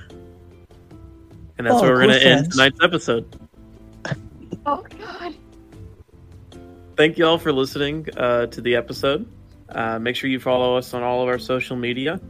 [1.58, 3.36] And that's Oh, where we're going we're to end tonight's episode.
[4.66, 5.34] Oh God.
[6.98, 9.30] Thank you all for listening uh, to the episode.
[9.68, 12.20] Uh, make sure you follow us on all of our social media.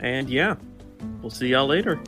[0.00, 0.56] And yeah,
[1.22, 1.98] we'll see y'all later.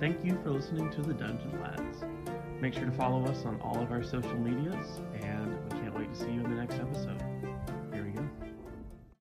[0.00, 2.04] Thank you for listening to the Dungeon Lads.
[2.62, 6.10] Make sure to follow us on all of our social medias, and we can't wait
[6.14, 6.42] to see you